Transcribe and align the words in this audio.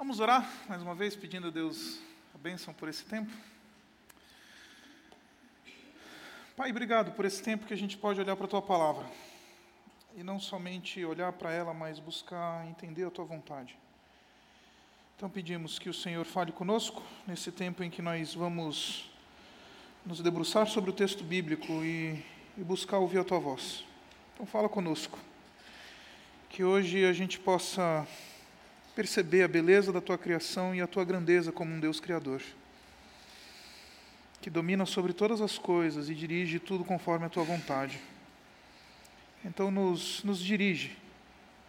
Vamos 0.00 0.18
orar 0.18 0.50
mais 0.66 0.80
uma 0.80 0.94
vez, 0.94 1.14
pedindo 1.14 1.48
a 1.48 1.50
Deus 1.50 1.98
a 2.34 2.38
bênção 2.38 2.72
por 2.72 2.88
esse 2.88 3.04
tempo. 3.04 3.30
Pai, 6.56 6.70
obrigado 6.70 7.12
por 7.12 7.26
esse 7.26 7.42
tempo 7.42 7.66
que 7.66 7.74
a 7.74 7.76
gente 7.76 7.98
pode 7.98 8.18
olhar 8.18 8.34
para 8.34 8.46
a 8.46 8.48
Tua 8.48 8.62
palavra. 8.62 9.04
E 10.16 10.22
não 10.22 10.40
somente 10.40 11.04
olhar 11.04 11.30
para 11.34 11.52
ela, 11.52 11.74
mas 11.74 11.98
buscar 11.98 12.66
entender 12.66 13.04
a 13.04 13.10
Tua 13.10 13.26
vontade. 13.26 13.76
Então 15.18 15.28
pedimos 15.28 15.78
que 15.78 15.90
o 15.90 15.94
Senhor 15.94 16.24
fale 16.24 16.50
conosco 16.50 17.02
nesse 17.26 17.52
tempo 17.52 17.84
em 17.84 17.90
que 17.90 18.00
nós 18.00 18.34
vamos 18.34 19.10
nos 20.06 20.22
debruçar 20.22 20.66
sobre 20.66 20.88
o 20.88 20.94
texto 20.94 21.22
bíblico 21.22 21.70
e, 21.84 22.24
e 22.56 22.64
buscar 22.64 22.96
ouvir 22.96 23.18
a 23.18 23.24
Tua 23.24 23.38
voz. 23.38 23.84
Então 24.32 24.46
fala 24.46 24.66
conosco. 24.66 25.18
Que 26.48 26.64
hoje 26.64 27.04
a 27.04 27.12
gente 27.12 27.38
possa 27.38 28.08
perceber 28.94 29.42
a 29.42 29.48
beleza 29.48 29.92
da 29.92 30.00
tua 30.00 30.18
criação 30.18 30.74
e 30.74 30.80
a 30.80 30.86
tua 30.86 31.04
grandeza 31.04 31.52
como 31.52 31.72
um 31.72 31.80
Deus 31.80 32.00
criador, 32.00 32.42
que 34.40 34.50
domina 34.50 34.86
sobre 34.86 35.12
todas 35.12 35.40
as 35.40 35.58
coisas 35.58 36.08
e 36.08 36.14
dirige 36.14 36.58
tudo 36.58 36.84
conforme 36.84 37.26
a 37.26 37.28
tua 37.28 37.44
vontade. 37.44 38.00
Então, 39.44 39.70
nos, 39.70 40.22
nos 40.24 40.38
dirige 40.38 40.96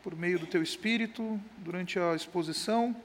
por 0.04 0.16
meio 0.16 0.40
do 0.40 0.48
teu 0.48 0.64
espírito, 0.64 1.40
durante 1.58 2.00
a 2.00 2.16
exposição 2.16 2.96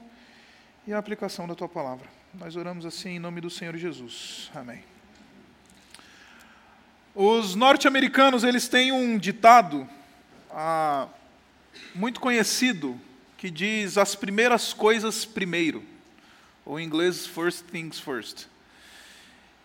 e 0.85 0.93
a 0.93 0.97
aplicação 0.97 1.47
da 1.47 1.53
tua 1.53 1.69
palavra. 1.69 2.07
Nós 2.33 2.55
oramos 2.55 2.85
assim 2.85 3.11
em 3.11 3.19
nome 3.19 3.39
do 3.39 3.49
Senhor 3.49 3.75
Jesus. 3.77 4.49
Amém. 4.53 4.83
Os 7.13 7.55
norte-americanos 7.55 8.43
eles 8.43 8.67
têm 8.67 8.91
um 8.91 9.17
ditado 9.17 9.87
ah, 10.51 11.07
muito 11.93 12.19
conhecido 12.19 12.99
que 13.37 13.51
diz 13.51 13.99
as 13.99 14.15
primeiras 14.15 14.73
coisas 14.73 15.23
primeiro, 15.23 15.83
ou 16.65 16.79
em 16.79 16.85
inglês, 16.85 17.27
first 17.27 17.65
things 17.65 17.99
first. 17.99 18.47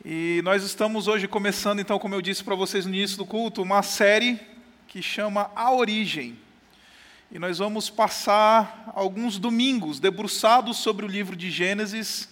E 0.05 0.42
nós 0.44 0.62
estamos 0.62 1.08
hoje 1.08 1.27
começando, 1.27 1.80
então, 1.80 1.98
como 1.98 2.14
eu 2.14 2.20
disse 2.20 2.44
para 2.44 2.55
vocês 2.55 2.84
no 2.84 2.94
início 2.94 3.16
do 3.16 3.24
culto, 3.24 3.62
uma 3.62 3.83
série 3.83 4.38
que 4.88 5.00
chama 5.00 5.50
A 5.56 5.72
Origem. 5.72 6.36
E 7.30 7.38
nós 7.38 7.58
vamos 7.58 7.88
passar 7.88 8.92
alguns 8.94 9.38
domingos 9.38 9.98
debruçados 9.98 10.77
sobre 10.77 11.06
o 11.06 11.08
livro 11.08 11.34
de 11.34 11.50
Gênesis, 11.50 12.28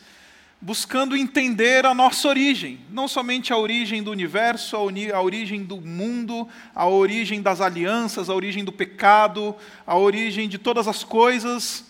buscando 0.60 1.16
entender 1.16 1.86
a 1.86 1.94
nossa 1.94 2.28
origem, 2.28 2.80
não 2.90 3.08
somente 3.08 3.52
a 3.52 3.56
origem 3.56 4.02
do 4.02 4.10
universo, 4.10 4.76
a 4.76 5.22
origem 5.22 5.64
do 5.64 5.80
mundo, 5.80 6.46
a 6.74 6.86
origem 6.86 7.40
das 7.40 7.62
alianças, 7.62 8.28
a 8.28 8.34
origem 8.34 8.62
do 8.62 8.70
pecado, 8.70 9.56
a 9.86 9.96
origem 9.96 10.48
de 10.48 10.58
todas 10.58 10.86
as 10.86 11.02
coisas, 11.02 11.86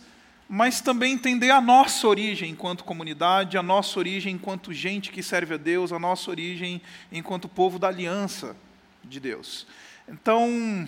mas 0.49 0.81
também 0.81 1.15
entender 1.15 1.51
a 1.51 1.61
nossa 1.61 2.07
origem 2.07 2.51
enquanto 2.51 2.85
comunidade, 2.85 3.59
a 3.59 3.63
nossa 3.63 3.99
origem 3.99 4.35
enquanto 4.35 4.73
gente 4.73 5.11
que 5.11 5.23
serve 5.23 5.55
a 5.55 5.57
Deus, 5.57 5.93
a 5.93 5.99
nossa 5.99 6.31
origem 6.31 6.81
enquanto 7.11 7.49
povo 7.49 7.79
da 7.79 7.89
aliança 7.89 8.57
de 9.05 9.19
Deus. 9.19 9.67
Então, 10.09 10.87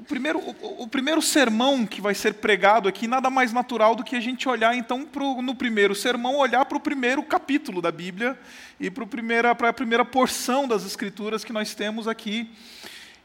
o 0.00 0.02
primeiro, 0.02 0.38
o, 0.38 0.84
o, 0.84 0.88
primeiro 0.88 1.20
sermão 1.20 1.86
que 1.86 2.00
vai 2.00 2.14
ser 2.14 2.32
pregado 2.32 2.88
aqui, 2.88 3.06
nada 3.06 3.28
mais 3.28 3.52
natural 3.52 3.94
do 3.94 4.02
que 4.02 4.16
a 4.16 4.20
gente 4.20 4.48
olhar, 4.48 4.74
então, 4.74 5.04
pro, 5.04 5.42
no 5.42 5.54
primeiro 5.54 5.94
sermão, 5.94 6.36
olhar 6.36 6.64
para 6.64 6.78
o 6.78 6.80
primeiro 6.80 7.22
capítulo 7.22 7.82
da 7.82 7.92
Bíblia 7.92 8.38
e 8.80 8.90
para 8.90 9.68
a 9.68 9.72
primeira 9.74 10.02
porção 10.02 10.66
das 10.66 10.86
Escrituras 10.86 11.44
que 11.44 11.52
nós 11.52 11.74
temos 11.74 12.08
aqui. 12.08 12.48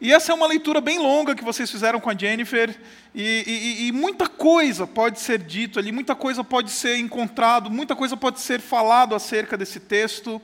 E 0.02 0.12
essa 0.12 0.34
é 0.34 0.36
uma 0.36 0.46
leitura 0.46 0.82
bem 0.82 1.00
longa 1.00 1.34
que 1.34 1.46
vocês 1.46 1.72
fizeram 1.72 2.02
com 2.02 2.10
a 2.10 2.18
Jennifer, 2.18 2.78
e, 3.14 3.44
e, 3.48 3.88
e 3.88 3.92
muita 3.94 4.28
coisa 4.28 4.86
pode 4.86 5.22
ser 5.22 5.40
dito 5.40 5.80
ali, 5.80 5.94
muita 5.94 6.14
coisa 6.14 6.44
pode 6.44 6.72
ser 6.72 6.98
encontrado, 6.98 7.72
muita 7.72 7.96
coisa 7.96 8.18
pode 8.18 8.42
ser 8.42 8.60
falado 8.60 9.16
acerca 9.16 9.56
desse 9.56 9.80
texto. 9.80 10.42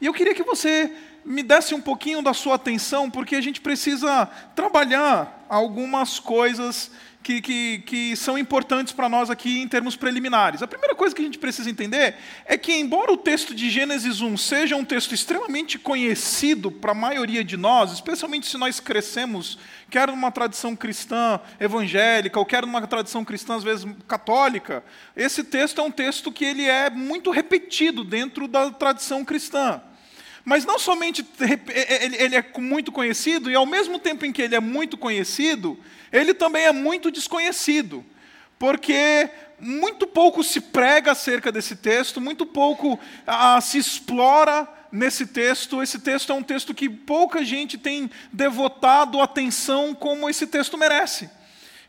E 0.00 0.06
eu 0.06 0.14
queria 0.14 0.34
que 0.34 0.42
você 0.42 0.90
me 1.26 1.42
desse 1.42 1.74
um 1.74 1.80
pouquinho 1.80 2.22
da 2.22 2.32
sua 2.32 2.54
atenção, 2.54 3.10
porque 3.10 3.34
a 3.34 3.40
gente 3.40 3.60
precisa 3.60 4.26
trabalhar 4.54 5.44
algumas 5.48 6.20
coisas 6.20 6.90
que, 7.20 7.40
que, 7.40 7.78
que 7.80 8.16
são 8.16 8.38
importantes 8.38 8.92
para 8.92 9.08
nós 9.08 9.28
aqui 9.28 9.60
em 9.60 9.66
termos 9.66 9.96
preliminares. 9.96 10.62
A 10.62 10.68
primeira 10.68 10.94
coisa 10.94 11.12
que 11.12 11.20
a 11.20 11.24
gente 11.24 11.38
precisa 11.38 11.68
entender 11.68 12.14
é 12.44 12.56
que, 12.56 12.72
embora 12.72 13.12
o 13.12 13.16
texto 13.16 13.52
de 13.52 13.68
Gênesis 13.68 14.20
1 14.20 14.36
seja 14.36 14.76
um 14.76 14.84
texto 14.84 15.12
extremamente 15.12 15.76
conhecido 15.76 16.70
para 16.70 16.92
a 16.92 16.94
maioria 16.94 17.42
de 17.42 17.56
nós, 17.56 17.90
especialmente 17.90 18.46
se 18.46 18.56
nós 18.56 18.78
crescemos, 18.78 19.58
quer 19.90 20.06
numa 20.06 20.30
tradição 20.30 20.76
cristã 20.76 21.40
evangélica, 21.58 22.38
ou 22.38 22.46
quer 22.46 22.62
numa 22.62 22.86
tradição 22.86 23.24
cristã, 23.24 23.56
às 23.56 23.64
vezes, 23.64 23.84
católica, 24.06 24.84
esse 25.16 25.42
texto 25.42 25.80
é 25.80 25.82
um 25.82 25.90
texto 25.90 26.30
que 26.30 26.44
ele 26.44 26.64
é 26.64 26.88
muito 26.88 27.32
repetido 27.32 28.04
dentro 28.04 28.46
da 28.46 28.70
tradição 28.70 29.24
cristã. 29.24 29.82
Mas 30.46 30.64
não 30.64 30.78
somente 30.78 31.26
ele 32.20 32.36
é 32.36 32.44
muito 32.56 32.92
conhecido, 32.92 33.50
e 33.50 33.56
ao 33.56 33.66
mesmo 33.66 33.98
tempo 33.98 34.24
em 34.24 34.32
que 34.32 34.40
ele 34.40 34.54
é 34.54 34.60
muito 34.60 34.96
conhecido, 34.96 35.76
ele 36.12 36.32
também 36.32 36.66
é 36.66 36.72
muito 36.72 37.10
desconhecido. 37.10 38.04
Porque 38.56 39.28
muito 39.58 40.06
pouco 40.06 40.44
se 40.44 40.60
prega 40.60 41.10
acerca 41.10 41.50
desse 41.50 41.74
texto, 41.74 42.20
muito 42.20 42.46
pouco 42.46 42.96
ah, 43.26 43.60
se 43.60 43.76
explora 43.76 44.68
nesse 44.92 45.26
texto. 45.26 45.82
Esse 45.82 45.98
texto 45.98 46.30
é 46.30 46.34
um 46.36 46.44
texto 46.44 46.72
que 46.72 46.88
pouca 46.88 47.44
gente 47.44 47.76
tem 47.76 48.08
devotado 48.32 49.20
atenção 49.20 49.96
como 49.96 50.30
esse 50.30 50.46
texto 50.46 50.78
merece. 50.78 51.28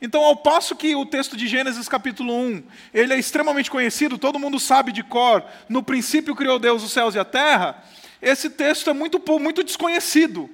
Então, 0.02 0.24
ao 0.24 0.36
passo 0.36 0.76
que 0.76 0.96
o 0.96 1.06
texto 1.06 1.38
de 1.38 1.48
Gênesis 1.48 1.88
capítulo 1.88 2.34
1, 2.34 2.64
ele 2.92 3.14
é 3.14 3.20
extremamente 3.20 3.70
conhecido, 3.70 4.18
todo 4.18 4.40
mundo 4.40 4.60
sabe 4.60 4.92
de 4.92 5.04
cor, 5.04 5.44
no 5.70 5.84
princípio 5.84 6.36
criou 6.36 6.58
Deus 6.58 6.84
os 6.84 6.92
céus 6.92 7.14
e 7.14 7.20
a 7.20 7.26
terra, 7.26 7.84
esse 8.22 8.50
texto 8.50 8.90
é 8.90 8.94
muito, 8.94 9.22
muito 9.40 9.64
desconhecido, 9.64 10.50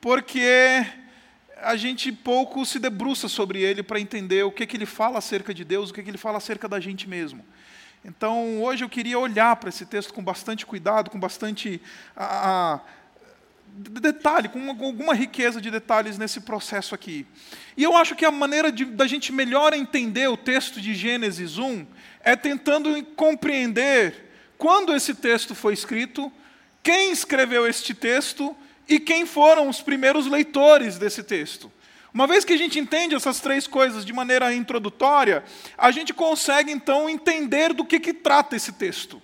porque 0.00 0.86
a 1.56 1.76
gente 1.76 2.10
pouco 2.10 2.64
se 2.64 2.78
debruça 2.78 3.28
sobre 3.28 3.62
ele 3.62 3.82
para 3.82 4.00
entender 4.00 4.42
o 4.44 4.50
que, 4.50 4.66
que 4.66 4.76
ele 4.76 4.86
fala 4.86 5.18
acerca 5.18 5.52
de 5.52 5.64
Deus, 5.64 5.90
o 5.90 5.94
que, 5.94 6.02
que 6.02 6.10
ele 6.10 6.18
fala 6.18 6.38
acerca 6.38 6.68
da 6.68 6.80
gente 6.80 7.08
mesmo. 7.08 7.44
Então, 8.04 8.62
hoje 8.62 8.82
eu 8.82 8.88
queria 8.88 9.18
olhar 9.18 9.54
para 9.56 9.68
esse 9.68 9.84
texto 9.84 10.14
com 10.14 10.22
bastante 10.22 10.64
cuidado, 10.64 11.10
com 11.10 11.20
bastante 11.20 11.82
a, 12.16 12.80
detalhe, 13.76 14.48
com 14.48 14.68
alguma 14.68 15.14
riqueza 15.14 15.60
de 15.60 15.70
detalhes 15.70 16.16
nesse 16.16 16.40
processo 16.40 16.94
aqui. 16.94 17.26
E 17.76 17.82
eu 17.82 17.96
acho 17.96 18.14
que 18.14 18.24
a 18.24 18.30
maneira 18.30 18.72
de, 18.72 18.84
da 18.84 19.06
gente 19.06 19.32
melhor 19.32 19.74
entender 19.74 20.28
o 20.28 20.36
texto 20.36 20.80
de 20.80 20.94
Gênesis 20.94 21.58
1 21.58 21.86
é 22.20 22.34
tentando 22.34 23.02
compreender 23.16 24.30
quando 24.56 24.94
esse 24.94 25.14
texto 25.14 25.54
foi 25.54 25.74
escrito, 25.74 26.32
quem 26.82 27.12
escreveu 27.12 27.66
este 27.66 27.94
texto 27.94 28.56
e 28.88 28.98
quem 28.98 29.26
foram 29.26 29.68
os 29.68 29.80
primeiros 29.80 30.26
leitores 30.26 30.98
desse 30.98 31.22
texto. 31.22 31.70
Uma 32.12 32.26
vez 32.26 32.44
que 32.44 32.52
a 32.52 32.58
gente 32.58 32.78
entende 32.78 33.14
essas 33.14 33.38
três 33.38 33.66
coisas 33.66 34.04
de 34.04 34.12
maneira 34.12 34.52
introdutória, 34.52 35.44
a 35.78 35.90
gente 35.92 36.12
consegue 36.12 36.72
então 36.72 37.08
entender 37.08 37.72
do 37.72 37.84
que, 37.84 38.00
que 38.00 38.12
trata 38.12 38.56
esse 38.56 38.72
texto. 38.72 39.22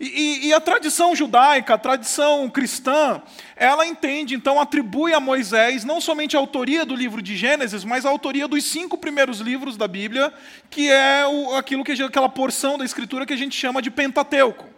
E, 0.00 0.46
e, 0.46 0.52
a 0.52 0.60
tradição 0.60 1.16
judaica, 1.16 1.74
a 1.74 1.78
tradição 1.78 2.48
cristã, 2.48 3.20
ela 3.56 3.84
entende, 3.84 4.32
então, 4.32 4.60
atribui 4.60 5.12
a 5.12 5.18
Moisés 5.18 5.84
não 5.84 6.00
somente 6.00 6.36
a 6.36 6.38
autoria 6.38 6.84
do 6.84 6.94
livro 6.94 7.20
de 7.20 7.36
Gênesis, 7.36 7.82
mas 7.82 8.06
a 8.06 8.08
autoria 8.08 8.46
dos 8.46 8.62
cinco 8.62 8.96
primeiros 8.96 9.40
livros 9.40 9.76
da 9.76 9.88
Bíblia, 9.88 10.32
que 10.70 10.88
é 10.88 11.26
o, 11.26 11.56
aquilo 11.56 11.82
que 11.82 12.00
aquela 12.00 12.28
porção 12.28 12.78
da 12.78 12.84
Escritura 12.84 13.26
que 13.26 13.32
a 13.32 13.36
gente 13.36 13.56
chama 13.56 13.82
de 13.82 13.90
Pentateuco. 13.90 14.77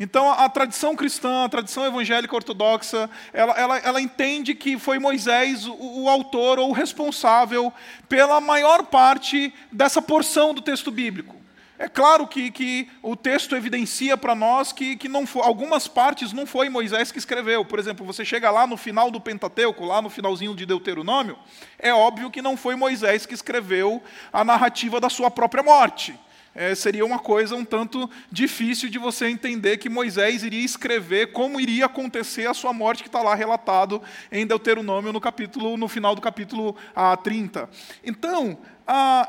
Então, 0.00 0.30
a, 0.30 0.44
a, 0.44 0.48
tradição 0.48 0.94
cristã, 0.94 1.44
a 1.44 1.48
tradição 1.48 1.84
evangélica 1.84 2.34
ortodoxa, 2.34 3.10
ela, 3.32 3.52
ela, 3.54 3.78
ela 3.78 4.00
entende 4.00 4.54
que 4.54 4.78
foi 4.78 4.98
Moisés 4.98 5.66
o, 5.66 6.02
o, 6.02 6.08
autor 6.08 6.58
ou 6.58 6.70
o 6.70 6.72
responsável 6.72 7.72
pela 8.08 8.40
maior 8.40 8.84
parte 8.84 9.52
dessa 9.72 10.00
porção 10.00 10.54
do 10.54 10.62
texto 10.62 10.90
bíblico. 10.90 11.36
É 11.80 11.88
claro 11.88 12.26
que, 12.26 12.50
que 12.50 12.88
o 13.02 13.14
texto 13.14 13.54
evidencia 13.54 14.16
para 14.16 14.34
nós 14.34 14.72
que, 14.72 14.96
que 14.96 15.08
não 15.08 15.24
foi, 15.24 15.42
algumas 15.42 15.86
partes 15.86 16.32
não 16.32 16.44
foi 16.44 16.68
Moisés 16.68 17.12
que 17.12 17.18
escreveu. 17.18 17.64
Por 17.64 17.78
exemplo, 17.78 18.04
você 18.04 18.24
chega 18.24 18.50
lá 18.50 18.66
no 18.66 18.76
final 18.76 19.10
do 19.12 19.20
Pentateuco, 19.20 19.84
lá 19.84 20.02
no 20.02 20.10
finalzinho 20.10 20.56
de 20.56 20.66
Deuteronômio, 20.66 21.38
é 21.78 21.92
óbvio 21.92 22.30
que 22.30 22.42
não 22.42 22.56
foi 22.56 22.74
Moisés 22.74 23.26
que 23.26 23.34
escreveu 23.34 24.02
a 24.32 24.44
narrativa 24.44 25.00
da 25.00 25.08
sua 25.08 25.30
própria 25.30 25.62
morte 25.62 26.18
é, 26.54 26.74
seria 26.74 27.04
uma 27.04 27.18
coisa 27.18 27.54
um 27.54 27.64
tanto 27.64 28.10
difícil 28.30 28.88
de 28.88 28.98
você 28.98 29.28
entender 29.28 29.76
que 29.78 29.88
Moisés 29.88 30.42
iria 30.42 30.64
escrever 30.64 31.32
como 31.32 31.60
iria 31.60 31.86
acontecer 31.86 32.46
a 32.46 32.54
sua 32.54 32.72
morte, 32.72 33.02
que 33.02 33.08
está 33.08 33.22
lá 33.22 33.34
relatado 33.34 34.02
em 34.32 34.46
Deuteronômio 34.46 35.12
no 35.12 35.20
capítulo, 35.20 35.76
no 35.76 35.88
final 35.88 36.14
do 36.14 36.20
capítulo 36.20 36.76
ah, 36.96 37.16
30. 37.16 37.68
Então, 38.04 38.58
ah, 38.86 39.28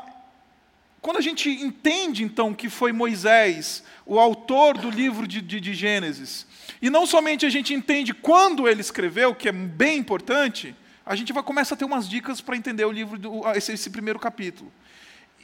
quando 1.00 1.18
a 1.18 1.22
gente 1.22 1.48
entende 1.48 2.22
então 2.22 2.52
que 2.52 2.68
foi 2.68 2.92
Moisés 2.92 3.82
o 4.04 4.18
autor 4.18 4.76
do 4.76 4.90
livro 4.90 5.26
de, 5.26 5.40
de, 5.40 5.60
de 5.60 5.72
Gênesis, 5.72 6.46
e 6.82 6.90
não 6.90 7.06
somente 7.06 7.46
a 7.46 7.50
gente 7.50 7.72
entende 7.72 8.12
quando 8.12 8.68
ele 8.68 8.80
escreveu, 8.80 9.34
que 9.34 9.48
é 9.48 9.52
bem 9.52 9.98
importante, 9.98 10.74
a 11.06 11.14
gente 11.14 11.32
vai 11.32 11.42
começar 11.42 11.74
a 11.74 11.78
ter 11.78 11.84
umas 11.84 12.08
dicas 12.08 12.40
para 12.40 12.56
entender 12.56 12.84
o 12.84 12.92
livro, 12.92 13.18
do, 13.18 13.48
esse, 13.52 13.72
esse 13.72 13.90
primeiro 13.90 14.18
capítulo. 14.18 14.70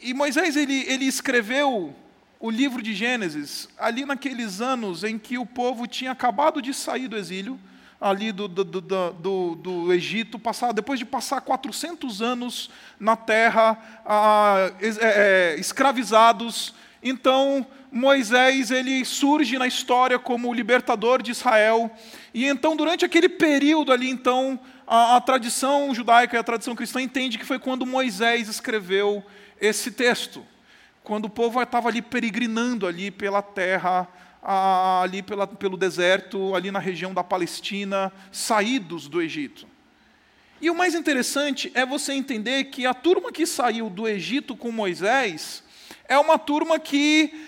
E 0.02 0.12
Moisés 0.12 0.56
ele, 0.56 0.84
ele 0.86 1.06
escreveu 1.06 1.94
o 2.38 2.50
livro 2.50 2.82
de 2.82 2.94
Gênesis, 2.94 3.68
ali 3.78 4.04
naqueles 4.04 4.60
anos 4.60 5.02
em 5.02 5.18
que 5.18 5.38
o 5.38 5.46
povo 5.46 5.86
tinha 5.86 6.10
acabado 6.10 6.60
de 6.60 6.74
sair 6.74 7.08
do 7.08 7.16
exílio, 7.16 7.58
ali 8.00 8.30
do, 8.30 8.46
do, 8.46 8.62
do, 8.62 8.80
do, 8.80 9.54
do 9.54 9.92
Egito, 9.92 10.38
passar, 10.38 10.72
depois 10.72 10.98
de 10.98 11.04
passar 11.04 11.40
400 11.40 12.20
anos 12.20 12.70
na 13.00 13.16
terra, 13.16 14.02
ah, 14.04 14.70
é, 14.80 15.54
é, 15.54 15.56
escravizados, 15.58 16.74
então 17.02 17.66
Moisés 17.90 18.70
ele 18.70 19.02
surge 19.04 19.56
na 19.58 19.66
história 19.66 20.18
como 20.18 20.50
o 20.50 20.54
libertador 20.54 21.22
de 21.22 21.30
Israel, 21.30 21.90
e 22.34 22.44
então 22.44 22.76
durante 22.76 23.04
aquele 23.04 23.30
período 23.30 23.90
ali, 23.90 24.10
então, 24.10 24.60
a, 24.86 25.16
a 25.16 25.20
tradição 25.22 25.94
judaica 25.94 26.36
e 26.36 26.38
a 26.38 26.44
tradição 26.44 26.76
cristã 26.76 27.00
entende 27.00 27.38
que 27.38 27.46
foi 27.46 27.58
quando 27.58 27.86
Moisés 27.86 28.46
escreveu 28.46 29.24
esse 29.60 29.90
texto 29.90 30.44
quando 31.06 31.26
o 31.26 31.30
povo 31.30 31.62
estava 31.62 31.88
ali 31.88 32.02
peregrinando 32.02 32.84
ali 32.84 33.12
pela 33.12 33.40
terra, 33.40 34.08
ali 34.42 35.22
pela, 35.22 35.46
pelo 35.46 35.76
deserto, 35.76 36.52
ali 36.52 36.72
na 36.72 36.80
região 36.80 37.14
da 37.14 37.22
Palestina, 37.22 38.12
saídos 38.32 39.06
do 39.06 39.22
Egito. 39.22 39.68
E 40.60 40.68
o 40.68 40.74
mais 40.74 40.96
interessante 40.96 41.70
é 41.74 41.86
você 41.86 42.12
entender 42.12 42.64
que 42.64 42.86
a 42.86 42.92
turma 42.92 43.30
que 43.30 43.46
saiu 43.46 43.88
do 43.88 44.08
Egito 44.08 44.56
com 44.56 44.72
Moisés 44.72 45.62
é 46.08 46.18
uma 46.18 46.38
turma 46.38 46.76
que 46.78 47.46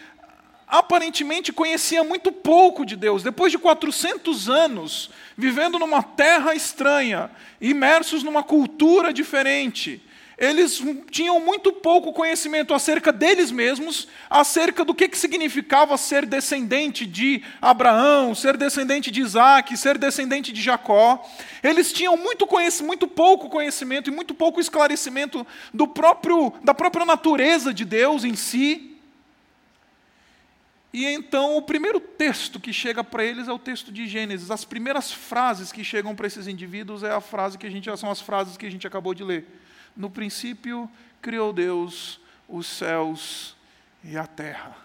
aparentemente 0.69 1.53
conhecia 1.53 2.05
muito 2.05 2.31
pouco 2.31 2.87
de 2.87 2.95
Deus. 2.95 3.25
Depois 3.25 3.51
de 3.51 3.59
400 3.59 4.49
anos 4.49 5.11
vivendo 5.37 5.79
numa 5.81 6.03
terra 6.03 6.55
estranha, 6.55 7.31
imersos 7.61 8.23
numa 8.23 8.43
cultura 8.43 9.13
diferente, 9.13 10.01
eles 10.39 10.81
tinham 11.11 11.41
muito 11.41 11.73
pouco 11.73 12.13
conhecimento 12.13 12.73
acerca 12.73 13.13
deles 13.13 13.51
mesmos, 13.51 14.07
acerca 14.31 14.85
do 14.85 14.95
que, 14.95 15.09
que 15.09 15.19
significava 15.19 15.97
ser 15.97 16.25
descendente 16.25 17.05
de 17.05 17.43
Abraão, 17.61 18.37
ser 18.37 18.57
descendente 18.57 19.11
de 19.11 19.21
Isaac, 19.21 19.77
ser 19.77 19.99
descendente 19.99 20.53
de 20.53 20.63
Jacó. 20.63 21.29
Eles 21.61 21.93
tinham 21.93 22.17
muito, 22.17 22.47
muito 22.85 23.09
pouco 23.09 23.49
conhecimento 23.49 24.11
e 24.11 24.15
muito 24.15 24.33
pouco 24.33 24.61
esclarecimento 24.61 25.45
do 25.75 25.89
próprio, 25.89 26.53
da 26.63 26.73
própria 26.73 27.05
natureza 27.05 27.75
de 27.75 27.85
Deus 27.85 28.23
em 28.23 28.37
si. 28.37 28.97
E 30.93 31.05
então 31.05 31.57
o 31.57 31.63
primeiro 31.63 31.99
texto 31.99 32.61
que 32.61 32.73
chega 32.73 33.03
para 33.03 33.25
eles 33.25 33.49
é 33.49 33.53
o 33.53 33.59
texto 33.59 33.91
de 33.91 34.07
Gênesis. 34.07 34.53
As 34.53 34.65
primeiras 34.65 35.13
frases 35.13 35.73
que 35.73 35.83
chegam 35.83 36.15
para 36.15 36.29
esses 36.29 36.47
indivíduos 36.47 37.03
é 37.03 37.11
a 37.11 37.21
frase 37.21 37.59
que 37.59 37.67
a 37.67 37.71
gente 37.71 37.95
são 37.97 38.09
as 38.09 38.21
frases 38.21 38.57
que 38.57 38.67
a 38.67 38.71
gente 38.71 38.87
acabou 38.87 39.13
de 39.13 39.25
ler. 39.25 39.45
No 39.99 40.09
princípio 40.09 40.89
criou 41.21 41.53
Deus 41.53 42.21
os 42.49 42.69
céus 42.69 43.57
e 44.05 44.17
a 44.17 44.29
terra. 44.29 44.77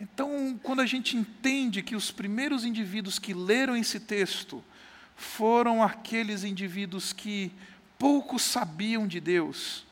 Então, 0.00 0.58
quando 0.62 0.80
a 0.80 0.86
gente 0.86 1.16
entende 1.16 1.82
que 1.82 1.96
os 1.96 2.12
primeiros 2.12 2.64
indivíduos 2.64 3.18
que 3.18 3.34
leram 3.34 3.76
esse 3.76 3.98
texto 3.98 4.62
foram 5.16 5.82
aqueles 5.82 6.44
indivíduos 6.44 7.12
que 7.12 7.52
pouco 7.98 8.38
sabiam 8.38 9.06
de 9.06 9.20
Deus, 9.20 9.84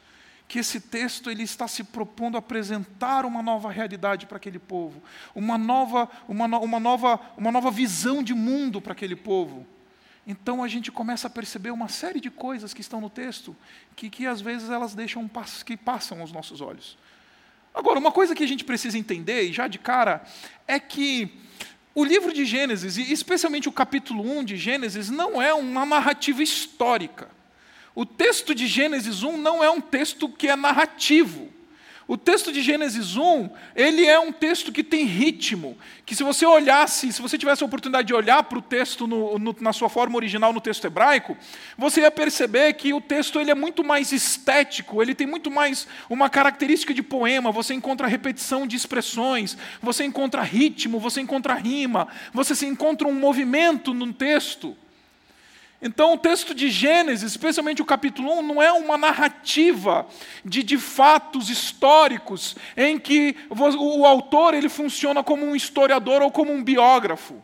que 0.47 0.61
esse 0.61 0.81
texto 0.81 1.31
ele 1.31 1.43
está 1.43 1.67
se 1.67 1.83
propondo 1.83 2.37
apresentar 2.37 3.25
uma 3.25 3.43
nova 3.43 3.71
realidade 3.71 4.27
para 4.27 4.37
aquele 4.37 4.59
povo, 4.59 5.03
uma 5.35 5.59
nova, 5.59 6.09
uma, 6.29 6.47
uma 6.59 6.81
nova, 6.81 7.21
uma 7.37 7.51
nova 7.51 7.71
visão 7.73 8.23
de 8.23 8.35
mundo 8.35 8.81
para 8.81 8.93
aquele 8.93 9.17
povo. 9.17 9.67
Então 10.31 10.63
a 10.63 10.69
gente 10.69 10.93
começa 10.93 11.27
a 11.27 11.31
perceber 11.31 11.73
uma 11.73 11.89
série 11.89 12.21
de 12.21 12.31
coisas 12.31 12.73
que 12.73 12.81
estão 12.81 13.01
no 13.01 13.11
texto 13.11 13.57
que, 13.97 14.09
que 14.09 14.29
às 14.29 14.41
vezes 14.41 14.71
elas 14.71 14.95
deixam 14.95 15.29
que 15.67 15.77
passam 15.77 16.21
aos 16.21 16.31
nossos 16.31 16.61
olhos. 16.61 16.97
Agora, 17.75 17.99
uma 17.99 18.13
coisa 18.13 18.33
que 18.33 18.45
a 18.45 18.47
gente 18.47 18.63
precisa 18.65 18.97
entender, 18.97 19.43
e 19.43 19.53
já 19.53 19.67
de 19.67 19.81
cara, 19.81 20.25
é 20.69 20.79
que 20.79 21.33
o 21.93 22.05
livro 22.05 22.33
de 22.33 22.45
Gênesis, 22.45 22.97
e 22.97 23.13
especialmente 23.13 23.69
o 23.69 23.73
capítulo 23.73 24.23
1 24.39 24.45
de 24.45 24.57
Gênesis, 24.57 25.11
não 25.11 25.43
é 25.43 25.53
uma 25.53 25.85
narrativa 25.85 26.45
histórica. 26.45 27.29
O 27.93 28.07
texto 28.07 28.55
de 28.55 28.69
Gênesis 28.69 29.25
1 29.25 29.37
não 29.37 29.65
é 29.65 29.71
um 29.71 29.81
texto 29.81 30.29
que 30.29 30.47
é 30.47 30.55
narrativo. 30.55 31.53
O 32.11 32.19
texto 32.19 32.53
de 32.53 32.61
Gênesis 32.61 33.17
1, 33.17 33.49
ele 33.77 34.05
é 34.05 34.19
um 34.19 34.33
texto 34.33 34.73
que 34.73 34.83
tem 34.83 35.05
ritmo, 35.05 35.79
que 36.05 36.17
se 36.17 36.25
você 36.25 36.45
olhasse, 36.45 37.13
se 37.13 37.23
você 37.23 37.39
tivesse 37.39 37.63
a 37.63 37.67
oportunidade 37.67 38.09
de 38.09 38.13
olhar 38.13 38.43
para 38.43 38.59
o 38.59 38.63
texto 38.63 39.07
no, 39.07 39.39
no, 39.39 39.55
na 39.61 39.73
sua 39.73 39.89
forma 39.89 40.17
original 40.17 40.53
no 40.53 40.61
texto 40.61 40.85
hebraico, 40.85 41.37
você 41.79 42.01
ia 42.01 42.11
perceber 42.11 42.73
que 42.73 42.93
o 42.93 43.01
texto 43.01 43.39
ele 43.39 43.53
é 43.53 43.55
muito 43.55 43.85
mais 43.85 44.11
estético, 44.11 45.01
ele 45.01 45.15
tem 45.15 45.25
muito 45.25 45.53
mais 45.53 45.87
uma 46.09 46.29
característica 46.29 46.93
de 46.93 47.01
poema, 47.01 47.53
você 47.53 47.75
encontra 47.75 48.09
repetição 48.09 48.67
de 48.67 48.75
expressões, 48.75 49.57
você 49.81 50.03
encontra 50.03 50.43
ritmo, 50.43 50.99
você 50.99 51.21
encontra 51.21 51.55
rima, 51.55 52.09
você 52.35 52.57
se 52.57 52.67
encontra 52.67 53.07
um 53.07 53.15
movimento 53.15 53.95
no 53.95 54.13
texto. 54.13 54.77
Então, 55.83 56.13
o 56.13 56.19
texto 56.19 56.55
de 56.55 56.69
Gênesis, 56.69 57.31
especialmente 57.31 57.81
o 57.81 57.87
capítulo 57.87 58.39
1, 58.41 58.43
não 58.43 58.61
é 58.61 58.71
uma 58.71 58.99
narrativa 58.99 60.07
de, 60.45 60.63
de 60.63 60.77
fatos 60.77 61.49
históricos 61.49 62.55
em 62.77 62.99
que 62.99 63.35
o, 63.49 64.05
autor 64.05 64.53
ele 64.53 64.69
funciona 64.69 65.25
como 65.25 65.45
um 65.45 65.57
historiador 65.57 66.21
ou 66.21 66.31
como 66.31 66.53
um 66.53 66.63
biógrafo. 66.63 67.43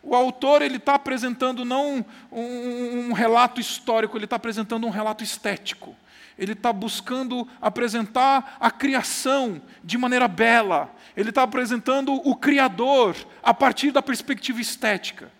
O 0.00 0.14
autor 0.14 0.62
ele 0.62 0.76
está 0.76 0.94
apresentando 0.94 1.64
não 1.64 2.04
um, 2.30 3.08
um 3.08 3.12
relato 3.12 3.60
histórico, 3.60 4.16
ele 4.16 4.26
está 4.26 4.36
apresentando 4.36 4.86
um 4.86 4.90
relato 4.90 5.24
estético. 5.24 5.96
Ele 6.38 6.52
está 6.52 6.72
buscando 6.72 7.48
apresentar 7.60 8.56
a 8.60 8.70
criação 8.70 9.60
de 9.82 9.98
maneira 9.98 10.28
bela. 10.28 10.94
Ele 11.16 11.30
está 11.30 11.42
apresentando 11.42 12.12
o 12.12 12.36
Criador 12.36 13.16
a 13.42 13.54
partir 13.54 13.90
da 13.90 14.02
perspectiva 14.02 14.60
estética. 14.60 15.32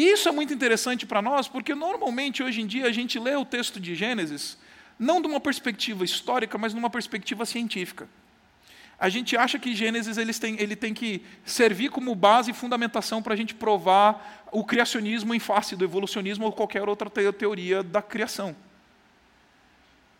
E 0.00 0.12
isso 0.12 0.30
é 0.30 0.32
muito 0.32 0.54
interessante 0.54 1.04
para 1.04 1.20
nós, 1.20 1.46
porque 1.46 1.74
normalmente 1.74 2.42
hoje 2.42 2.62
em 2.62 2.66
dia 2.66 2.86
a 2.86 2.90
gente 2.90 3.18
lê 3.18 3.36
o 3.36 3.44
texto 3.44 3.78
de 3.78 3.94
Gênesis 3.94 4.56
não 4.98 5.20
de 5.20 5.26
uma 5.26 5.38
perspectiva 5.38 6.02
histórica, 6.02 6.56
mas 6.56 6.72
numa 6.72 6.88
perspectiva 6.88 7.44
científica. 7.44 8.08
A 8.98 9.10
gente 9.10 9.36
acha 9.36 9.58
que 9.58 9.74
Gênesis 9.74 10.16
ele 10.16 10.32
tem, 10.32 10.58
ele 10.58 10.74
tem 10.74 10.94
que 10.94 11.22
servir 11.44 11.90
como 11.90 12.14
base 12.14 12.50
e 12.50 12.54
fundamentação 12.54 13.22
para 13.22 13.34
a 13.34 13.36
gente 13.36 13.54
provar 13.54 14.48
o 14.50 14.64
criacionismo 14.64 15.34
em 15.34 15.38
face 15.38 15.76
do 15.76 15.84
evolucionismo 15.84 16.46
ou 16.46 16.52
qualquer 16.52 16.88
outra 16.88 17.10
teoria 17.10 17.82
da 17.82 18.00
criação. 18.00 18.56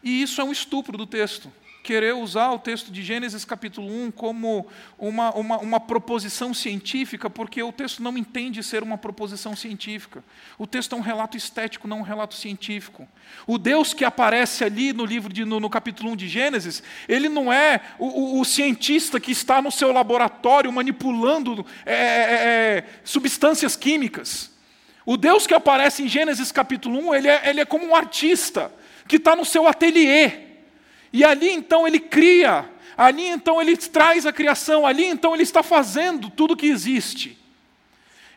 E 0.02 0.20
isso 0.20 0.42
é 0.42 0.44
um 0.44 0.52
estupro 0.52 0.98
do 0.98 1.06
texto 1.06 1.50
querer 1.82 2.14
usar 2.14 2.50
o 2.52 2.58
texto 2.58 2.92
de 2.92 3.02
Gênesis 3.02 3.44
capítulo 3.44 3.88
1 3.88 4.10
como 4.10 4.66
uma, 4.98 5.34
uma, 5.34 5.58
uma, 5.58 5.80
proposição 5.80 6.52
científica, 6.52 7.30
porque 7.30 7.62
o 7.62 7.72
texto 7.72 8.02
não 8.02 8.16
entende 8.18 8.62
ser 8.62 8.82
uma 8.82 8.98
proposição 8.98 9.56
científica. 9.56 10.22
O 10.58 10.66
texto 10.66 10.94
é 10.94 10.98
um 10.98 11.02
relato 11.02 11.36
estético, 11.36 11.88
não 11.88 12.00
um 12.00 12.02
relato 12.02 12.34
científico. 12.34 13.08
O 13.46 13.56
Deus 13.56 13.94
que 13.94 14.04
aparece 14.04 14.62
ali 14.62 14.92
no 14.92 15.04
livro 15.04 15.32
de, 15.32 15.44
no, 15.44 15.58
no 15.58 15.70
capítulo 15.70 16.10
1 16.12 16.16
de 16.16 16.28
Gênesis, 16.28 16.82
ele 17.08 17.28
não 17.28 17.52
é 17.52 17.80
o, 17.98 18.06
o, 18.06 18.40
o 18.40 18.44
cientista 18.44 19.18
que 19.18 19.32
está 19.32 19.62
no 19.62 19.70
seu 19.70 19.90
laboratório 19.92 20.70
manipulando 20.70 21.64
é, 21.86 21.94
é, 21.94 21.98
é, 21.98 22.84
substâncias 23.04 23.74
químicas. 23.74 24.50
O 25.06 25.16
Deus 25.16 25.46
que 25.46 25.54
aparece 25.54 26.02
em 26.02 26.08
Gênesis 26.08 26.52
capítulo 26.52 27.08
1, 27.08 27.14
ele 27.14 27.28
é, 27.28 27.48
ele 27.48 27.60
é 27.60 27.64
como 27.64 27.86
um 27.86 27.96
artista 27.96 28.70
que 29.08 29.16
está 29.16 29.34
no 29.34 29.44
seu 29.44 29.66
ateliê 29.66 30.49
e 31.12 31.24
ali 31.24 31.50
então 31.50 31.86
ele 31.86 31.98
cria, 31.98 32.68
ali 32.96 33.26
então 33.26 33.60
ele 33.60 33.76
traz 33.76 34.26
a 34.26 34.32
criação, 34.32 34.86
ali 34.86 35.04
então 35.04 35.34
ele 35.34 35.42
está 35.42 35.62
fazendo 35.62 36.30
tudo 36.30 36.56
que 36.56 36.66
existe. 36.66 37.40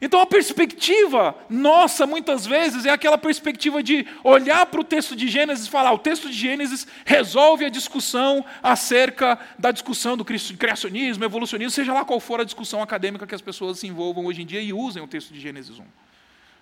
Então 0.04 0.20
a 0.20 0.26
perspectiva 0.26 1.34
nossa, 1.50 2.06
muitas 2.06 2.46
vezes, 2.46 2.86
é 2.86 2.90
aquela 2.90 3.18
perspectiva 3.18 3.82
de 3.82 4.06
olhar 4.22 4.66
para 4.66 4.82
o 4.82 4.84
texto 4.84 5.16
de 5.16 5.30
Gênesis 5.30 5.66
e 5.66 5.70
falar: 5.70 5.94
o 5.94 5.98
texto 5.98 6.30
de 6.30 6.36
Gênesis 6.36 6.86
resolve 7.06 7.64
a 7.64 7.70
discussão 7.70 8.44
acerca 8.62 9.40
da 9.58 9.72
discussão 9.72 10.18
do 10.18 10.26
criacionismo, 10.26 11.24
evolucionismo, 11.24 11.72
seja 11.72 11.94
lá 11.94 12.04
qual 12.04 12.20
for 12.20 12.42
a 12.42 12.44
discussão 12.44 12.82
acadêmica 12.82 13.26
que 13.26 13.34
as 13.34 13.42
pessoas 13.42 13.80
se 13.80 13.88
envolvam 13.88 14.26
hoje 14.26 14.42
em 14.42 14.46
dia 14.46 14.62
e 14.62 14.74
usem 14.74 15.02
o 15.02 15.08
texto 15.08 15.34
de 15.34 15.40
Gênesis 15.40 15.80
1. 15.80 15.84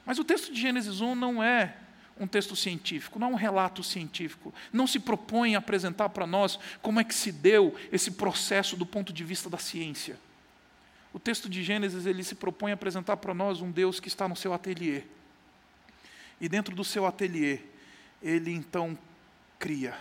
Mas 0.06 0.20
o 0.20 0.24
texto 0.24 0.54
de 0.54 0.62
Gênesis 0.62 1.02
1 1.02 1.16
não 1.16 1.42
é 1.42 1.74
um 2.20 2.28
texto 2.28 2.56
científico, 2.56 3.18
não 3.18 3.28
é 3.28 3.32
um 3.32 3.36
relato 3.36 3.84
científico. 3.84 4.54
Não 4.72 4.86
se 4.86 5.00
propõe 5.00 5.56
a 5.56 5.60
apresentar 5.60 6.10
para 6.10 6.28
nós 6.28 6.60
como 6.82 7.00
é 7.00 7.04
que 7.04 7.16
se 7.16 7.32
deu 7.32 7.76
esse 7.92 8.12
processo 8.12 8.76
do 8.76 8.86
ponto 8.86 9.12
de 9.12 9.24
vista 9.24 9.50
da 9.50 9.58
ciência. 9.58 10.20
O 11.14 11.20
texto 11.20 11.50
de 11.50 11.64
Gênesis 11.64 12.06
ele 12.06 12.24
se 12.24 12.36
propõe 12.36 12.72
a 12.72 12.76
apresentar 12.76 13.18
para 13.18 13.34
nós 13.34 13.60
um 13.60 13.72
Deus 13.72 14.00
que 14.00 14.08
está 14.08 14.28
no 14.28 14.36
seu 14.36 14.54
ateliê. 14.54 15.04
E 16.40 16.48
dentro 16.48 16.76
do 16.76 16.84
seu 16.84 17.06
ateliê, 17.06 17.60
ele 18.22 18.52
então 18.52 18.98
cria. 19.60 19.98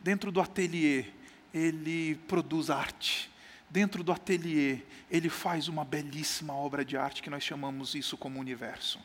Dentro 0.00 0.30
do 0.30 0.40
ateliê, 0.40 1.06
ele 1.52 2.14
produz 2.28 2.70
arte. 2.70 3.30
Dentro 3.68 4.04
do 4.04 4.12
ateliê, 4.12 4.80
ele 5.10 5.28
faz 5.28 5.66
uma 5.66 5.84
belíssima 5.84 6.54
obra 6.54 6.84
de 6.84 6.96
arte 6.96 7.22
que 7.22 7.30
nós 7.30 7.42
chamamos 7.42 7.94
isso 7.94 8.16
como 8.16 8.38
universo. 8.38 9.00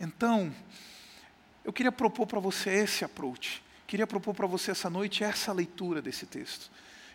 Então, 0.00 0.54
eu 1.70 1.72
queria 1.72 1.92
propor 1.92 2.26
para 2.26 2.40
você 2.40 2.68
esse 2.68 3.04
approach, 3.04 3.62
queria 3.86 4.04
propor 4.04 4.34
para 4.34 4.44
você 4.44 4.72
essa 4.72 4.90
noite 4.90 5.22
essa 5.22 5.52
leitura 5.52 6.02
desse 6.02 6.26
texto. 6.26 6.68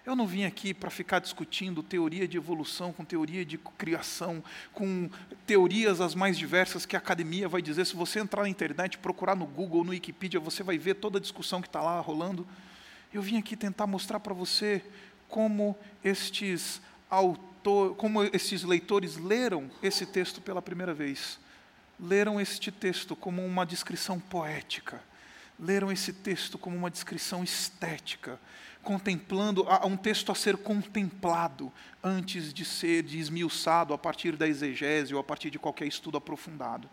Eu 0.05 0.15
não 0.15 0.25
vim 0.25 0.45
aqui 0.45 0.74
para 0.74 0.89
ficar 0.89 1.19
discutindo 1.19 1.83
teoria 1.83 2.25
de 2.25 2.38
evolução 2.38 2.93
com 2.93 3.03
teoria 3.03 3.43
de 3.43 3.57
criação, 3.57 4.41
com 4.71 5.09
teorias 5.45 6.00
as 6.00 6.15
mais 6.15 6.38
diversas 6.38 6.85
que 6.85 6.95
a 6.95 7.00
academia 7.00 7.50
vai 7.50 7.62
dizer. 7.62 7.85
Se 7.85 7.97
você 7.97 8.17
entrar 8.17 8.43
na 8.43 8.47
internet, 8.47 8.97
procurar 8.97 9.35
no 9.35 9.45
Google, 9.45 9.83
no 9.83 9.89
Wikipedia, 9.89 10.39
você 10.39 10.63
vai 10.63 10.77
ver 10.77 10.93
toda 10.93 11.17
a 11.17 11.21
discussão 11.21 11.62
que 11.62 11.67
está 11.67 11.81
lá 11.81 12.00
rolando. 12.00 12.47
Eu 13.13 13.21
vim 13.21 13.38
aqui 13.38 13.57
tentar 13.57 13.85
mostrar 13.85 14.21
para 14.21 14.33
você 14.33 14.81
como 15.27 15.77
estes 16.01 16.81
autor, 17.09 17.93
como 17.95 18.24
estes 18.24 18.63
leitores 18.63 19.17
leram 19.17 19.69
esse 19.83 20.05
texto 20.05 20.39
pela 20.39 20.62
primeira 20.62 20.93
vez. 20.93 21.43
Leram 21.99 22.39
este 22.39 22.71
texto 22.71 23.15
como 23.15 23.45
uma 23.45 23.65
descrição 23.65 24.19
poética. 24.19 25.01
Leram 25.59 25.91
esse 25.91 26.11
texto 26.11 26.57
como 26.57 26.75
uma 26.75 26.91
descrição 26.91 27.43
estética 27.43 28.39
contemplando, 28.85 29.65
um 29.83 29.97
texto 29.97 30.31
a 30.31 30.35
ser 30.35 30.55
contemplado 30.57 31.73
antes 32.03 32.53
de 32.53 32.63
ser 32.63 33.01
de 33.01 33.17
esmiuçado 33.17 33.93
a 33.95 33.97
partir 33.97 34.37
da 34.37 34.47
exegese 34.47 35.13
ou 35.13 35.19
a 35.19 35.23
partir 35.23 35.49
de 35.49 35.57
qualquer 35.57 35.87
estudo 35.87 36.17
aprofundado. 36.17 36.87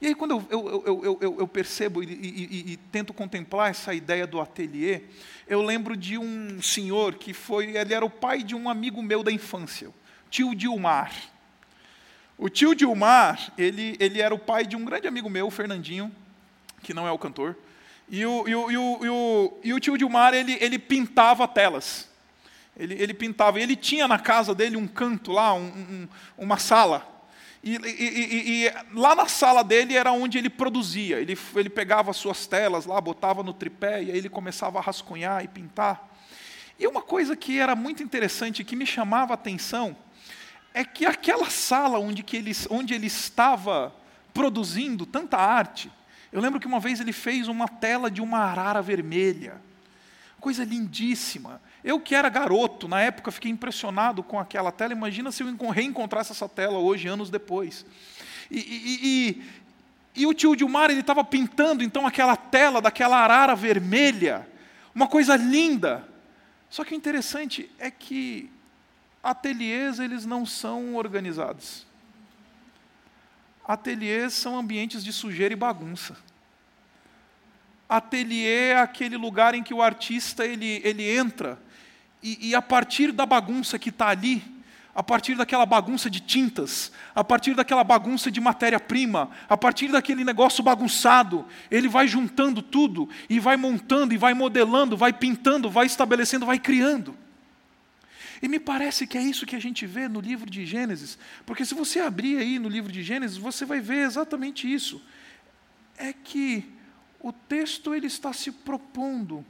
E 0.00 0.06
aí, 0.06 0.14
quando 0.14 0.44
eu, 0.48 0.82
eu, 0.86 1.18
eu, 1.20 1.38
eu 1.40 1.48
percebo 1.48 2.02
e, 2.02 2.06
e, 2.06 2.72
e, 2.72 2.76
tento 2.76 3.12
contemplar 3.12 3.70
essa 3.70 3.92
ideia 3.92 4.26
do 4.26 4.40
ateliê, 4.40 5.02
eu 5.46 5.60
lembro 5.60 5.96
de 5.96 6.18
um 6.18 6.62
senhor 6.62 7.14
que 7.14 7.34
foi, 7.34 7.76
ele 7.76 7.94
era 7.94 8.04
o 8.04 8.10
pai 8.10 8.42
de 8.42 8.54
um 8.54 8.68
amigo 8.68 9.02
meu 9.02 9.22
da 9.22 9.30
infância, 9.30 9.90
tio 10.30 10.54
Dilmar. 10.54 11.12
O 12.42 12.48
tio 12.48 12.74
Dilmar, 12.74 13.52
ele, 13.56 13.96
ele 14.00 14.20
era 14.20 14.34
o 14.34 14.38
pai 14.38 14.66
de 14.66 14.74
um 14.74 14.84
grande 14.84 15.06
amigo 15.06 15.30
meu, 15.30 15.46
o 15.46 15.50
Fernandinho, 15.50 16.10
que 16.82 16.92
não 16.92 17.06
é 17.06 17.12
o 17.12 17.16
cantor, 17.16 17.56
e 18.10 18.26
o, 18.26 18.48
e 18.48 18.52
o, 18.56 18.68
e 18.68 18.76
o, 18.76 18.98
e 19.00 19.08
o, 19.08 19.60
e 19.62 19.72
o 19.72 19.78
tio 19.78 19.96
Dilmar, 19.96 20.34
ele, 20.34 20.58
ele 20.60 20.76
pintava 20.76 21.46
telas. 21.46 22.10
Ele, 22.76 23.00
ele 23.00 23.14
pintava. 23.14 23.60
Ele 23.60 23.76
tinha 23.76 24.08
na 24.08 24.18
casa 24.18 24.56
dele 24.56 24.76
um 24.76 24.88
canto 24.88 25.30
lá, 25.30 25.54
um, 25.54 25.68
um, 25.68 26.08
uma 26.36 26.58
sala. 26.58 27.08
E, 27.62 27.76
e, 27.76 28.66
e, 28.66 28.72
lá 28.92 29.14
na 29.14 29.28
sala 29.28 29.62
dele 29.62 29.94
era 29.94 30.10
onde 30.10 30.36
ele 30.36 30.50
produzia. 30.50 31.20
Ele, 31.20 31.38
ele 31.54 31.70
pegava 31.70 32.10
as 32.10 32.16
suas 32.16 32.44
telas 32.48 32.86
lá, 32.86 33.00
botava 33.00 33.44
no 33.44 33.52
tripé, 33.52 34.02
e 34.02 34.10
aí 34.10 34.18
ele 34.18 34.28
começava 34.28 34.80
a 34.80 34.82
rascunhar 34.82 35.44
e 35.44 35.46
pintar. 35.46 36.12
E 36.76 36.88
uma 36.88 37.02
coisa 37.02 37.36
que 37.36 37.60
era 37.60 37.76
muito 37.76 38.02
interessante, 38.02 38.64
que 38.64 38.74
me 38.74 38.84
chamava 38.84 39.32
a 39.32 39.34
atenção, 39.34 39.96
é 40.74 40.84
que 40.84 41.04
aquela 41.04 41.50
sala 41.50 41.98
onde, 41.98 42.22
que 42.22 42.36
ele, 42.36 42.52
onde 42.70 42.94
ele 42.94 43.06
estava 43.06 43.94
produzindo 44.32 45.04
tanta 45.04 45.36
arte, 45.36 45.90
eu 46.32 46.40
lembro 46.40 46.58
que 46.58 46.66
uma 46.66 46.80
vez 46.80 46.98
ele 46.98 47.12
fez 47.12 47.46
uma 47.46 47.68
tela 47.68 48.10
de 48.10 48.22
uma 48.22 48.38
arara 48.38 48.80
vermelha. 48.80 49.60
Coisa 50.40 50.64
lindíssima. 50.64 51.60
Eu 51.84 52.00
que 52.00 52.14
era 52.14 52.28
garoto, 52.28 52.88
na 52.88 53.00
época 53.00 53.30
fiquei 53.30 53.50
impressionado 53.50 54.22
com 54.22 54.38
aquela 54.38 54.72
tela. 54.72 54.92
Imagina 54.92 55.30
se 55.30 55.42
eu 55.42 55.70
reencontrasse 55.70 56.32
essa 56.32 56.48
tela 56.48 56.78
hoje, 56.78 57.06
anos 57.06 57.28
depois. 57.28 57.84
E, 58.50 58.58
e, 58.58 59.00
e, 59.04 60.22
e 60.22 60.26
o 60.26 60.32
tio 60.32 60.56
Dilmar, 60.56 60.90
ele 60.90 61.00
estava 61.00 61.22
pintando 61.22 61.84
então 61.84 62.06
aquela 62.06 62.34
tela 62.34 62.80
daquela 62.80 63.18
arara 63.18 63.54
vermelha. 63.54 64.48
Uma 64.94 65.06
coisa 65.06 65.36
linda. 65.36 66.08
Só 66.70 66.82
que 66.82 66.94
o 66.94 66.96
interessante 66.96 67.70
é 67.78 67.90
que 67.90 68.50
ateliês 69.22 70.00
eles 70.00 70.26
não 70.26 70.44
são 70.44 70.96
organizados. 70.96 71.86
Ateliês 73.64 74.32
são 74.32 74.58
ambientes 74.58 75.04
de 75.04 75.12
sujeira 75.12 75.54
e 75.54 75.56
bagunça. 75.56 76.16
Ateliê 77.88 78.70
é 78.70 78.78
aquele 78.78 79.16
lugar 79.16 79.54
em 79.54 79.62
que 79.62 79.74
o 79.74 79.82
artista 79.82 80.44
ele, 80.44 80.80
ele 80.82 81.08
entra 81.08 81.58
e, 82.22 82.48
e 82.48 82.54
a 82.54 82.62
partir 82.62 83.12
da 83.12 83.26
bagunça 83.26 83.78
que 83.78 83.90
está 83.90 84.08
ali, 84.08 84.42
a 84.94 85.02
partir 85.02 85.34
daquela 85.34 85.64
bagunça 85.64 86.10
de 86.10 86.20
tintas, 86.20 86.92
a 87.14 87.24
partir 87.24 87.54
daquela 87.54 87.82
bagunça 87.82 88.30
de 88.30 88.40
matéria-prima, 88.40 89.30
a 89.48 89.56
partir 89.56 89.88
daquele 89.88 90.24
negócio 90.24 90.62
bagunçado, 90.62 91.46
ele 91.70 91.88
vai 91.88 92.06
juntando 92.06 92.60
tudo 92.60 93.08
e 93.28 93.40
vai 93.40 93.56
montando 93.56 94.12
e 94.12 94.18
vai 94.18 94.34
modelando, 94.34 94.96
vai 94.96 95.12
pintando, 95.12 95.70
vai 95.70 95.86
estabelecendo, 95.86 96.44
vai 96.44 96.58
criando. 96.58 97.16
E 98.42 98.48
me 98.48 98.58
parece 98.58 99.06
que 99.06 99.16
é 99.16 99.22
isso 99.22 99.46
que 99.46 99.54
a 99.54 99.60
gente 99.60 99.86
vê 99.86 100.08
no 100.08 100.20
livro 100.20 100.50
de 100.50 100.66
Gênesis, 100.66 101.16
porque 101.46 101.64
se 101.64 101.74
você 101.74 102.00
abrir 102.00 102.38
aí 102.38 102.58
no 102.58 102.68
livro 102.68 102.90
de 102.90 103.00
Gênesis, 103.00 103.36
você 103.36 103.64
vai 103.64 103.80
ver 103.80 104.04
exatamente 104.04 104.70
isso. 104.70 105.00
É 105.96 106.12
que 106.12 106.68
o 107.20 107.32
texto 107.32 107.94
ele 107.94 108.08
está 108.08 108.32
se 108.32 108.50
propondo 108.50 109.46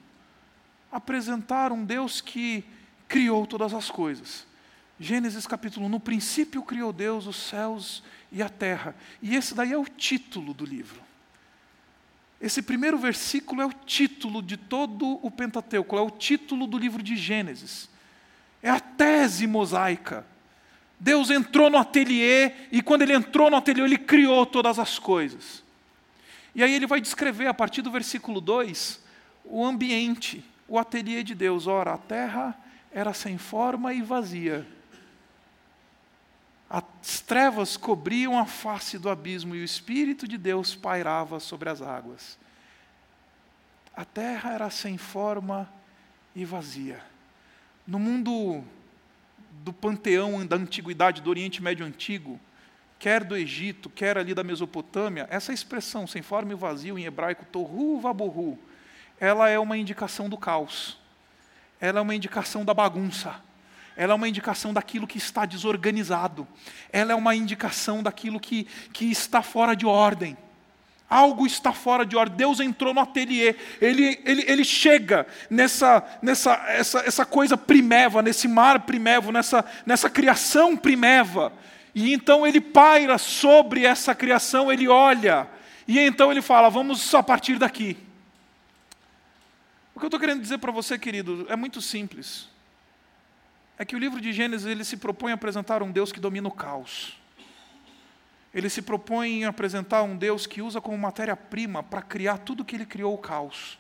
apresentar 0.91 1.73
um 1.73 1.87
Deus 1.87 2.21
que 2.21 2.63
criou 3.09 3.47
todas 3.47 3.73
as 3.73 3.91
coisas. 3.91 4.47
Gênesis 5.01 5.47
capítulo 5.47 5.87
1, 5.87 5.89
no 5.89 5.99
princípio 5.99 6.63
criou 6.63 6.93
Deus 6.93 7.27
os 7.27 7.37
céus 7.37 8.03
e 8.31 8.43
a 8.43 8.49
terra. 8.51 8.95
E 9.23 9.35
esse 9.35 9.55
daí 9.55 9.73
é 9.73 9.79
o 9.79 9.87
título 9.87 10.53
do 10.53 10.67
livro. 10.67 11.01
Esse 12.39 12.61
primeiro 12.61 12.99
versículo 12.99 13.63
é 13.63 13.67
o 13.67 13.73
título 13.73 14.43
de 14.43 14.59
todo 14.59 15.19
o 15.25 15.31
Pentateuco, 15.31 15.97
é 15.97 16.01
o 16.03 16.11
título 16.11 16.67
do 16.67 16.77
livro 16.77 17.03
de 17.03 17.17
Gênesis. 17.17 17.89
É 18.63 18.71
a 18.71 18.79
tese 18.79 19.47
mosaica. 19.47 20.25
Deus 20.99 21.31
entrou 21.31 21.69
no 21.69 21.79
ateliê 21.79 22.53
e 22.71 22.81
quando 22.81 23.03
ele 23.03 23.13
entrou 23.13 23.51
no 23.51 23.57
ateliê, 23.57 23.85
ele 23.85 23.99
criou 23.99 24.47
todas 24.47 24.79
as 24.79 24.99
coisas. 25.01 25.65
E 26.55 26.63
aí 26.63 26.73
ele 26.73 26.87
vai 26.87 27.01
descrever, 27.01 27.49
a 27.49 27.55
partir 27.55 27.83
do 27.83 27.91
versículo 27.91 28.41
2, 28.41 29.03
o 29.45 29.67
ambiente, 29.67 30.45
o 30.69 30.79
ateliê 30.79 31.25
de 31.25 31.35
Deus. 31.35 31.67
Ora, 31.67 31.95
a 31.95 31.99
terra 31.99 32.57
era 32.93 33.13
sem 33.13 33.37
forma 33.37 33.93
e 33.93 34.01
vazia. 34.01 34.67
As 36.71 37.21
trevas 37.21 37.77
cobriam 37.77 38.39
a 38.39 38.47
face 38.47 38.97
do 38.97 39.11
abismo 39.11 39.55
e 39.55 39.61
o 39.61 39.65
Espírito 39.65 40.29
de 40.29 40.39
Deus 40.39 40.75
pairava 40.75 41.41
sobre 41.41 41.69
as 41.69 41.83
águas. 41.83 42.39
A 43.95 44.05
terra 44.05 44.53
era 44.53 44.71
sem 44.71 44.97
forma 44.97 45.69
e 46.35 46.45
vazia. 46.45 47.12
No 47.87 47.99
mundo 47.99 48.63
do 49.51 49.73
panteão 49.73 50.47
da 50.47 50.57
antiguidade, 50.57 51.21
do 51.21 51.31
Oriente 51.31 51.61
Médio 51.61 51.85
Antigo, 51.85 52.39
quer 52.99 53.25
do 53.25 53.37
Egito, 53.37 53.91
quer 53.91 54.17
ali 54.17 54.33
da 54.33 54.45
Mesopotâmia, 54.45 55.27
essa 55.29 55.53
expressão, 55.53 56.07
sem 56.07 56.23
forma 56.23 56.53
e 56.53 56.57
vazio, 56.57 56.97
em 56.97 57.05
hebraico, 57.05 57.45
tohu 57.47 58.01
vabohu, 58.01 58.57
ela 59.19 59.49
é 59.49 59.59
uma 59.59 59.77
indicação 59.77 60.29
do 60.29 60.39
caos, 60.39 60.97
ela 61.81 61.99
é 61.99 62.03
uma 62.03 62.15
indicação 62.15 62.65
da 62.65 62.73
bagunça, 62.73 63.35
ela 63.97 64.13
é 64.13 64.17
uma 64.17 64.29
indicação 64.29 64.73
daquilo 64.73 65.07
que 65.07 65.19
está 65.19 65.45
desorganizado, 65.45 66.47
ela 66.93 67.11
é 67.11 67.15
uma 67.17 67.35
indicação 67.35 68.01
daquilo 68.01 68.39
que, 68.39 68.65
que 68.93 69.07
está 69.11 69.43
fora 69.43 69.75
de 69.75 69.85
ordem. 69.85 70.37
Algo 71.13 71.47
está 71.47 71.75
fora 71.75 72.07
de 72.07 72.17
ordem. 72.17 72.39
Deus 72.39 72.59
entrou 72.59 72.95
no 72.95 73.01
ateliê. 73.01 73.55
Ele, 73.83 74.19
ele, 74.25 74.45
ele 74.49 74.65
chega 74.65 75.27
nessa, 75.51 76.03
nessa 76.23 76.55
essa, 76.69 77.01
essa 77.01 77.27
coisa 77.27 77.55
primeva, 77.55 78.23
nesse 78.23 78.49
mar 78.49 78.81
primevo, 78.81 79.31
nessa, 79.31 79.63
nessa 79.85 80.09
criação 80.09 80.75
primeva. 80.75 81.53
E 81.95 82.15
então 82.15 82.47
ele 82.47 82.63
paira 82.63 83.19
sobre 83.19 83.85
essa 83.85 84.15
criação, 84.15 84.73
ele 84.73 84.89
olha. 84.89 85.47
E 85.87 85.99
então 85.99 86.31
ele 86.31 86.41
fala: 86.41 86.71
vamos 86.71 87.15
a 87.15 87.23
partir 87.23 87.59
daqui. 87.59 87.99
O 89.95 90.01
que 90.01 90.07
eu 90.07 90.09
estou 90.09 90.19
querendo 90.19 90.41
dizer 90.41 90.57
para 90.57 90.73
você, 90.73 90.99
querido, 90.99 91.45
é 91.51 91.57
muito 91.57 91.83
simples. 91.83 92.49
É 93.77 93.85
que 93.85 93.95
o 93.95 93.99
livro 93.99 94.19
de 94.19 94.33
Gênesis 94.33 94.67
ele 94.67 94.83
se 94.83 94.97
propõe 94.97 95.33
a 95.33 95.35
apresentar 95.35 95.83
um 95.83 95.93
Deus 95.93 96.11
que 96.11 96.19
domina 96.19 96.49
o 96.49 96.53
caos. 96.53 97.21
Ele 98.55 98.69
se 98.69 98.83
propõe 98.83 99.41
em 99.41 99.45
apresentar 99.45 100.03
um 100.03 100.17
Deus 100.17 100.47
que 100.47 100.61
usa 100.61 100.81
como 100.81 100.99
matéria-prima 100.99 101.83
para 101.83 102.03
criar 102.03 102.39
tudo 102.39 102.65
que 102.65 102.77
ele 102.77 102.85
criou 102.85 103.15
o 103.15 103.19
caos, 103.19 103.79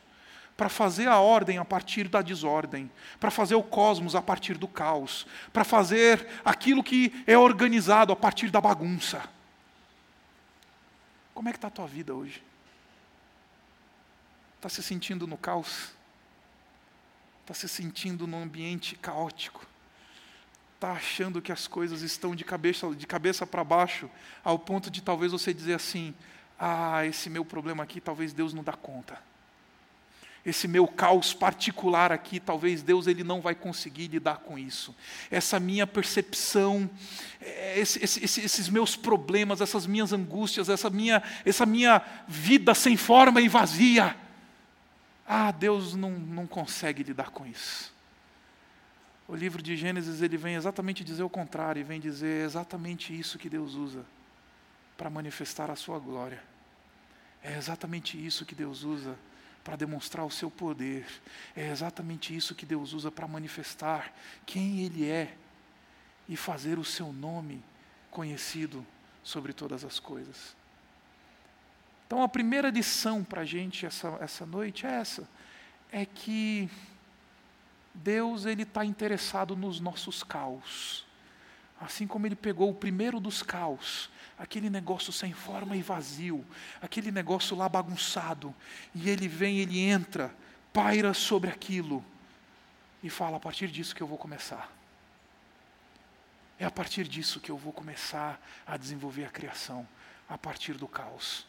para 0.56 0.68
fazer 0.68 1.08
a 1.08 1.18
ordem 1.18 1.58
a 1.58 1.64
partir 1.64 2.08
da 2.08 2.22
desordem, 2.22 2.90
para 3.20 3.30
fazer 3.30 3.54
o 3.54 3.62
cosmos 3.62 4.14
a 4.14 4.22
partir 4.22 4.56
do 4.56 4.66
caos, 4.66 5.26
para 5.52 5.64
fazer 5.64 6.26
aquilo 6.44 6.82
que 6.82 7.22
é 7.26 7.36
organizado 7.36 8.12
a 8.12 8.16
partir 8.16 8.50
da 8.50 8.60
bagunça. 8.60 9.22
Como 11.34 11.48
é 11.48 11.52
que 11.52 11.58
está 11.58 11.68
a 11.68 11.70
tua 11.70 11.86
vida 11.86 12.14
hoje? 12.14 12.42
Está 14.56 14.68
se 14.68 14.82
sentindo 14.82 15.26
no 15.26 15.36
caos? 15.36 15.92
Está 17.42 17.52
se 17.52 17.68
sentindo 17.68 18.26
num 18.26 18.42
ambiente 18.42 18.94
caótico? 18.96 19.66
Está 20.82 20.92
achando 20.92 21.40
que 21.40 21.52
as 21.52 21.68
coisas 21.68 22.02
estão 22.02 22.34
de 22.34 22.44
cabeça, 22.44 22.92
de 22.92 23.06
cabeça 23.06 23.46
para 23.46 23.62
baixo, 23.62 24.10
ao 24.42 24.58
ponto 24.58 24.90
de 24.90 25.00
talvez 25.00 25.30
você 25.30 25.54
dizer 25.54 25.74
assim: 25.74 26.12
ah, 26.58 27.06
esse 27.06 27.30
meu 27.30 27.44
problema 27.44 27.84
aqui, 27.84 28.00
talvez 28.00 28.32
Deus 28.32 28.52
não 28.52 28.64
dá 28.64 28.72
conta. 28.72 29.16
Esse 30.44 30.66
meu 30.66 30.88
caos 30.88 31.32
particular 31.32 32.10
aqui, 32.10 32.40
talvez 32.40 32.82
Deus 32.82 33.06
ele 33.06 33.22
não 33.22 33.40
vai 33.40 33.54
conseguir 33.54 34.08
lidar 34.08 34.38
com 34.38 34.58
isso. 34.58 34.92
Essa 35.30 35.60
minha 35.60 35.86
percepção, 35.86 36.90
é, 37.40 37.78
esse, 37.78 38.02
esse, 38.04 38.40
esses 38.40 38.68
meus 38.68 38.96
problemas, 38.96 39.60
essas 39.60 39.86
minhas 39.86 40.12
angústias, 40.12 40.68
essa 40.68 40.90
minha, 40.90 41.22
essa 41.46 41.64
minha 41.64 42.02
vida 42.26 42.74
sem 42.74 42.96
forma 42.96 43.40
e 43.40 43.46
vazia. 43.46 44.16
Ah, 45.24 45.52
Deus 45.52 45.94
não, 45.94 46.10
não 46.10 46.44
consegue 46.48 47.04
lidar 47.04 47.30
com 47.30 47.46
isso. 47.46 47.92
O 49.28 49.34
livro 49.34 49.62
de 49.62 49.76
Gênesis 49.76 50.20
ele 50.20 50.36
vem 50.36 50.54
exatamente 50.54 51.04
dizer 51.04 51.22
o 51.22 51.30
contrário, 51.30 51.80
e 51.80 51.84
vem 51.84 52.00
dizer 52.00 52.44
exatamente 52.44 53.18
isso 53.18 53.38
que 53.38 53.48
Deus 53.48 53.74
usa 53.74 54.04
para 54.96 55.08
manifestar 55.08 55.70
a 55.70 55.76
sua 55.76 55.98
glória. 55.98 56.42
É 57.42 57.56
exatamente 57.56 58.24
isso 58.24 58.44
que 58.44 58.54
Deus 58.54 58.84
usa 58.84 59.16
para 59.64 59.76
demonstrar 59.76 60.24
o 60.24 60.30
seu 60.30 60.50
poder. 60.50 61.06
É 61.56 61.70
exatamente 61.70 62.34
isso 62.34 62.54
que 62.54 62.66
Deus 62.66 62.92
usa 62.92 63.10
para 63.10 63.26
manifestar 63.26 64.12
quem 64.44 64.80
Ele 64.80 65.08
é 65.08 65.34
e 66.28 66.36
fazer 66.36 66.78
o 66.78 66.84
seu 66.84 67.12
nome 67.12 67.62
conhecido 68.10 68.86
sobre 69.22 69.52
todas 69.52 69.84
as 69.84 69.98
coisas. 69.98 70.54
Então, 72.06 72.22
a 72.22 72.28
primeira 72.28 72.70
lição 72.70 73.24
para 73.24 73.40
a 73.40 73.44
gente 73.44 73.86
essa, 73.86 74.18
essa 74.20 74.44
noite 74.44 74.86
é 74.86 74.90
essa: 74.90 75.28
é 75.90 76.04
que 76.04 76.68
Deus 77.94 78.46
ele 78.46 78.62
está 78.62 78.84
interessado 78.84 79.56
nos 79.56 79.80
nossos 79.80 80.22
caos. 80.22 81.06
Assim 81.80 82.06
como 82.06 82.26
ele 82.26 82.36
pegou 82.36 82.70
o 82.70 82.74
primeiro 82.74 83.18
dos 83.18 83.42
caos, 83.42 84.08
aquele 84.38 84.70
negócio 84.70 85.12
sem 85.12 85.32
forma 85.32 85.76
e 85.76 85.82
vazio, 85.82 86.44
aquele 86.80 87.10
negócio 87.10 87.56
lá 87.56 87.68
bagunçado, 87.68 88.54
e 88.94 89.10
ele 89.10 89.26
vem, 89.26 89.58
ele 89.58 89.80
entra, 89.80 90.34
paira 90.72 91.12
sobre 91.12 91.50
aquilo 91.50 92.04
e 93.02 93.10
fala: 93.10 93.36
a 93.36 93.40
partir 93.40 93.68
disso 93.68 93.94
que 93.94 94.02
eu 94.02 94.06
vou 94.06 94.18
começar. 94.18 94.70
É 96.58 96.64
a 96.64 96.70
partir 96.70 97.08
disso 97.08 97.40
que 97.40 97.50
eu 97.50 97.56
vou 97.56 97.72
começar 97.72 98.40
a 98.64 98.76
desenvolver 98.76 99.24
a 99.24 99.30
criação, 99.30 99.86
a 100.28 100.38
partir 100.38 100.74
do 100.74 100.86
caos. 100.86 101.46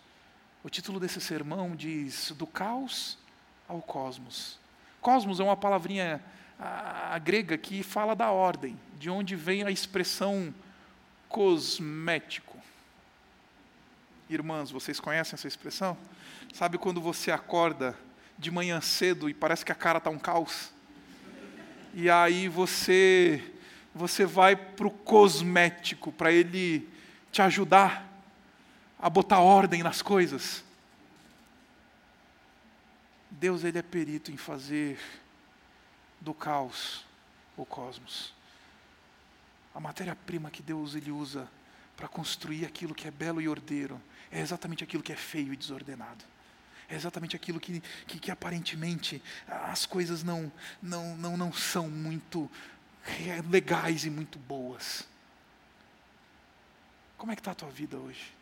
O 0.64 0.70
título 0.70 1.00
desse 1.00 1.22
sermão 1.22 1.76
diz: 1.76 2.32
Do 2.32 2.48
caos 2.48 3.20
ao 3.68 3.82
cosmos. 3.82 4.63
Cosmos 5.04 5.42
é 5.42 5.44
uma 5.44 5.58
palavrinha 5.58 6.24
a, 6.58 7.14
a 7.16 7.20
grega 7.20 7.58
que 7.58 7.84
fala 7.84 8.16
da 8.16 8.32
ordem, 8.32 8.80
de 8.98 9.10
onde 9.10 9.36
vem 9.36 9.64
a 9.64 9.70
expressão 9.70 10.56
cosmético. 11.28 12.58
Irmãs, 14.30 14.72
vocês 14.72 15.02
conhecem 15.02 15.36
essa 15.36 15.46
expressão? 15.46 15.98
Sabe 16.54 16.78
quando 16.78 17.02
você 17.02 17.32
acorda 17.32 18.00
de 18.40 18.50
manhã 18.50 18.80
cedo 18.80 19.30
e 19.30 19.34
parece 19.34 19.66
que 19.66 19.74
a 19.74 19.76
cara 19.76 19.98
está 19.98 20.10
um 20.10 20.18
caos? 20.18 20.72
E 21.94 22.10
aí 22.10 22.48
você 22.48 23.44
você 23.94 24.26
vai 24.26 24.56
para 24.56 24.88
o 24.88 24.92
cosmético 24.92 26.14
para 26.14 26.32
ele 26.32 26.90
te 27.30 27.42
ajudar 27.42 28.10
a 28.98 29.10
botar 29.10 29.40
ordem 29.40 29.84
nas 29.84 30.02
coisas. 30.02 30.63
Deus 33.44 33.66
ele 33.66 33.78
é 33.78 33.82
perito 33.82 34.32
em 34.32 34.38
fazer 34.38 34.98
do 36.22 36.34
caos 36.34 37.06
o 37.58 37.66
cosmos. 37.66 38.34
A 39.76 39.82
matéria-prima 39.82 40.50
que 40.50 40.64
Deus 40.64 40.96
ele 40.96 41.12
usa 41.12 41.46
para 41.98 42.08
construir 42.08 42.64
aquilo 42.64 42.96
que 42.96 43.06
é 43.06 43.12
belo 43.12 43.42
e 43.42 43.50
ordeiro 43.50 44.02
é 44.32 44.40
exatamente 44.40 44.82
aquilo 44.82 45.04
que 45.04 45.12
é 45.12 45.18
feio 45.18 45.52
e 45.52 45.58
desordenado. 45.58 46.24
É 46.88 46.96
exatamente 46.96 47.36
aquilo 47.36 47.60
que, 47.60 47.82
que, 48.08 48.18
que 48.18 48.32
aparentemente 48.32 49.22
as 49.46 49.86
coisas 49.86 50.24
não, 50.24 50.50
não, 50.82 51.18
não, 51.18 51.36
não 51.36 51.52
são 51.52 51.90
muito 51.90 52.50
legais 53.50 54.06
e 54.06 54.10
muito 54.10 54.40
boas. 54.40 55.06
Como 57.18 57.34
é 57.34 57.36
que 57.36 57.42
está 57.42 57.52
a 57.52 57.56
tua 57.56 57.72
vida 57.72 57.98
hoje? 57.98 58.34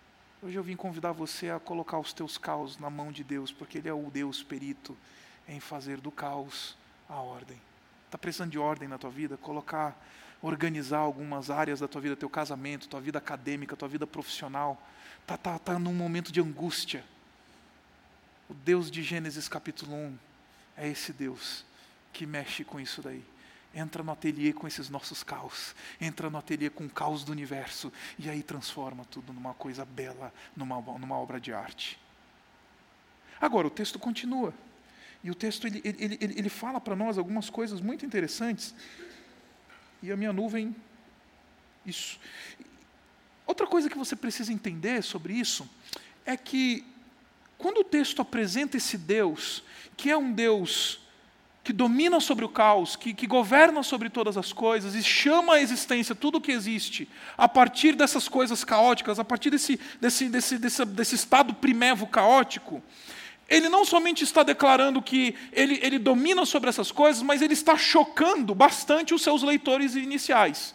Hoje 0.43 0.55
eu 0.57 0.63
vim 0.63 0.75
convidar 0.75 1.11
você 1.11 1.51
a 1.51 1.59
colocar 1.59 1.99
os 1.99 2.13
teus 2.13 2.35
caos 2.35 2.79
na 2.79 2.89
mão 2.89 3.11
de 3.11 3.23
Deus, 3.23 3.51
porque 3.51 3.77
Ele 3.77 3.87
é 3.87 3.93
o 3.93 4.09
Deus 4.09 4.41
perito 4.41 4.97
em 5.47 5.59
fazer 5.59 6.01
do 6.01 6.09
caos 6.09 6.75
a 7.07 7.17
ordem. 7.17 7.61
Está 8.07 8.17
precisando 8.17 8.49
de 8.49 8.57
ordem 8.57 8.87
na 8.87 8.97
tua 8.97 9.11
vida? 9.11 9.37
Colocar, 9.37 9.95
organizar 10.41 10.97
algumas 10.97 11.51
áreas 11.51 11.79
da 11.79 11.87
tua 11.87 12.01
vida, 12.01 12.15
teu 12.15 12.29
casamento, 12.29 12.87
tua 12.87 12.99
vida 12.99 13.19
acadêmica, 13.19 13.75
tua 13.75 13.87
vida 13.87 14.07
profissional. 14.07 14.81
Está 15.21 15.37
tá, 15.37 15.59
tá 15.59 15.77
num 15.77 15.93
momento 15.93 16.31
de 16.31 16.41
angústia. 16.41 17.05
O 18.49 18.55
Deus 18.55 18.89
de 18.89 19.03
Gênesis 19.03 19.47
capítulo 19.47 19.95
1 19.95 20.17
é 20.75 20.87
esse 20.87 21.13
Deus 21.13 21.63
que 22.11 22.25
mexe 22.25 22.63
com 22.63 22.79
isso 22.79 22.99
daí. 22.99 23.23
Entra 23.73 24.03
no 24.03 24.11
ateliê 24.11 24.51
com 24.51 24.67
esses 24.67 24.89
nossos 24.89 25.23
caos, 25.23 25.73
entra 25.99 26.29
no 26.29 26.37
ateliê 26.37 26.69
com 26.69 26.85
o 26.85 26.89
caos 26.89 27.23
do 27.23 27.31
universo, 27.31 27.91
e 28.19 28.29
aí 28.29 28.43
transforma 28.43 29.05
tudo 29.05 29.31
numa 29.31 29.53
coisa 29.53 29.85
bela, 29.85 30.33
numa, 30.55 30.81
numa 30.97 31.17
obra 31.17 31.39
de 31.39 31.53
arte. 31.53 31.97
Agora, 33.39 33.67
o 33.67 33.71
texto 33.71 33.97
continua. 33.97 34.53
E 35.23 35.31
o 35.31 35.35
texto 35.35 35.67
ele, 35.67 35.81
ele, 35.83 36.17
ele, 36.19 36.33
ele 36.37 36.49
fala 36.49 36.81
para 36.81 36.95
nós 36.95 37.17
algumas 37.17 37.49
coisas 37.49 37.79
muito 37.79 38.05
interessantes. 38.05 38.75
E 40.01 40.11
a 40.11 40.17
minha 40.17 40.33
nuvem, 40.33 40.75
isso. 41.85 42.19
Outra 43.45 43.67
coisa 43.67 43.89
que 43.89 43.97
você 43.97 44.15
precisa 44.15 44.51
entender 44.51 45.03
sobre 45.03 45.33
isso 45.33 45.69
é 46.25 46.35
que 46.35 46.85
quando 47.57 47.79
o 47.79 47.83
texto 47.83 48.21
apresenta 48.21 48.77
esse 48.77 48.97
Deus, 48.97 49.63
que 49.95 50.09
é 50.09 50.17
um 50.17 50.31
Deus 50.31 50.99
que 51.63 51.71
domina 51.71 52.19
sobre 52.19 52.43
o 52.43 52.49
caos, 52.49 52.95
que, 52.95 53.13
que 53.13 53.27
governa 53.27 53.83
sobre 53.83 54.09
todas 54.09 54.35
as 54.35 54.51
coisas 54.51 54.95
e 54.95 55.03
chama 55.03 55.55
à 55.55 55.61
existência 55.61 56.15
tudo 56.15 56.39
o 56.39 56.41
que 56.41 56.51
existe, 56.51 57.07
a 57.37 57.47
partir 57.47 57.93
dessas 57.93 58.27
coisas 58.27 58.63
caóticas, 58.63 59.19
a 59.19 59.23
partir 59.23 59.51
desse, 59.51 59.79
desse, 59.99 60.27
desse, 60.27 60.57
desse, 60.57 60.85
desse 60.85 61.15
estado 61.15 61.53
primevo 61.53 62.07
caótico, 62.07 62.81
ele 63.47 63.69
não 63.69 63.85
somente 63.85 64.23
está 64.23 64.43
declarando 64.43 65.01
que 65.01 65.35
ele, 65.51 65.79
ele 65.83 65.99
domina 65.99 66.45
sobre 66.45 66.69
essas 66.69 66.91
coisas, 66.91 67.21
mas 67.21 67.41
ele 67.41 67.53
está 67.53 67.77
chocando 67.77 68.55
bastante 68.55 69.13
os 69.13 69.21
seus 69.21 69.43
leitores 69.43 69.93
iniciais. 69.93 70.73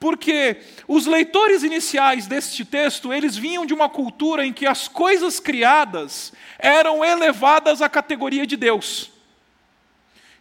Porque 0.00 0.56
os 0.88 1.06
leitores 1.06 1.62
iniciais 1.62 2.26
deste 2.26 2.64
texto, 2.64 3.12
eles 3.12 3.36
vinham 3.36 3.64
de 3.64 3.72
uma 3.72 3.88
cultura 3.88 4.44
em 4.44 4.52
que 4.52 4.66
as 4.66 4.88
coisas 4.88 5.38
criadas 5.38 6.32
eram 6.58 7.04
elevadas 7.04 7.80
à 7.80 7.88
categoria 7.88 8.46
de 8.46 8.56
Deus. 8.56 9.13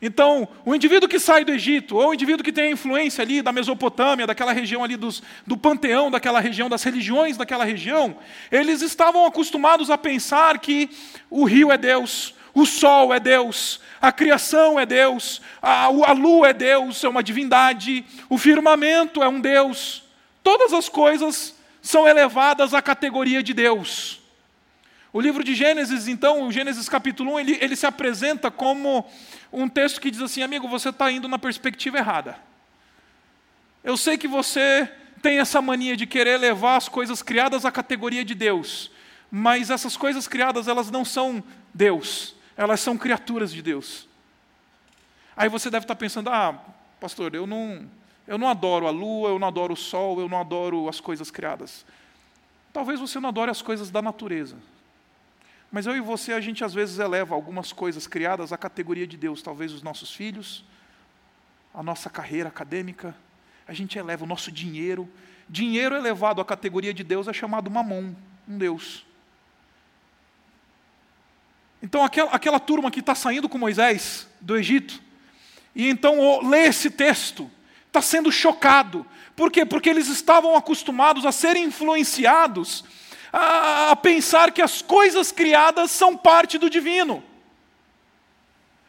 Então, 0.06 0.50
o 0.66 0.76
indivíduo 0.76 1.08
que 1.08 1.18
sai 1.18 1.46
do 1.46 1.54
Egito, 1.54 1.96
ou 1.96 2.10
o 2.10 2.14
indivíduo 2.14 2.44
que 2.44 2.52
tem 2.52 2.66
a 2.66 2.72
influência 2.72 3.22
ali 3.22 3.42
da 3.42 3.54
Mesopotâmia, 3.54 4.28
daquela 4.28 4.52
região 4.52 4.84
ali 4.84 4.98
dos, 4.98 5.24
do 5.48 5.56
panteão 5.56 6.12
daquela 6.12 6.42
região, 6.42 6.68
das 6.68 6.84
religiões 6.84 7.38
daquela 7.38 7.64
região, 7.64 8.18
eles 8.52 8.82
estavam 8.82 9.26
acostumados 9.26 9.90
a 9.90 9.98
pensar 9.98 10.60
que 10.60 10.90
o 11.30 11.46
rio 11.46 11.72
é 11.72 11.78
Deus, 11.78 12.36
o 12.54 12.66
sol 12.66 13.14
é 13.14 13.20
Deus, 13.22 13.80
a 14.02 14.12
criação 14.12 14.78
é 14.78 14.86
Deus, 14.86 15.42
a, 15.62 15.86
a 15.86 16.12
lua 16.12 16.50
é 16.50 16.54
Deus, 16.54 17.02
é 17.02 17.08
uma 17.08 17.24
divindade, 17.24 18.04
o 18.28 18.38
firmamento 18.38 19.24
é 19.24 19.30
um 19.30 19.40
Deus. 19.40 20.04
Todas 20.44 20.74
as 20.74 20.90
coisas 20.90 21.56
são 21.82 22.06
elevadas 22.06 22.74
à 22.74 22.82
categoria 22.82 23.42
de 23.42 23.54
Deus. 23.54 24.22
O 25.14 25.22
livro 25.22 25.44
de 25.44 25.54
Gênesis, 25.54 26.08
então, 26.08 26.42
o 26.42 26.52
Gênesis 26.52 26.90
capítulo 26.90 27.36
1, 27.36 27.40
ele, 27.40 27.58
ele 27.62 27.76
se 27.76 27.86
apresenta 27.86 28.50
como 28.50 29.06
um 29.54 29.70
texto 29.70 30.02
que 30.02 30.10
diz 30.10 30.22
assim: 30.22 30.42
amigo, 30.42 30.68
você 30.68 30.90
está 30.90 31.12
indo 31.12 31.28
na 31.28 31.38
perspectiva 31.38 32.00
errada. 32.00 32.38
Eu 33.84 33.96
sei 33.96 34.18
que 34.18 34.28
você 34.28 34.92
tem 35.22 35.40
essa 35.40 35.62
mania 35.62 35.96
de 35.96 36.08
querer 36.08 36.38
levar 36.38 36.76
as 36.76 36.90
coisas 36.90 37.22
criadas 37.22 37.64
à 37.64 37.72
categoria 37.72 38.26
de 38.26 38.34
Deus, 38.34 38.92
mas 39.30 39.70
essas 39.70 39.96
coisas 39.96 40.28
criadas, 40.28 40.68
elas 40.68 40.90
não 40.90 41.06
são 41.06 41.44
Deus, 41.74 42.36
elas 42.58 42.80
são 42.80 42.98
criaturas 42.98 43.54
de 43.54 43.62
Deus. 43.62 44.08
Aí 45.38 45.48
você 45.48 45.70
deve 45.70 45.84
estar 45.84 45.96
pensando: 45.96 46.30
ah, 46.30 46.60
pastor, 47.00 47.36
eu 47.36 47.46
não, 47.46 47.88
eu 48.28 48.38
não 48.38 48.50
adoro 48.50 48.88
a 48.88 48.92
lua, 48.92 49.30
eu 49.30 49.40
não 49.40 49.48
adoro 49.48 49.74
o 49.74 49.78
sol, 49.78 50.20
eu 50.20 50.28
não 50.28 50.40
adoro 50.40 50.90
as 50.90 51.00
coisas 51.00 51.30
criadas. 51.30 51.86
Talvez 52.72 53.00
você 53.00 53.20
não 53.20 53.30
adore 53.30 53.52
as 53.52 53.62
coisas 53.62 53.92
da 53.92 54.02
natureza. 54.02 54.58
Mas 55.74 55.88
eu 55.88 55.98
e 55.98 56.00
você, 56.00 56.34
a 56.34 56.40
gente 56.40 56.64
às 56.64 56.72
vezes 56.72 57.00
eleva 57.00 57.34
algumas 57.34 57.74
coisas 57.74 58.06
criadas 58.06 58.54
à 58.54 58.58
categoria 58.60 59.08
de 59.08 59.18
Deus, 59.18 59.42
talvez 59.42 59.74
os 59.74 59.82
nossos 59.82 60.14
filhos, 60.14 60.64
a 61.74 61.82
nossa 61.82 62.12
carreira 62.12 62.48
acadêmica, 62.48 63.16
a 63.68 63.74
gente 63.74 63.98
eleva 63.98 64.24
o 64.24 64.28
nosso 64.28 64.52
dinheiro. 64.52 65.10
Dinheiro 65.50 65.96
elevado 65.96 66.40
à 66.40 66.46
categoria 66.46 66.94
de 66.94 67.04
Deus 67.04 67.28
é 67.28 67.34
chamado 67.34 67.72
mamon, 67.72 68.14
um 68.48 68.56
Deus. 68.56 69.04
Então, 71.82 72.04
aquela, 72.04 72.30
aquela 72.30 72.60
turma 72.60 72.92
que 72.92 73.00
está 73.00 73.16
saindo 73.16 73.50
com 73.50 73.58
Moisés 73.58 74.30
do 74.40 74.56
Egito, 74.56 75.02
e 75.74 75.90
então 75.90 76.48
lê 76.48 76.68
esse 76.68 76.92
texto, 76.92 77.50
está 77.88 78.00
sendo 78.00 78.32
chocado. 78.32 79.04
Por 79.36 79.52
quê? 79.52 79.66
Porque 79.66 79.90
eles 79.90 80.08
estavam 80.08 80.56
acostumados 80.56 81.26
a 81.26 81.32
serem 81.32 81.64
influenciados 81.64 82.86
a, 83.34 83.90
a 83.90 83.96
pensar 83.96 84.52
que 84.52 84.62
as 84.62 84.84
coisas 84.84 85.32
criadas 85.32 85.90
são 85.90 86.16
parte 86.16 86.60
do 86.60 86.70
divino. 86.70 87.24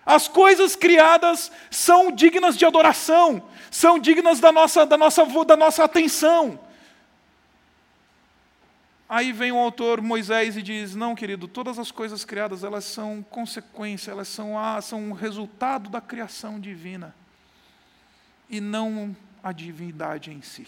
As 0.05 0.29
coisas 0.29 0.77
criadas 0.77 1.51
são 1.71 2.13
dignas 2.13 2.59
de 2.59 2.67
adoração, 2.67 3.43
são 3.71 3.99
dignas 3.99 4.39
da 4.39 4.53
nossa, 4.53 4.85
da 4.85 4.99
nossa, 4.99 5.25
da 5.47 5.57
nossa 5.57 5.83
atenção. 5.83 6.61
Aí 9.09 9.33
vem 9.33 9.51
o 9.51 9.57
autor 9.57 10.03
Moisés 10.03 10.59
e 10.59 10.63
diz: 10.63 10.95
Não, 10.95 11.15
querido, 11.15 11.49
todas 11.49 11.79
as 11.79 11.91
coisas 11.91 12.23
criadas 12.23 12.63
elas 12.63 12.85
são 12.85 13.25
consequência, 13.31 14.11
elas 14.11 14.29
são, 14.29 14.59
ah, 14.59 14.81
são 14.83 15.01
um 15.01 15.13
resultado 15.13 15.89
da 15.89 16.03
criação 16.03 16.61
divina. 16.61 17.15
e 18.51 18.61
não 18.61 19.17
a 19.43 19.53
divindade 19.53 20.31
em 20.31 20.43
si. 20.43 20.67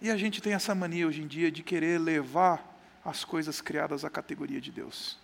E 0.00 0.10
a 0.10 0.16
gente 0.16 0.40
tem 0.40 0.54
essa 0.54 0.74
mania 0.74 1.06
hoje 1.06 1.20
em 1.20 1.26
dia 1.26 1.50
de 1.50 1.62
querer 1.62 1.98
levar 1.98 2.64
as 3.04 3.22
coisas 3.22 3.60
criadas 3.60 4.02
à 4.02 4.08
categoria 4.08 4.58
de 4.58 4.70
Deus. 4.70 5.18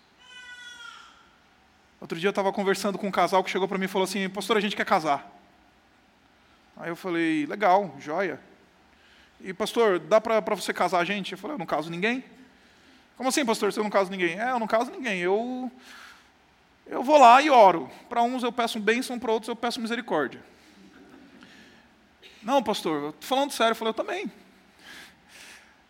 Outro 1.98 2.18
dia 2.18 2.28
eu 2.28 2.30
estava 2.30 2.52
conversando 2.52 2.98
com 2.98 3.08
um 3.08 3.10
casal 3.10 3.42
que 3.42 3.50
chegou 3.50 3.66
para 3.66 3.78
mim 3.78 3.86
e 3.86 3.88
falou 3.88 4.04
assim: 4.04 4.28
Pastor, 4.28 4.58
a 4.58 4.60
gente 4.60 4.76
quer 4.76 4.84
casar. 4.84 5.32
Aí 6.76 6.90
eu 6.90 6.96
falei: 6.96 7.46
Legal, 7.46 7.96
joia. 7.98 8.38
E 9.40 9.54
pastor, 9.54 9.98
dá 9.98 10.20
para 10.20 10.54
você 10.54 10.74
casar 10.74 11.00
a 11.00 11.04
gente? 11.04 11.32
Eu 11.32 11.38
falei: 11.38 11.54
Eu 11.54 11.58
não 11.58 11.66
caso 11.66 11.88
ninguém. 11.88 12.22
Como 13.16 13.30
assim, 13.30 13.46
pastor? 13.46 13.72
Você 13.72 13.80
não 13.80 13.88
casa 13.88 14.10
ninguém? 14.10 14.38
É, 14.38 14.50
eu 14.50 14.58
não 14.58 14.66
caso 14.66 14.90
ninguém. 14.90 15.20
Eu, 15.20 15.72
eu 16.86 17.02
vou 17.02 17.16
lá 17.16 17.40
e 17.40 17.48
oro. 17.48 17.90
Para 18.10 18.22
uns 18.22 18.42
eu 18.42 18.52
peço 18.52 18.78
bênção, 18.78 19.18
para 19.18 19.32
outros 19.32 19.48
eu 19.48 19.56
peço 19.56 19.80
misericórdia. 19.80 20.44
Não, 22.42 22.62
pastor, 22.62 23.14
estou 23.14 23.26
falando 23.26 23.52
sério. 23.52 23.70
Eu 23.72 23.76
falei: 23.76 23.90
Eu 23.90 23.94
também. 23.94 24.30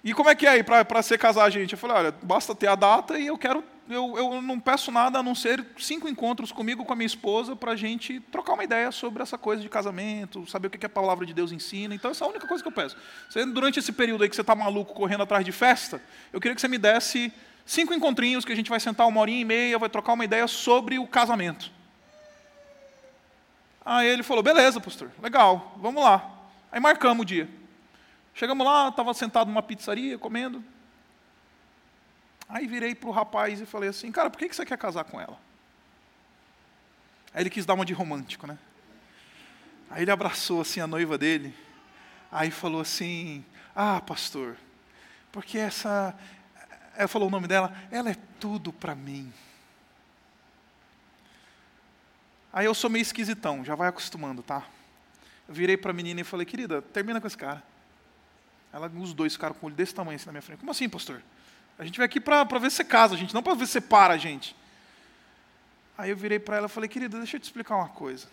E 0.07 0.15
como 0.15 0.31
é 0.31 0.37
que 0.37 0.47
é 0.47 0.51
aí 0.51 0.63
para 0.63 1.03
você 1.03 1.19
casar 1.19 1.47
a 1.47 1.51
gente? 1.51 1.73
Eu 1.73 1.79
falei: 1.79 1.97
Olha, 1.97 2.15
basta 2.23 2.55
ter 2.55 2.69
a 2.69 2.77
data 2.77 3.19
e 3.19 3.27
eu 3.27 3.37
quero 3.37 3.65
eu, 3.89 4.17
eu 4.17 4.41
não 4.41 4.61
peço 4.61 4.93
nada 4.93 5.19
a 5.19 5.23
não 5.23 5.35
ser 5.35 5.65
cinco 5.77 6.09
encontros 6.09 6.53
comigo, 6.53 6.85
com 6.85 6.93
a 6.93 6.97
minha 6.97 7.07
esposa, 7.07 7.57
para 7.57 7.73
a 7.73 7.77
gente 7.77 8.21
trocar 8.33 8.55
uma 8.55 8.63
ideia 8.63 8.93
sobre 8.93 9.21
essa 9.21 9.37
coisa 9.37 9.61
de 9.61 9.69
casamento, 9.69 10.49
saber 10.49 10.69
o 10.69 10.71
que 10.71 10.87
a 10.87 10.89
palavra 10.89 11.27
de 11.27 11.35
Deus 11.35 11.51
ensina. 11.51 11.93
Então, 11.93 12.13
essa 12.13 12.25
é 12.25 12.27
a 12.27 12.31
única 12.31 12.47
coisa 12.47 12.63
que 12.63 12.69
eu 12.69 12.73
peço. 12.73 12.97
Você, 13.29 13.45
durante 13.47 13.81
esse 13.81 13.93
período 13.93 14.23
aí 14.23 14.31
que 14.31 14.37
você 14.37 14.43
está 14.43 14.55
maluco 14.55 14.95
correndo 14.95 15.25
atrás 15.25 15.45
de 15.45 15.51
festa, 15.51 16.01
eu 16.33 16.41
queria 16.41 16.55
que 16.55 16.61
você 16.61 16.69
me 16.69 16.79
desse 16.79 17.33
cinco 17.65 17.93
encontrinhos 17.93 18.45
que 18.45 18.53
a 18.53 18.57
gente 18.57 18.71
vai 18.71 18.79
sentar 18.79 19.09
uma 19.09 19.21
horinha 19.21 19.41
e 19.41 19.45
meia, 19.45 19.79
vai 19.79 19.89
trocar 19.89 20.13
uma 20.13 20.25
ideia 20.25 20.47
sobre 20.47 21.01
o 21.01 21.07
casamento. 21.07 21.71
Aí 23.85 24.07
ele 24.07 24.23
falou: 24.23 24.43
beleza, 24.43 24.81
pastor, 24.81 25.11
legal, 25.21 25.77
vamos 25.81 26.03
lá. 26.03 26.29
Aí 26.71 26.81
marcamos 26.81 27.23
o 27.23 27.27
dia. 27.27 27.66
Chegamos 28.37 28.67
lá, 28.67 28.91
estava 28.91 29.15
sentado 29.15 29.49
numa 29.49 29.63
pizzaria, 29.63 30.19
comendo. 30.19 30.63
Aí 32.47 32.67
virei 32.67 32.95
para 32.95 33.09
o 33.09 33.13
rapaz 33.13 33.63
e 33.63 33.65
falei 33.65 33.89
assim, 33.89 34.13
cara, 34.13 34.29
por 34.29 34.39
que 34.39 34.53
você 34.53 34.67
quer 34.67 34.77
casar 34.77 35.05
com 35.05 35.19
ela? 35.19 35.41
Aí 37.33 37.43
ele 37.43 37.49
quis 37.49 37.65
dar 37.65 37.73
uma 37.73 37.85
de 37.87 37.95
romântico, 37.95 38.47
né? 38.47 38.59
Aí 39.89 40.03
ele 40.03 40.11
abraçou 40.11 40.61
assim 40.61 40.81
a 40.81 40.87
noiva 40.87 41.17
dele, 41.17 41.57
aí 42.31 42.51
falou 42.51 42.83
assim, 42.83 43.43
ah, 43.75 44.03
pastor, 44.03 44.59
porque 45.33 45.57
essa, 45.57 46.15
ela 46.95 47.09
falou 47.09 47.29
o 47.29 47.31
nome 47.31 47.49
dela, 47.49 47.75
ela 47.91 48.11
é 48.11 48.17
tudo 48.39 48.71
para 48.71 48.95
mim. 48.95 49.33
Aí 52.53 52.67
eu 52.67 52.75
sou 52.75 52.91
meio 52.91 53.03
esquisitão, 53.03 53.65
já 53.65 53.75
vai 53.75 53.89
acostumando, 53.89 54.43
tá? 54.43 54.63
Eu 55.49 55.55
virei 55.55 55.79
para 55.79 55.91
a 55.91 55.95
menina 55.95 56.21
e 56.21 56.25
falei, 56.25 56.45
querida, 56.45 56.83
termina 56.83 57.19
com 57.19 57.27
esse 57.27 57.39
cara. 57.39 57.63
Ela, 58.77 58.89
os 58.89 59.15
dois 59.15 59.33
ficaram 59.33 59.55
com 59.55 59.65
o 59.65 59.69
olho 59.69 59.75
desse 59.75 59.95
tamanho 59.95 60.17
assim 60.17 60.27
na 60.27 60.33
minha 60.33 60.43
frente. 60.43 60.59
Como 60.59 60.71
assim, 60.71 60.87
pastor? 60.87 61.23
A 61.79 61.85
gente 61.85 61.97
veio 61.97 62.05
aqui 62.05 62.21
para 62.21 62.45
ver 62.45 62.71
se 62.71 62.77
você 62.77 62.85
casa, 62.85 63.15
a 63.15 63.17
gente, 63.17 63.33
não 63.33 63.43
para 63.43 63.55
ver 63.55 63.65
se 63.65 63.73
você 63.73 63.81
para 63.81 64.13
a 64.13 64.19
gente. 64.19 64.55
Aí 65.97 66.11
eu 66.11 66.17
virei 66.17 66.39
para 66.39 66.59
ela 66.59 66.67
e 66.67 66.69
falei, 66.69 66.87
querida, 66.87 67.17
deixa 67.17 67.37
eu 67.37 67.41
te 67.41 67.45
explicar 67.45 67.75
uma 67.75 67.89
coisa. 67.89 68.29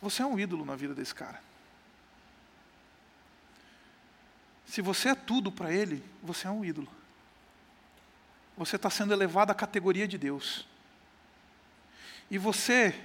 Você 0.00 0.22
é 0.22 0.24
um 0.24 0.40
ídolo 0.40 0.64
na 0.64 0.74
vida 0.76 0.94
desse 0.94 1.14
cara. 1.14 1.42
Se 4.64 4.80
você 4.80 5.10
é 5.10 5.14
tudo 5.14 5.52
para 5.52 5.70
ele, 5.70 6.02
você 6.22 6.46
é 6.46 6.50
um 6.50 6.64
ídolo. 6.64 6.88
Você 8.56 8.76
está 8.76 8.88
sendo 8.88 9.12
elevado 9.12 9.50
à 9.52 9.54
categoria 9.54 10.08
de 10.08 10.16
Deus. 10.16 10.66
E 12.30 12.38
você 12.38 12.98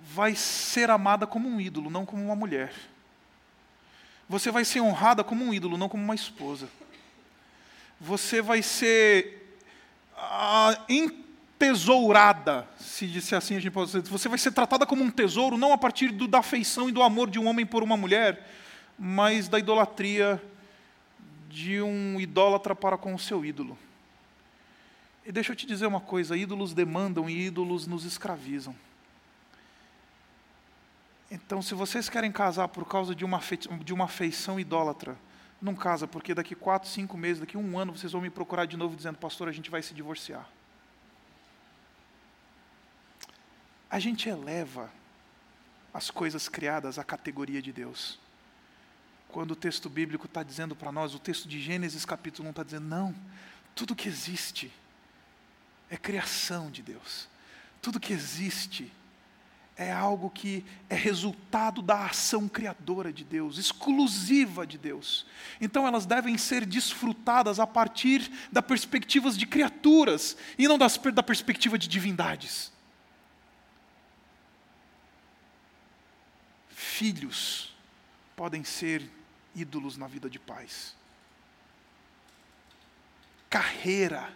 vai 0.00 0.34
ser 0.34 0.90
amada 0.90 1.24
como 1.24 1.48
um 1.48 1.60
ídolo, 1.60 1.88
não 1.88 2.04
como 2.04 2.24
uma 2.24 2.34
mulher 2.34 2.74
você 4.28 4.50
vai 4.50 4.64
ser 4.64 4.80
honrada 4.80 5.22
como 5.22 5.44
um 5.44 5.54
ídolo, 5.54 5.76
não 5.76 5.88
como 5.88 6.02
uma 6.02 6.14
esposa. 6.14 6.68
Você 8.00 8.42
vai 8.42 8.62
ser 8.62 9.56
ah, 10.16 10.84
entesourada, 10.88 12.68
se 12.78 13.06
disser 13.06 13.38
assim 13.38 13.56
a 13.56 13.60
gente 13.60 13.72
pode 13.72 13.86
dizer. 13.86 14.02
Você 14.02 14.28
vai 14.28 14.38
ser 14.38 14.52
tratada 14.52 14.84
como 14.84 15.04
um 15.04 15.10
tesouro, 15.10 15.56
não 15.56 15.72
a 15.72 15.78
partir 15.78 16.10
do, 16.10 16.26
da 16.26 16.38
afeição 16.38 16.88
e 16.88 16.92
do 16.92 17.02
amor 17.02 17.30
de 17.30 17.38
um 17.38 17.46
homem 17.46 17.64
por 17.64 17.82
uma 17.82 17.96
mulher, 17.96 18.48
mas 18.98 19.48
da 19.48 19.58
idolatria 19.58 20.42
de 21.48 21.80
um 21.80 22.20
idólatra 22.20 22.74
para 22.74 22.98
com 22.98 23.14
o 23.14 23.18
seu 23.18 23.44
ídolo. 23.44 23.78
E 25.24 25.32
deixa 25.32 25.52
eu 25.52 25.56
te 25.56 25.66
dizer 25.66 25.86
uma 25.86 26.00
coisa: 26.00 26.36
ídolos 26.36 26.74
demandam 26.74 27.28
e 27.30 27.46
ídolos 27.46 27.86
nos 27.86 28.04
escravizam. 28.04 28.74
Então, 31.30 31.60
se 31.60 31.74
vocês 31.74 32.08
querem 32.08 32.30
casar 32.30 32.68
por 32.68 32.86
causa 32.86 33.14
de 33.14 33.24
uma, 33.24 33.40
de 33.84 33.92
uma 33.92 34.04
afeição 34.04 34.60
idólatra, 34.60 35.16
não 35.60 35.74
casa, 35.74 36.06
porque 36.06 36.34
daqui 36.34 36.54
quatro, 36.54 36.88
cinco 36.88 37.16
meses, 37.16 37.40
daqui 37.40 37.56
um 37.56 37.78
ano, 37.78 37.96
vocês 37.96 38.12
vão 38.12 38.20
me 38.20 38.30
procurar 38.30 38.66
de 38.66 38.76
novo 38.76 38.94
dizendo, 38.94 39.18
pastor, 39.18 39.48
a 39.48 39.52
gente 39.52 39.70
vai 39.70 39.82
se 39.82 39.92
divorciar. 39.94 40.48
A 43.90 43.98
gente 43.98 44.28
eleva 44.28 44.90
as 45.92 46.10
coisas 46.10 46.48
criadas 46.48 46.98
à 46.98 47.04
categoria 47.04 47.62
de 47.62 47.72
Deus. 47.72 48.18
Quando 49.28 49.52
o 49.52 49.56
texto 49.56 49.88
bíblico 49.88 50.26
está 50.26 50.42
dizendo 50.42 50.76
para 50.76 50.92
nós, 50.92 51.14
o 51.14 51.18
texto 51.18 51.48
de 51.48 51.60
Gênesis 51.60 52.04
capítulo 52.04 52.48
1 52.48 52.50
está 52.50 52.62
dizendo, 52.62 52.86
não, 52.86 53.14
tudo 53.74 53.96
que 53.96 54.08
existe 54.08 54.72
é 55.90 55.96
criação 55.96 56.70
de 56.70 56.82
Deus. 56.82 57.28
Tudo 57.80 58.00
que 58.00 58.12
existe 58.12 58.92
é 59.76 59.92
algo 59.92 60.30
que 60.30 60.64
é 60.88 60.94
resultado 60.94 61.82
da 61.82 62.06
ação 62.06 62.48
criadora 62.48 63.12
de 63.12 63.22
Deus, 63.22 63.58
exclusiva 63.58 64.66
de 64.66 64.78
Deus. 64.78 65.26
Então 65.60 65.86
elas 65.86 66.06
devem 66.06 66.38
ser 66.38 66.64
desfrutadas 66.64 67.60
a 67.60 67.66
partir 67.66 68.30
da 68.50 68.62
perspectivas 68.62 69.36
de 69.36 69.46
criaturas 69.46 70.36
e 70.58 70.66
não 70.66 70.78
das, 70.78 70.96
da 70.96 71.22
perspectiva 71.22 71.78
de 71.78 71.88
divindades. 71.88 72.72
Filhos 76.70 77.76
podem 78.34 78.64
ser 78.64 79.10
ídolos 79.54 79.98
na 79.98 80.06
vida 80.06 80.30
de 80.30 80.38
pais. 80.38 80.96
Carreira 83.50 84.32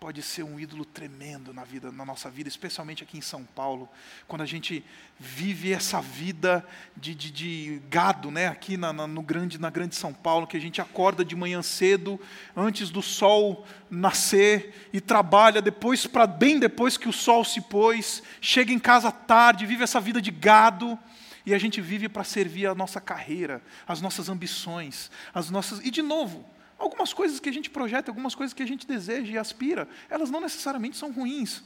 pode 0.00 0.22
ser 0.22 0.44
um 0.44 0.60
ídolo 0.60 0.84
tremendo 0.84 1.52
na 1.52 1.64
vida, 1.64 1.90
na 1.90 2.04
nossa 2.04 2.30
vida, 2.30 2.48
especialmente 2.48 3.02
aqui 3.02 3.18
em 3.18 3.20
São 3.20 3.42
Paulo, 3.44 3.88
quando 4.28 4.42
a 4.42 4.46
gente 4.46 4.84
vive 5.18 5.72
essa 5.72 6.00
vida 6.00 6.64
de, 6.96 7.16
de, 7.16 7.30
de 7.32 7.82
gado, 7.90 8.30
né? 8.30 8.46
Aqui 8.46 8.76
na, 8.76 8.92
na, 8.92 9.08
no 9.08 9.22
grande, 9.22 9.58
na 9.58 9.70
grande 9.70 9.96
São 9.96 10.14
Paulo, 10.14 10.46
que 10.46 10.56
a 10.56 10.60
gente 10.60 10.80
acorda 10.80 11.24
de 11.24 11.34
manhã 11.34 11.62
cedo, 11.62 12.20
antes 12.56 12.90
do 12.90 13.02
sol 13.02 13.66
nascer 13.90 14.88
e 14.92 15.00
trabalha 15.00 15.60
depois 15.60 16.06
para 16.06 16.28
bem 16.28 16.60
depois 16.60 16.96
que 16.96 17.08
o 17.08 17.12
sol 17.12 17.44
se 17.44 17.60
pôs, 17.62 18.22
chega 18.40 18.72
em 18.72 18.78
casa 18.78 19.10
tarde, 19.10 19.66
vive 19.66 19.82
essa 19.82 20.00
vida 20.00 20.22
de 20.22 20.30
gado. 20.30 20.96
E 21.44 21.54
a 21.54 21.58
gente 21.58 21.80
vive 21.80 22.08
para 22.08 22.24
servir 22.24 22.66
a 22.66 22.74
nossa 22.74 23.00
carreira, 23.00 23.62
as 23.86 24.02
nossas 24.02 24.28
ambições, 24.28 25.10
as 25.32 25.48
nossas. 25.48 25.80
E 25.84 25.90
de 25.90 26.02
novo, 26.02 26.44
Algumas 26.78 27.12
coisas 27.12 27.40
que 27.40 27.48
a 27.48 27.52
gente 27.52 27.68
projeta, 27.68 28.10
algumas 28.10 28.36
coisas 28.36 28.54
que 28.54 28.62
a 28.62 28.66
gente 28.66 28.86
deseja 28.86 29.32
e 29.32 29.36
aspira, 29.36 29.88
elas 30.08 30.30
não 30.30 30.40
necessariamente 30.40 30.96
são 30.96 31.10
ruins. 31.10 31.64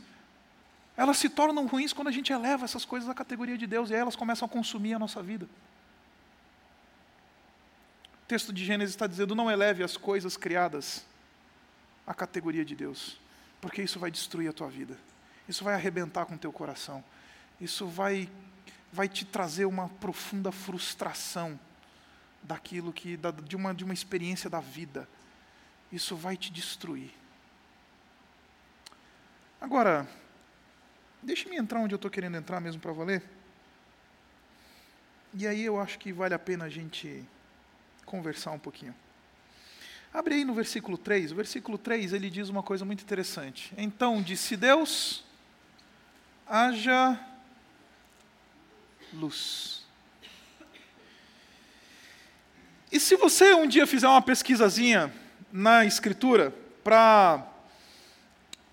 Elas 0.96 1.18
se 1.18 1.28
tornam 1.28 1.66
ruins 1.66 1.92
quando 1.92 2.08
a 2.08 2.12
gente 2.12 2.32
eleva 2.32 2.64
essas 2.64 2.84
coisas 2.84 3.08
à 3.08 3.14
categoria 3.14 3.58
de 3.58 3.66
Deus 3.66 3.90
e 3.90 3.94
aí 3.94 4.00
elas 4.00 4.16
começam 4.16 4.46
a 4.46 4.48
consumir 4.48 4.94
a 4.94 4.98
nossa 4.98 5.22
vida. 5.22 5.46
O 8.22 8.26
texto 8.26 8.52
de 8.52 8.64
Gênesis 8.64 8.94
está 8.94 9.06
dizendo: 9.06 9.34
não 9.34 9.50
eleve 9.50 9.82
as 9.82 9.98
coisas 9.98 10.36
criadas 10.36 11.04
à 12.06 12.14
categoria 12.14 12.64
de 12.64 12.74
Deus, 12.74 13.18
porque 13.60 13.82
isso 13.82 13.98
vai 13.98 14.10
destruir 14.10 14.48
a 14.48 14.52
tua 14.52 14.68
vida, 14.68 14.96
isso 15.46 15.62
vai 15.62 15.74
arrebentar 15.74 16.24
com 16.24 16.34
o 16.34 16.38
teu 16.38 16.52
coração, 16.52 17.04
isso 17.60 17.86
vai, 17.86 18.30
vai 18.90 19.08
te 19.08 19.26
trazer 19.26 19.66
uma 19.66 19.88
profunda 19.88 20.50
frustração 20.50 21.58
daquilo 22.42 22.92
que 22.92 23.18
de 23.44 23.56
uma 23.56 23.74
de 23.74 23.84
uma 23.84 23.94
experiência 23.94 24.50
da 24.50 24.60
vida. 24.60 25.08
Isso 25.90 26.16
vai 26.16 26.36
te 26.36 26.50
destruir. 26.50 27.10
Agora, 29.60 30.08
deixe-me 31.22 31.56
entrar 31.56 31.80
onde 31.80 31.94
eu 31.94 31.96
estou 31.96 32.10
querendo 32.10 32.36
entrar 32.36 32.60
mesmo 32.60 32.80
para 32.80 32.92
valer. 32.92 33.22
E 35.34 35.46
aí 35.46 35.64
eu 35.64 35.80
acho 35.80 35.98
que 35.98 36.12
vale 36.12 36.34
a 36.34 36.38
pena 36.38 36.64
a 36.64 36.68
gente 36.68 37.24
conversar 38.04 38.50
um 38.50 38.58
pouquinho. 38.58 38.94
Abre 40.12 40.34
aí 40.34 40.44
no 40.44 40.52
versículo 40.52 40.98
3. 40.98 41.32
O 41.32 41.36
versículo 41.36 41.78
3 41.78 42.12
ele 42.12 42.28
diz 42.28 42.48
uma 42.48 42.62
coisa 42.62 42.84
muito 42.84 43.02
interessante. 43.02 43.72
Então 43.76 44.20
disse 44.20 44.56
Deus: 44.56 45.24
haja 46.46 47.18
luz. 49.12 49.81
E 52.92 53.00
se 53.00 53.16
você 53.16 53.54
um 53.54 53.66
dia 53.66 53.86
fizer 53.86 54.06
uma 54.06 54.20
pesquisazinha 54.20 55.10
na 55.50 55.86
Escritura 55.86 56.54
para 56.84 57.42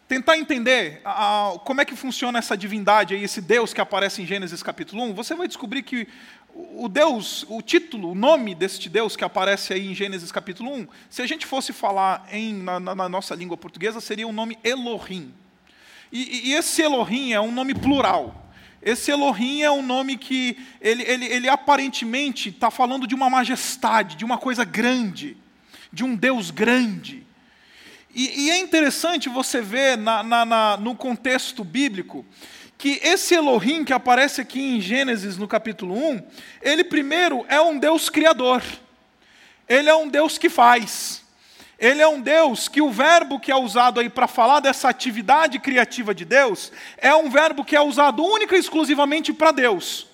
tentar 0.10 0.38
entender 0.38 1.00
a, 1.06 1.52
a, 1.52 1.60
como 1.60 1.80
é 1.80 1.86
que 1.86 1.96
funciona 1.96 2.38
essa 2.38 2.58
divindade 2.58 3.14
aí, 3.14 3.24
esse 3.24 3.40
Deus 3.40 3.74
que 3.74 3.80
aparece 3.80 4.22
em 4.22 4.26
Gênesis 4.26 4.62
capítulo 4.62 5.04
1, 5.04 5.14
você 5.14 5.34
vai 5.36 5.48
descobrir 5.48 5.84
que 5.84 6.06
o 6.54 6.90
Deus, 6.90 7.46
o 7.48 7.62
título, 7.62 8.12
o 8.12 8.16
nome 8.16 8.54
deste 8.54 8.90
Deus 8.90 9.16
que 9.16 9.24
aparece 9.24 9.72
aí 9.72 9.90
em 9.90 9.96
Gênesis 9.96 10.34
capítulo 10.34 10.70
1, 10.74 10.88
se 11.10 11.22
a 11.22 11.26
gente 11.26 11.46
fosse 11.46 11.72
falar 11.72 12.28
em, 12.30 12.54
na, 12.56 12.78
na 12.78 13.08
nossa 13.08 13.34
língua 13.34 13.56
portuguesa, 13.56 14.02
seria 14.02 14.28
o 14.28 14.34
nome 14.34 14.60
Elohim. 14.66 15.34
E, 16.12 16.50
e, 16.50 16.54
esse 16.56 16.82
Elohim 16.82 17.32
é 17.32 17.40
um 17.40 17.54
nome 17.54 17.74
plural. 17.74 18.49
Esse 18.82 19.12
Elohim 19.12 19.62
é 19.62 19.70
um 19.70 19.82
nome 19.82 20.18
que 20.18 20.58
ele, 20.80 21.04
ele, 21.04 21.26
ele 21.26 21.50
aparentemente 21.50 22.50
está 22.50 22.72
falando 22.72 23.06
de 23.06 23.14
uma 23.14 23.30
majestade, 23.30 24.16
de 24.16 24.24
uma 24.24 24.38
coisa 24.38 24.64
grande, 24.64 25.36
de 25.92 26.04
um 26.04 26.16
Deus 26.16 26.50
grande. 26.50 27.28
E, 28.16 28.46
e 28.46 28.50
é 28.52 28.58
interessante 28.58 29.30
você 29.30 29.62
ver 29.62 29.98
na, 29.98 30.24
na, 30.24 30.46
na, 30.46 30.78
no 30.78 30.96
contexto 30.96 31.64
bíblico 31.64 32.26
que 32.78 33.00
esse 33.04 33.36
Elohim 33.36 33.84
que 33.84 33.92
aparece 33.92 34.40
aqui 34.40 34.62
em 34.62 34.80
Gênesis 34.80 35.38
no 35.38 35.50
capítulo 35.50 35.96
1, 36.12 36.24
ele 36.62 36.84
primeiro 36.84 37.46
é 37.50 37.60
um 37.60 37.78
Deus 37.78 38.10
criador. 38.10 38.64
Ele 39.68 39.90
é 39.90 39.96
um 39.96 40.08
Deus 40.08 40.38
que 40.38 40.50
faz. 40.50 41.22
Ele 41.80 42.02
é 42.02 42.08
um 42.08 42.20
Deus 42.20 42.68
que 42.68 42.82
o 42.82 42.92
verbo 42.92 43.40
que 43.40 43.52
é 43.52 43.56
usado 43.56 44.02
aí 44.02 44.10
para 44.10 44.28
falar 44.28 44.60
dessa 44.60 44.90
atividade 44.90 45.58
criativa 45.60 46.14
de 46.14 46.26
Deus 46.26 46.74
é 46.98 47.16
um 47.16 47.30
verbo 47.30 47.64
que 47.64 47.76
é 47.76 47.82
usado 47.82 48.24
única 48.24 48.58
e 48.58 48.60
exclusivamente 48.60 49.32
para 49.32 49.52
Deus. 49.52 50.08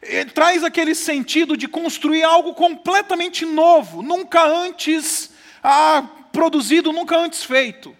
Ele 0.00 0.30
traz 0.30 0.62
aquele 0.62 0.94
sentido 0.94 1.56
de 1.56 1.66
construir 1.66 2.22
algo 2.22 2.54
completamente 2.54 3.44
novo, 3.44 4.02
nunca 4.02 4.46
antes 4.46 5.32
ah, 5.62 6.04
produzido, 6.32 6.92
nunca 6.92 7.18
antes 7.18 7.42
feito. 7.42 7.94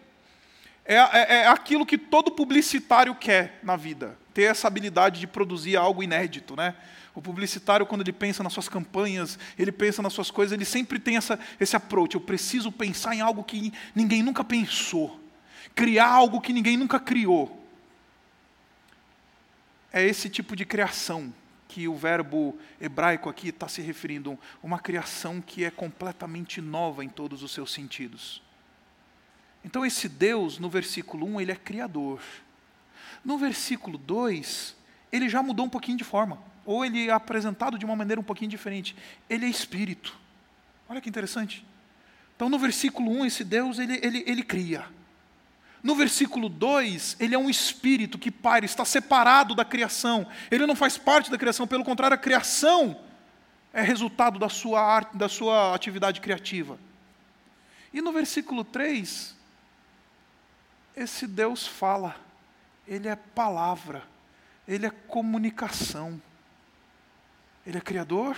É, 0.85 0.97
é, 0.97 1.35
é, 1.43 1.47
aquilo 1.47 1.85
que 1.85 1.99
todo 1.99 2.31
publicitário 2.31 3.15
quer 3.15 3.59
na 3.63 3.77
vida, 3.77 4.17
ter 4.33 4.45
essa 4.45 4.67
habilidade 4.67 5.21
de 5.21 5.27
produzir 5.27 5.77
algo 5.77 6.03
inédito, 6.03 6.57
né? 6.57 6.75
O 7.15 7.21
publicitário, 7.21 7.87
quando 7.87 8.03
ele 8.03 8.13
pensa 8.13 8.43
nas 8.43 8.53
suas 8.53 8.69
campanhas, 8.69 9.39
ele 9.59 9.73
pensa 9.73 10.01
nas 10.01 10.13
suas 10.13 10.31
coisas, 10.31 10.53
ele 10.53 10.65
sempre 10.65 10.99
tem 10.99 11.17
essa, 11.17 11.39
esse 11.59 11.75
approach. 11.75 12.15
Eu 12.15 12.21
preciso 12.21 12.71
pensar 12.71 13.15
em 13.15 13.21
algo 13.21 13.43
que 13.43 13.73
ninguém 13.95 14.23
nunca 14.23 14.45
pensou, 14.45 15.21
criar 15.75 16.09
algo 16.09 16.41
que 16.41 16.53
ninguém 16.53 16.77
nunca 16.77 17.01
criou. 17.01 17.57
É 19.93 20.05
esse 20.05 20.31
tipo 20.31 20.55
de 20.55 20.65
criação 20.65 21.33
que 21.67 21.87
o 21.87 21.97
verbo 21.97 22.59
hebraico 22.81 23.29
aqui 23.29 23.49
está 23.49 23.69
se 23.69 23.81
referindo, 23.81 24.39
uma 24.63 24.79
criação 24.79 25.41
que 25.41 25.65
é 25.65 25.71
completamente 25.71 26.61
nova 26.61 27.05
em 27.05 27.09
todos 27.09 27.43
os 27.43 27.53
seus 27.53 27.73
sentidos. 27.73 28.43
Então, 29.65 29.85
esse 29.85 30.09
Deus, 30.09 30.59
no 30.59 30.69
versículo 30.69 31.27
1, 31.27 31.41
ele 31.41 31.53
é 31.53 31.57
criador. 31.57 32.21
No 33.25 33.37
versículo 33.37 33.99
2, 33.99 34.77
ele 35.13 35.29
já 35.29 35.43
mudou 35.43 35.67
um 35.67 35.69
pouquinho 35.69 35.99
de 35.99 36.05
forma, 36.05 36.39
ou 36.65 36.85
ele 36.85 37.09
é 37.09 37.13
apresentado 37.13 37.79
de 37.79 37.85
uma 37.85 37.97
maneira 37.97 38.21
um 38.21 38.25
pouquinho 38.25 38.51
diferente. 38.51 38.97
Ele 39.29 39.47
é 39.47 39.49
espírito. 39.49 40.19
Olha 40.89 41.01
que 41.01 41.09
interessante. 41.09 41.65
Então, 42.37 42.49
no 42.49 42.59
versículo 42.59 43.11
1, 43.21 43.27
esse 43.27 43.45
Deus, 43.45 43.79
ele, 43.79 43.99
ele, 44.03 44.25
ele 44.27 44.43
cria. 44.43 44.85
No 45.83 45.95
versículo 45.95 46.49
2, 46.49 47.17
ele 47.19 47.35
é 47.35 47.39
um 47.39 47.49
espírito 47.49 48.19
que 48.19 48.31
paira, 48.31 48.67
está 48.67 48.85
separado 48.85 49.55
da 49.55 49.65
criação. 49.65 50.27
Ele 50.51 50.67
não 50.67 50.77
faz 50.77 50.99
parte 50.99 51.31
da 51.31 51.39
criação, 51.39 51.67
pelo 51.67 51.85
contrário, 51.85 52.15
a 52.15 52.19
criação 52.19 53.01
é 53.73 53.83
resultado 53.83 54.39
da 54.39 54.49
sua, 54.49 54.81
arte, 54.81 55.17
da 55.17 55.29
sua 55.29 55.75
atividade 55.75 56.21
criativa. 56.21 56.79
E 57.93 58.01
no 58.01 58.13
versículo 58.13 58.65
3, 58.65 59.35
esse 60.97 61.27
Deus 61.27 61.67
fala, 61.67 62.17
ele 62.87 63.09
é 63.09 63.17
palavra, 63.17 64.03
ele 64.67 64.87
é 64.87 64.91
comunicação. 64.91 66.21
Ele 67.67 67.79
é 67.79 67.81
criador, 67.81 68.37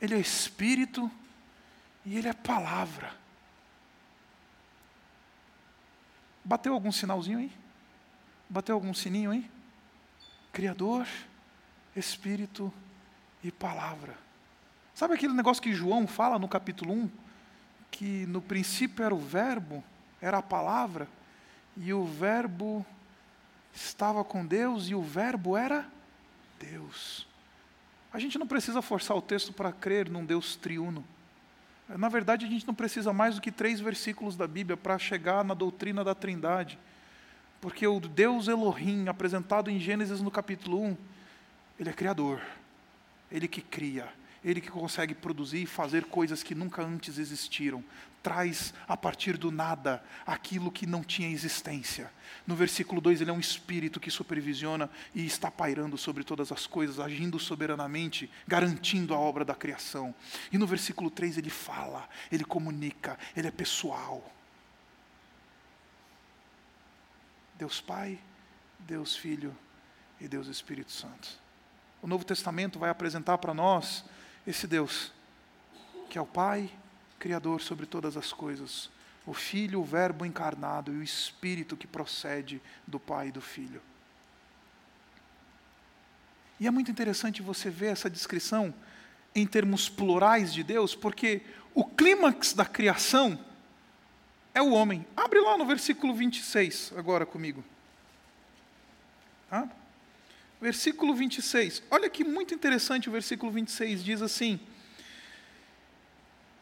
ele 0.00 0.14
é 0.14 0.18
espírito 0.18 1.10
e 2.04 2.16
ele 2.16 2.28
é 2.28 2.32
palavra. 2.32 3.14
Bateu 6.44 6.72
algum 6.72 6.90
sinalzinho 6.90 7.38
aí? 7.38 7.52
Bateu 8.48 8.74
algum 8.74 8.92
sininho 8.92 9.30
aí? 9.30 9.48
Criador, 10.52 11.06
Espírito 11.94 12.72
e 13.42 13.52
Palavra. 13.52 14.16
Sabe 14.94 15.14
aquele 15.14 15.32
negócio 15.32 15.62
que 15.62 15.72
João 15.72 16.06
fala 16.06 16.38
no 16.38 16.48
capítulo 16.48 16.92
1? 16.92 17.10
Que 17.90 18.26
no 18.26 18.42
princípio 18.42 19.04
era 19.04 19.14
o 19.14 19.18
Verbo, 19.18 19.84
era 20.20 20.38
a 20.38 20.42
palavra, 20.42 21.08
e 21.76 21.92
o 21.92 22.04
Verbo 22.04 22.84
estava 23.72 24.24
com 24.24 24.44
Deus 24.44 24.88
e 24.88 24.94
o 24.94 25.02
Verbo 25.02 25.56
era 25.56 25.88
Deus. 26.58 27.29
A 28.12 28.18
gente 28.18 28.38
não 28.38 28.46
precisa 28.46 28.82
forçar 28.82 29.16
o 29.16 29.22
texto 29.22 29.52
para 29.52 29.72
crer 29.72 30.10
num 30.10 30.24
Deus 30.24 30.56
triuno. 30.56 31.04
Na 31.88 32.08
verdade, 32.08 32.46
a 32.46 32.48
gente 32.48 32.66
não 32.66 32.74
precisa 32.74 33.12
mais 33.12 33.34
do 33.34 33.40
que 33.40 33.50
três 33.50 33.80
versículos 33.80 34.36
da 34.36 34.46
Bíblia 34.46 34.76
para 34.76 34.98
chegar 34.98 35.44
na 35.44 35.54
doutrina 35.54 36.04
da 36.04 36.14
Trindade. 36.14 36.78
Porque 37.60 37.86
o 37.86 38.00
Deus 38.00 38.48
Elohim, 38.48 39.08
apresentado 39.08 39.70
em 39.70 39.78
Gênesis 39.78 40.20
no 40.20 40.30
capítulo 40.30 40.82
1, 40.82 40.96
ele 41.78 41.90
é 41.90 41.92
criador. 41.92 42.40
Ele 43.30 43.46
que 43.46 43.60
cria, 43.60 44.08
ele 44.44 44.60
que 44.60 44.70
consegue 44.70 45.14
produzir 45.14 45.62
e 45.62 45.66
fazer 45.66 46.04
coisas 46.04 46.42
que 46.42 46.54
nunca 46.54 46.82
antes 46.82 47.18
existiram. 47.18 47.84
Traz 48.22 48.74
a 48.86 48.96
partir 48.96 49.36
do 49.36 49.50
nada 49.50 50.04
aquilo 50.26 50.70
que 50.70 50.86
não 50.86 51.02
tinha 51.02 51.30
existência. 51.30 52.10
No 52.46 52.54
versículo 52.54 53.00
2, 53.00 53.20
ele 53.20 53.30
é 53.30 53.32
um 53.32 53.40
espírito 53.40 53.98
que 53.98 54.10
supervisiona 54.10 54.90
e 55.14 55.24
está 55.24 55.50
pairando 55.50 55.96
sobre 55.96 56.22
todas 56.22 56.52
as 56.52 56.66
coisas, 56.66 57.00
agindo 57.00 57.38
soberanamente, 57.38 58.30
garantindo 58.46 59.14
a 59.14 59.18
obra 59.18 59.44
da 59.44 59.54
criação. 59.54 60.14
E 60.52 60.58
no 60.58 60.66
versículo 60.66 61.10
3, 61.10 61.38
ele 61.38 61.50
fala, 61.50 62.08
ele 62.30 62.44
comunica, 62.44 63.18
ele 63.34 63.48
é 63.48 63.50
pessoal. 63.50 64.30
Deus 67.56 67.80
Pai, 67.80 68.18
Deus 68.78 69.16
Filho 69.16 69.56
e 70.20 70.26
Deus 70.26 70.46
Espírito 70.46 70.92
Santo. 70.92 71.28
O 72.02 72.06
Novo 72.06 72.24
Testamento 72.24 72.78
vai 72.78 72.90
apresentar 72.90 73.38
para 73.38 73.52
nós 73.52 74.04
esse 74.46 74.66
Deus, 74.66 75.12
que 76.08 76.16
é 76.16 76.20
o 76.20 76.26
Pai, 76.26 76.70
Criador 77.20 77.60
sobre 77.60 77.86
todas 77.86 78.16
as 78.16 78.32
coisas, 78.32 78.90
o 79.26 79.34
Filho, 79.34 79.80
o 79.80 79.84
Verbo 79.84 80.24
encarnado 80.24 80.92
e 80.92 80.96
o 80.96 81.02
Espírito 81.02 81.76
que 81.76 81.86
procede 81.86 82.60
do 82.86 82.98
Pai 82.98 83.28
e 83.28 83.32
do 83.32 83.42
Filho. 83.42 83.80
E 86.58 86.66
é 86.66 86.70
muito 86.70 86.90
interessante 86.90 87.42
você 87.42 87.70
ver 87.70 87.92
essa 87.92 88.10
descrição 88.10 88.74
em 89.34 89.46
termos 89.46 89.88
plurais 89.88 90.52
de 90.52 90.62
Deus, 90.62 90.94
porque 90.94 91.42
o 91.74 91.84
clímax 91.84 92.54
da 92.54 92.64
criação 92.64 93.38
é 94.54 94.62
o 94.62 94.70
homem. 94.70 95.06
Abre 95.16 95.40
lá 95.40 95.56
no 95.56 95.66
versículo 95.66 96.14
26, 96.14 96.94
agora 96.96 97.24
comigo. 97.24 97.62
Tá? 99.48 99.68
Versículo 100.60 101.14
26. 101.14 101.82
Olha 101.90 102.08
que 102.08 102.24
muito 102.24 102.54
interessante 102.54 103.08
o 103.08 103.12
versículo 103.12 103.52
26. 103.52 104.02
Diz 104.02 104.22
assim: 104.22 104.58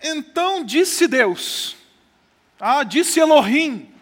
Então 0.03 0.65
disse 0.65 1.07
Deus, 1.07 1.77
ah, 2.61 2.85
disse 2.85 3.19
Elohim, 3.21 3.93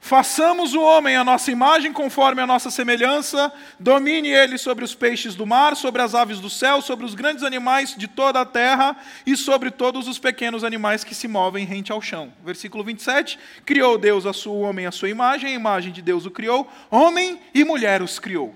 Façamos 0.00 0.74
o 0.74 0.80
homem 0.80 1.16
a 1.16 1.24
nossa 1.24 1.50
imagem, 1.50 1.92
conforme 1.92 2.40
a 2.40 2.46
nossa 2.46 2.70
semelhança, 2.70 3.52
domine 3.78 4.28
ele 4.28 4.56
sobre 4.56 4.84
os 4.84 4.94
peixes 4.94 5.34
do 5.34 5.44
mar, 5.44 5.76
sobre 5.76 6.00
as 6.00 6.14
aves 6.14 6.40
do 6.40 6.48
céu, 6.48 6.80
sobre 6.80 7.04
os 7.04 7.14
grandes 7.14 7.42
animais 7.42 7.94
de 7.96 8.06
toda 8.06 8.40
a 8.40 8.46
terra 8.46 8.96
e 9.26 9.36
sobre 9.36 9.70
todos 9.70 10.08
os 10.08 10.18
pequenos 10.18 10.62
animais 10.64 11.02
que 11.04 11.14
se 11.14 11.28
movem 11.28 11.66
rente 11.66 11.92
ao 11.92 12.00
chão. 12.00 12.32
Versículo 12.44 12.84
27. 12.84 13.38
Criou 13.66 13.98
Deus 13.98 14.24
a 14.24 14.32
sua, 14.32 14.52
o 14.52 14.60
homem 14.60 14.86
a 14.86 14.92
sua 14.92 15.10
imagem, 15.10 15.50
a 15.50 15.54
imagem 15.54 15.92
de 15.92 16.00
Deus 16.00 16.24
o 16.24 16.30
criou, 16.30 16.70
homem 16.90 17.40
e 17.52 17.64
mulher 17.64 18.00
os 18.00 18.18
criou. 18.18 18.54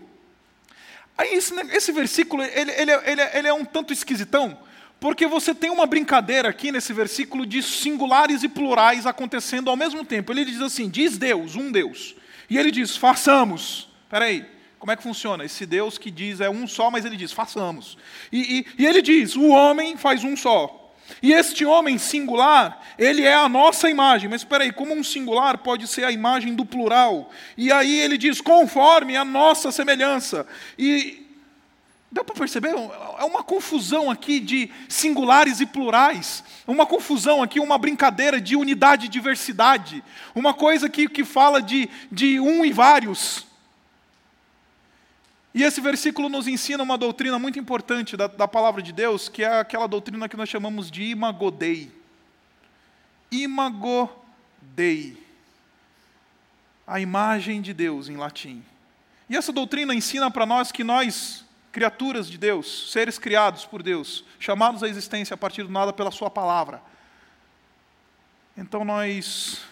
Aí 1.19 1.35
esse, 1.35 1.53
esse 1.73 1.93
versículo, 1.93 2.43
ele, 2.43 2.71
ele, 2.71 2.93
ele, 2.93 3.23
ele 3.35 3.49
é 3.49 3.53
um 3.53 3.65
tanto 3.65 3.93
esquisitão, 3.93 4.57
porque 5.03 5.27
você 5.27 5.53
tem 5.53 5.69
uma 5.69 5.85
brincadeira 5.85 6.49
aqui 6.49 6.71
nesse 6.71 6.93
versículo 6.93 7.45
de 7.45 7.61
singulares 7.61 8.45
e 8.45 8.49
plurais 8.49 9.05
acontecendo 9.05 9.69
ao 9.69 9.77
mesmo 9.77 10.05
tempo. 10.05 10.33
Ele 10.33 10.45
diz 10.45 10.61
assim: 10.61 10.89
diz 10.89 11.19
Deus, 11.19 11.57
um 11.57 11.73
Deus. 11.73 12.15
E 12.49 12.57
ele 12.57 12.71
diz, 12.71 12.97
façamos. 12.97 13.89
Espera 14.05 14.27
aí, 14.27 14.47
como 14.79 14.93
é 14.93 14.97
que 14.97 15.03
funciona? 15.03 15.45
Esse 15.45 15.67
Deus 15.67 15.99
que 15.99 16.09
diz 16.09 16.41
é 16.41 16.49
um 16.49 16.69
só, 16.69 16.89
mas 16.89 17.05
ele 17.05 17.17
diz, 17.17 17.33
façamos. 17.33 17.99
E, 18.31 18.61
e, 18.61 18.83
e 18.85 18.87
ele 18.87 19.03
diz, 19.03 19.35
o 19.35 19.49
homem 19.49 19.97
faz 19.97 20.23
um 20.23 20.37
só. 20.37 20.95
E 21.21 21.33
este 21.33 21.65
homem 21.65 21.99
singular, 21.99 22.81
ele 22.97 23.23
é 23.23 23.35
a 23.35 23.49
nossa 23.49 23.91
imagem. 23.91 24.31
Mas 24.31 24.43
espera 24.43 24.63
aí, 24.63 24.71
como 24.71 24.95
um 24.95 25.03
singular 25.03 25.59
pode 25.59 25.89
ser 25.89 26.05
a 26.05 26.13
imagem 26.13 26.55
do 26.55 26.65
plural? 26.65 27.29
E 27.57 27.73
aí 27.73 27.99
ele 27.99 28.17
diz, 28.17 28.41
conforme 28.41 29.17
a 29.17 29.25
nossa 29.25 29.73
semelhança. 29.73 30.47
E 30.79 31.22
Deu 32.13 32.23
para 32.23 32.35
perceber? 32.35 32.75
É 33.19 33.25
uma 33.25 33.43
confusão 33.43 34.11
aqui 34.11 34.39
de 34.39 34.71
singulares 34.87 35.63
e 35.63 35.67
plurais. 35.67 36.45
Uma 36.67 36.85
confusão 36.85 37.43
aqui, 37.43 37.59
uma 37.59 37.79
brincadeira 37.79 38.39
de 38.39 38.55
unidade 38.55 39.07
e 39.07 39.09
diversidade. 39.09 40.05
Uma 40.35 40.53
coisa 40.53 40.91
que, 40.91 41.09
que 41.09 41.25
fala 41.25 41.63
de, 41.63 41.89
de 42.11 42.39
um 42.39 42.67
e 42.67 42.71
vários. 42.71 43.47
E 45.55 45.63
esse 45.63 45.81
versículo 45.81 46.29
nos 46.29 46.47
ensina 46.47 46.83
uma 46.83 46.99
doutrina 46.99 47.39
muito 47.39 47.59
importante 47.59 48.15
da, 48.15 48.27
da 48.27 48.47
palavra 48.47 48.83
de 48.83 48.93
Deus, 48.93 49.31
que 49.31 49.43
é 49.43 49.61
aquela 49.61 49.89
doutrina 49.89 50.29
que 50.29 50.37
nós 50.37 50.51
chamamos 50.51 50.91
de 50.91 51.05
imagodei. 51.05 51.91
Imagodei. 53.31 55.17
A 56.87 57.01
imagem 57.01 57.63
de 57.63 57.73
Deus 57.73 58.11
em 58.11 58.19
latim. 58.19 58.63
E 59.31 59.37
essa 59.37 59.51
doutrina 59.51 59.95
ensina 59.95 60.31
para 60.31 60.45
nós 60.45 60.71
que 60.71 60.85
nós 60.85 61.43
criaturas 61.73 62.29
de 62.29 62.37
Deus, 62.37 62.93
seres 62.93 63.19
criados 63.19 63.65
por 63.65 63.83
Deus, 63.83 64.25
chamados 64.39 64.83
à 64.83 64.89
existência 64.89 65.35
a 65.35 65.39
partir 65.39 65.63
do 65.63 65.73
nada 65.73 65.93
pela 65.93 66.11
Sua 66.11 66.31
palavra. 66.31 66.83
Então 68.57 68.85
nós 68.85 69.63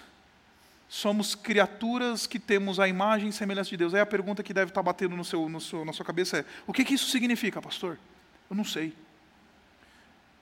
somos 0.89 1.35
criaturas 1.35 2.27
que 2.27 2.39
temos 2.39 2.81
a 2.81 2.89
imagem 2.89 3.29
e 3.29 3.33
semelhança 3.33 3.71
de 3.71 3.77
Deus. 3.77 3.95
Aí 3.95 4.01
a 4.01 4.07
pergunta 4.07 4.43
que 4.43 4.55
deve 4.55 4.71
estar 4.71 4.83
batendo 4.83 5.15
no 5.17 5.25
seu, 5.25 5.49
no 5.49 5.61
seu, 5.61 5.85
na 5.85 5.93
sua 5.93 6.05
cabeça 6.05 6.39
é: 6.39 6.45
o 6.67 6.73
que, 6.73 6.85
que 6.85 6.95
isso 6.95 7.11
significa, 7.11 7.61
pastor? 7.61 7.99
Eu 8.49 8.57
não 8.57 8.65
sei. 8.65 8.95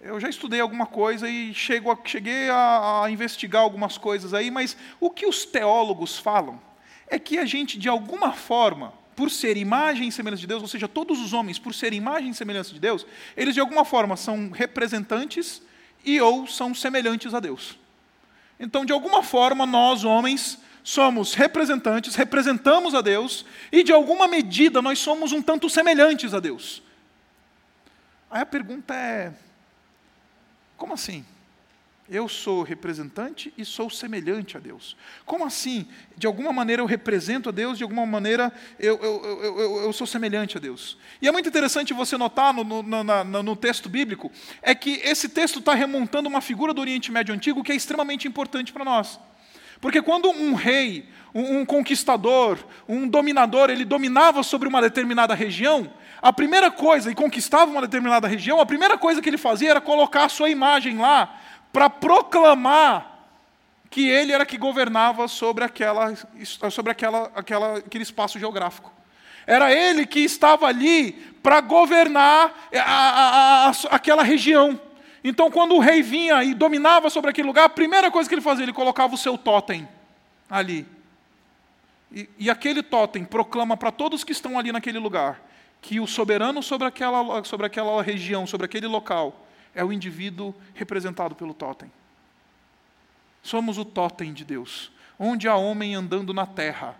Eu 0.00 0.20
já 0.20 0.28
estudei 0.28 0.60
alguma 0.60 0.86
coisa 0.86 1.28
e 1.28 1.52
chego 1.52 1.90
a, 1.90 1.98
cheguei 2.04 2.48
a, 2.48 3.02
a 3.04 3.10
investigar 3.10 3.62
algumas 3.62 3.98
coisas 3.98 4.32
aí, 4.32 4.48
mas 4.48 4.76
o 5.00 5.10
que 5.10 5.26
os 5.26 5.44
teólogos 5.44 6.16
falam 6.16 6.60
é 7.08 7.18
que 7.18 7.36
a 7.36 7.44
gente, 7.44 7.76
de 7.76 7.88
alguma 7.88 8.32
forma, 8.32 8.94
por 9.18 9.32
ser 9.32 9.56
imagem 9.56 10.06
e 10.06 10.12
semelhança 10.12 10.42
de 10.42 10.46
Deus, 10.46 10.62
ou 10.62 10.68
seja, 10.68 10.86
todos 10.86 11.18
os 11.20 11.32
homens, 11.32 11.58
por 11.58 11.74
ser 11.74 11.92
imagem 11.92 12.30
e 12.30 12.34
semelhança 12.34 12.72
de 12.72 12.78
Deus, 12.78 13.04
eles 13.36 13.52
de 13.52 13.58
alguma 13.58 13.84
forma 13.84 14.16
são 14.16 14.50
representantes 14.50 15.60
e 16.04 16.20
ou 16.20 16.46
são 16.46 16.72
semelhantes 16.72 17.34
a 17.34 17.40
Deus. 17.40 17.76
Então, 18.60 18.84
de 18.84 18.92
alguma 18.92 19.20
forma, 19.20 19.66
nós, 19.66 20.04
homens, 20.04 20.56
somos 20.84 21.34
representantes, 21.34 22.14
representamos 22.14 22.94
a 22.94 23.00
Deus, 23.00 23.44
e 23.72 23.82
de 23.82 23.90
alguma 23.90 24.28
medida 24.28 24.80
nós 24.80 25.00
somos 25.00 25.32
um 25.32 25.42
tanto 25.42 25.68
semelhantes 25.68 26.32
a 26.32 26.38
Deus. 26.38 26.80
Aí 28.30 28.42
a 28.42 28.46
pergunta 28.46 28.94
é: 28.94 29.32
como 30.76 30.94
assim? 30.94 31.26
Eu 32.10 32.26
sou 32.26 32.62
representante 32.62 33.52
e 33.58 33.66
sou 33.66 33.90
semelhante 33.90 34.56
a 34.56 34.60
Deus. 34.60 34.96
Como 35.26 35.44
assim? 35.44 35.86
De 36.16 36.26
alguma 36.26 36.52
maneira 36.54 36.80
eu 36.80 36.86
represento 36.86 37.50
a 37.50 37.52
Deus, 37.52 37.76
de 37.76 37.84
alguma 37.84 38.06
maneira 38.06 38.50
eu, 38.78 38.98
eu, 39.02 39.44
eu, 39.44 39.76
eu 39.82 39.92
sou 39.92 40.06
semelhante 40.06 40.56
a 40.56 40.60
Deus. 40.60 40.96
E 41.20 41.28
é 41.28 41.32
muito 41.32 41.50
interessante 41.50 41.92
você 41.92 42.16
notar 42.16 42.54
no, 42.54 42.64
no, 42.64 42.82
no, 42.82 43.42
no 43.42 43.56
texto 43.56 43.90
bíblico, 43.90 44.32
é 44.62 44.74
que 44.74 45.00
esse 45.04 45.28
texto 45.28 45.58
está 45.58 45.74
remontando 45.74 46.30
uma 46.30 46.40
figura 46.40 46.72
do 46.72 46.80
Oriente 46.80 47.12
Médio 47.12 47.34
Antigo 47.34 47.62
que 47.62 47.72
é 47.72 47.76
extremamente 47.76 48.26
importante 48.26 48.72
para 48.72 48.86
nós. 48.86 49.20
Porque 49.80 50.02
quando 50.02 50.30
um 50.30 50.54
rei, 50.54 51.08
um, 51.34 51.60
um 51.60 51.64
conquistador, 51.64 52.58
um 52.88 53.06
dominador, 53.06 53.70
ele 53.70 53.84
dominava 53.84 54.42
sobre 54.42 54.68
uma 54.68 54.80
determinada 54.80 55.34
região, 55.34 55.92
a 56.20 56.32
primeira 56.32 56.70
coisa, 56.70 57.10
e 57.10 57.14
conquistava 57.14 57.70
uma 57.70 57.82
determinada 57.82 58.26
região, 58.26 58.60
a 58.60 58.66
primeira 58.66 58.98
coisa 58.98 59.22
que 59.22 59.28
ele 59.28 59.38
fazia 59.38 59.70
era 59.70 59.80
colocar 59.80 60.24
a 60.24 60.28
sua 60.28 60.50
imagem 60.50 60.98
lá, 60.98 61.38
para 61.72 61.90
proclamar 61.90 63.18
que 63.90 64.08
ele 64.08 64.32
era 64.32 64.44
que 64.44 64.58
governava 64.58 65.28
sobre, 65.28 65.64
aquela, 65.64 66.14
sobre 66.70 66.92
aquela, 66.92 67.30
aquela, 67.34 67.78
aquele 67.78 68.02
espaço 68.02 68.38
geográfico. 68.38 68.92
Era 69.46 69.72
ele 69.72 70.06
que 70.06 70.20
estava 70.20 70.66
ali 70.66 71.12
para 71.42 71.60
governar 71.60 72.68
a, 72.74 72.80
a, 72.82 73.68
a, 73.68 73.72
aquela 73.90 74.22
região. 74.22 74.78
Então, 75.24 75.50
quando 75.50 75.74
o 75.74 75.78
rei 75.78 76.02
vinha 76.02 76.44
e 76.44 76.52
dominava 76.52 77.08
sobre 77.08 77.30
aquele 77.30 77.48
lugar, 77.48 77.64
a 77.64 77.68
primeira 77.68 78.10
coisa 78.10 78.28
que 78.28 78.34
ele 78.34 78.42
fazia, 78.42 78.64
ele 78.64 78.72
colocava 78.72 79.14
o 79.14 79.18
seu 79.18 79.38
totem 79.38 79.88
ali. 80.50 80.86
E, 82.12 82.28
e 82.38 82.50
aquele 82.50 82.82
totem 82.82 83.24
proclama 83.24 83.76
para 83.76 83.90
todos 83.90 84.22
que 84.22 84.32
estão 84.32 84.58
ali 84.58 84.70
naquele 84.70 84.98
lugar 84.98 85.40
que 85.80 86.00
o 86.00 86.06
soberano 86.06 86.62
sobre 86.62 86.88
aquela, 86.88 87.44
sobre 87.44 87.66
aquela 87.66 88.02
região, 88.02 88.46
sobre 88.46 88.66
aquele 88.66 88.86
local, 88.86 89.46
é 89.74 89.84
o 89.84 89.92
indivíduo 89.92 90.54
representado 90.74 91.34
pelo 91.34 91.54
totem. 91.54 91.90
Somos 93.42 93.78
o 93.78 93.84
totem 93.84 94.32
de 94.32 94.44
Deus. 94.44 94.92
Onde 95.18 95.48
há 95.48 95.56
homem 95.56 95.94
andando 95.94 96.32
na 96.32 96.46
terra, 96.46 96.96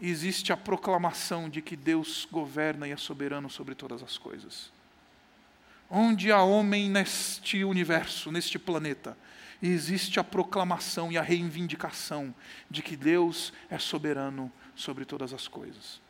existe 0.00 0.52
a 0.52 0.56
proclamação 0.56 1.48
de 1.48 1.62
que 1.62 1.76
Deus 1.76 2.26
governa 2.30 2.88
e 2.88 2.92
é 2.92 2.96
soberano 2.96 3.48
sobre 3.48 3.74
todas 3.74 4.02
as 4.02 4.18
coisas. 4.18 4.72
Onde 5.88 6.32
há 6.32 6.42
homem 6.42 6.88
neste 6.88 7.62
universo, 7.64 8.32
neste 8.32 8.58
planeta, 8.58 9.16
existe 9.62 10.18
a 10.18 10.24
proclamação 10.24 11.12
e 11.12 11.18
a 11.18 11.22
reivindicação 11.22 12.34
de 12.68 12.82
que 12.82 12.96
Deus 12.96 13.52
é 13.70 13.78
soberano 13.78 14.50
sobre 14.74 15.04
todas 15.04 15.32
as 15.32 15.46
coisas. 15.46 16.00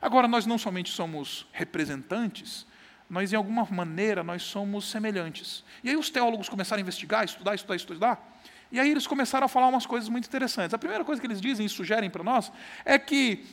Agora, 0.00 0.28
nós 0.28 0.46
não 0.46 0.58
somente 0.58 0.90
somos 0.90 1.46
representantes, 1.52 2.66
nós, 3.08 3.32
em 3.32 3.36
alguma 3.36 3.64
maneira, 3.70 4.24
nós 4.24 4.42
somos 4.42 4.90
semelhantes. 4.90 5.64
E 5.82 5.90
aí 5.90 5.96
os 5.96 6.10
teólogos 6.10 6.48
começaram 6.48 6.80
a 6.80 6.82
investigar, 6.82 7.24
estudar, 7.24 7.54
estudar, 7.54 7.76
estudar. 7.76 8.36
E 8.70 8.80
aí 8.80 8.90
eles 8.90 9.06
começaram 9.06 9.44
a 9.44 9.48
falar 9.48 9.68
umas 9.68 9.86
coisas 9.86 10.08
muito 10.08 10.26
interessantes. 10.26 10.74
A 10.74 10.78
primeira 10.78 11.04
coisa 11.04 11.20
que 11.20 11.26
eles 11.26 11.40
dizem 11.40 11.66
e 11.66 11.68
sugerem 11.68 12.10
para 12.10 12.24
nós 12.24 12.50
é 12.84 12.98
que 12.98 13.44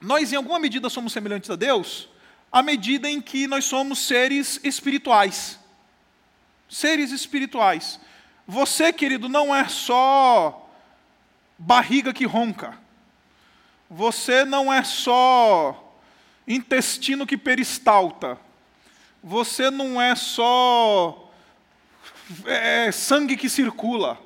nós, 0.00 0.32
em 0.32 0.36
alguma 0.36 0.60
medida, 0.60 0.88
somos 0.88 1.12
semelhantes 1.12 1.50
a 1.50 1.56
Deus, 1.56 2.08
à 2.52 2.62
medida 2.62 3.10
em 3.10 3.20
que 3.20 3.48
nós 3.48 3.64
somos 3.64 3.98
seres 3.98 4.60
espirituais. 4.62 5.58
Seres 6.68 7.10
espirituais. 7.10 7.98
Você, 8.46 8.92
querido, 8.92 9.28
não 9.28 9.54
é 9.54 9.66
só 9.66 10.70
barriga 11.58 12.12
que 12.12 12.24
ronca. 12.24 12.78
Você 13.90 14.44
não 14.44 14.72
é 14.72 14.84
só 14.84 15.98
intestino 16.46 17.26
que 17.26 17.36
peristalta 17.36 18.38
você 19.26 19.70
não 19.70 20.00
é 20.00 20.14
só 20.14 21.30
é, 22.44 22.92
sangue 22.92 23.38
que 23.38 23.48
circula. 23.48 24.20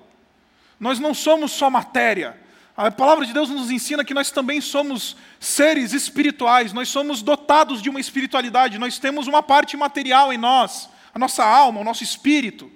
Nós 0.79 0.99
não 0.99 1.15
somos 1.15 1.53
só 1.53 1.71
matéria. 1.71 2.37
A 2.77 2.91
palavra 2.91 3.25
de 3.25 3.33
Deus 3.33 3.49
nos 3.49 3.71
ensina 3.71 4.05
que 4.05 4.13
nós 4.13 4.33
também 4.33 4.61
somos 4.61 5.17
seres 5.39 5.93
espirituais, 5.93 6.73
nós 6.73 6.89
somos 6.89 7.23
dotados 7.23 7.81
de 7.81 7.89
uma 7.89 8.01
espiritualidade, 8.01 8.79
nós 8.79 8.99
temos 8.99 9.29
uma 9.29 9.43
parte 9.43 9.77
material 9.77 10.33
em 10.33 10.39
nós, 10.39 10.89
a 11.15 11.19
nossa 11.19 11.45
alma, 11.45 11.81
o 11.81 11.85
nosso 11.85 12.03
espírito. 12.03 12.71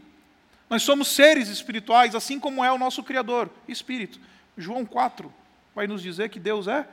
Nós 0.71 0.85
somos 0.85 1.09
seres 1.09 1.49
espirituais, 1.49 2.15
assim 2.15 2.39
como 2.39 2.65
é 2.65 2.71
o 2.71 2.79
nosso 2.79 3.03
Criador, 3.03 3.51
Espírito. 3.67 4.21
João 4.57 4.85
4 4.85 5.33
vai 5.75 5.87
nos 5.89 6.03
dizer 6.03 6.29
que 6.31 6.39
Deus 6.39 6.69
é 6.69 6.87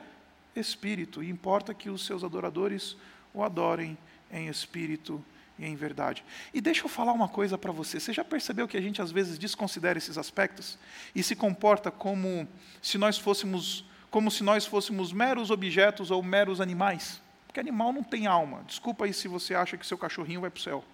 Espírito, 0.56 1.22
e 1.22 1.30
importa 1.30 1.72
que 1.72 1.88
os 1.88 2.04
seus 2.04 2.24
adoradores 2.24 2.96
o 3.32 3.44
adorem 3.44 3.96
em 4.30 4.48
espírito 4.48 5.24
e 5.58 5.66
em 5.66 5.76
verdade. 5.76 6.24
E 6.54 6.60
deixa 6.60 6.84
eu 6.84 6.88
falar 6.88 7.12
uma 7.12 7.28
coisa 7.28 7.58
para 7.58 7.72
você. 7.72 8.00
Você 8.00 8.12
já 8.12 8.24
percebeu 8.24 8.66
que 8.66 8.76
a 8.76 8.80
gente 8.80 9.02
às 9.02 9.10
vezes 9.10 9.38
desconsidera 9.38 9.98
esses 9.98 10.16
aspectos 10.16 10.78
e 11.14 11.22
se 11.22 11.36
comporta 11.36 11.90
como 11.90 12.48
se 12.80 12.96
nós 12.98 13.18
fôssemos 13.18 13.84
como 14.10 14.28
se 14.28 14.42
nós 14.42 14.66
fôssemos 14.66 15.12
meros 15.12 15.52
objetos 15.52 16.10
ou 16.10 16.20
meros 16.20 16.60
animais? 16.60 17.22
Porque 17.46 17.60
animal 17.60 17.92
não 17.92 18.02
tem 18.02 18.26
alma. 18.26 18.64
Desculpa 18.66 19.04
aí 19.04 19.12
se 19.12 19.28
você 19.28 19.54
acha 19.54 19.76
que 19.76 19.86
seu 19.86 19.96
cachorrinho 19.96 20.40
vai 20.40 20.50
para 20.50 20.58
o 20.58 20.62
céu. 20.62 20.84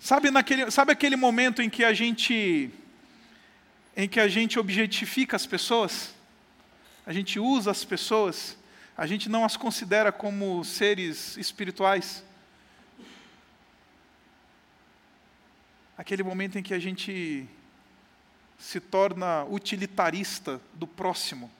Sabe, 0.00 0.30
naquele, 0.30 0.70
sabe 0.70 0.92
aquele 0.92 1.14
momento 1.14 1.60
em 1.60 1.68
que 1.68 1.84
a 1.84 1.92
gente 1.92 2.70
em 3.96 4.08
que 4.08 4.18
a 4.18 4.28
gente 4.28 4.58
objetifica 4.58 5.36
as 5.36 5.46
pessoas? 5.46 6.14
A 7.04 7.12
gente 7.12 7.38
usa 7.38 7.70
as 7.70 7.84
pessoas 7.84 8.56
a 9.00 9.06
gente 9.06 9.30
não 9.30 9.46
as 9.46 9.56
considera 9.56 10.12
como 10.12 10.62
seres 10.62 11.34
espirituais. 11.38 12.22
Aquele 15.96 16.22
momento 16.22 16.58
em 16.58 16.62
que 16.62 16.74
a 16.74 16.78
gente 16.78 17.48
se 18.58 18.78
torna 18.78 19.42
utilitarista 19.44 20.60
do 20.74 20.86
próximo, 20.86 21.50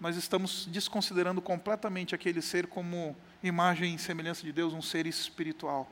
nós 0.00 0.14
estamos 0.14 0.64
desconsiderando 0.66 1.42
completamente 1.42 2.14
aquele 2.14 2.40
ser 2.40 2.68
como 2.68 3.16
imagem 3.42 3.96
e 3.96 3.98
semelhança 3.98 4.44
de 4.44 4.52
Deus, 4.52 4.72
um 4.72 4.80
ser 4.80 5.08
espiritual. 5.08 5.90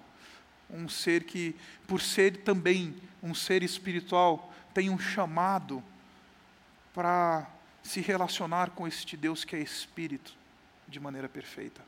Um 0.71 0.89
ser 0.89 1.25
que, 1.25 1.57
por 1.89 2.01
ser 2.01 2.45
também 2.45 2.95
um 3.21 3.35
ser 3.35 3.65
espiritual, 3.65 4.55
tem 4.73 4.91
um 4.91 4.99
chamado 4.99 5.83
para 6.95 7.51
se 7.83 8.01
relacionar 8.01 8.71
com 8.71 8.87
este 8.87 9.17
Deus 9.17 9.45
que 9.45 9.57
é 9.57 9.61
espírito 9.61 10.39
de 10.89 10.99
maneira 10.99 11.29
perfeita. 11.29 11.81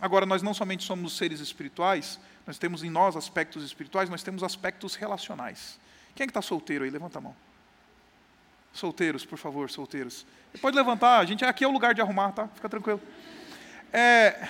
Agora, 0.00 0.26
nós 0.26 0.42
não 0.42 0.52
somente 0.52 0.84
somos 0.84 1.16
seres 1.16 1.40
espirituais, 1.40 2.20
nós 2.46 2.58
temos 2.58 2.84
em 2.84 2.90
nós 2.90 3.16
aspectos 3.16 3.64
espirituais, 3.64 4.10
nós 4.10 4.22
temos 4.22 4.42
aspectos 4.42 4.94
relacionais. 4.94 5.78
Quem 6.14 6.24
é 6.24 6.26
que 6.26 6.30
está 6.30 6.42
solteiro 6.42 6.84
aí? 6.84 6.90
Levanta 6.90 7.18
a 7.18 7.20
mão. 7.20 7.34
Solteiros, 8.72 9.24
por 9.24 9.38
favor, 9.38 9.70
solteiros. 9.70 10.26
pode 10.60 10.76
levantar, 10.76 11.18
a 11.18 11.24
gente 11.24 11.44
aqui 11.44 11.64
é 11.64 11.68
o 11.68 11.72
lugar 11.72 11.94
de 11.94 12.02
arrumar, 12.02 12.32
tá? 12.32 12.46
Fica 12.48 12.68
tranquilo. 12.68 13.00
É, 13.90 14.46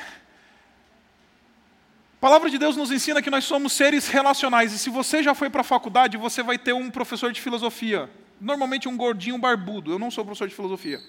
a 2.17 2.21
palavra 2.21 2.51
de 2.51 2.59
Deus 2.59 2.77
nos 2.77 2.91
ensina 2.91 3.23
que 3.23 3.31
nós 3.31 3.45
somos 3.45 3.73
seres 3.73 4.09
relacionais. 4.09 4.73
E 4.73 4.79
se 4.79 4.91
você 4.91 5.23
já 5.23 5.35
foi 5.35 5.49
para 5.49 5.61
a 5.61 5.65
faculdade, 5.65 6.17
você 6.17 6.43
vai 6.43 6.59
ter 6.59 6.73
um 6.73 6.91
professor 6.91 7.31
de 7.31 7.41
filosofia. 7.41 8.11
Normalmente 8.41 8.89
um 8.89 8.97
gordinho 8.97 9.39
barbudo. 9.39 9.93
Eu 9.93 9.99
não 9.99 10.11
sou 10.11 10.25
professor 10.25 10.49
de 10.49 10.55
filosofia. 10.55 11.01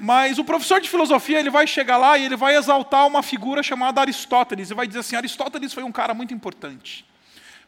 Mas 0.00 0.38
o 0.38 0.44
professor 0.44 0.80
de 0.80 0.88
filosofia 0.88 1.38
ele 1.38 1.50
vai 1.50 1.66
chegar 1.66 1.96
lá 1.96 2.18
e 2.18 2.24
ele 2.24 2.36
vai 2.36 2.56
exaltar 2.56 3.06
uma 3.06 3.22
figura 3.22 3.62
chamada 3.62 4.00
Aristóteles. 4.00 4.70
E 4.70 4.74
vai 4.74 4.86
dizer 4.86 5.00
assim: 5.00 5.16
Aristóteles 5.16 5.72
foi 5.72 5.82
um 5.82 5.92
cara 5.92 6.14
muito 6.14 6.34
importante. 6.34 7.06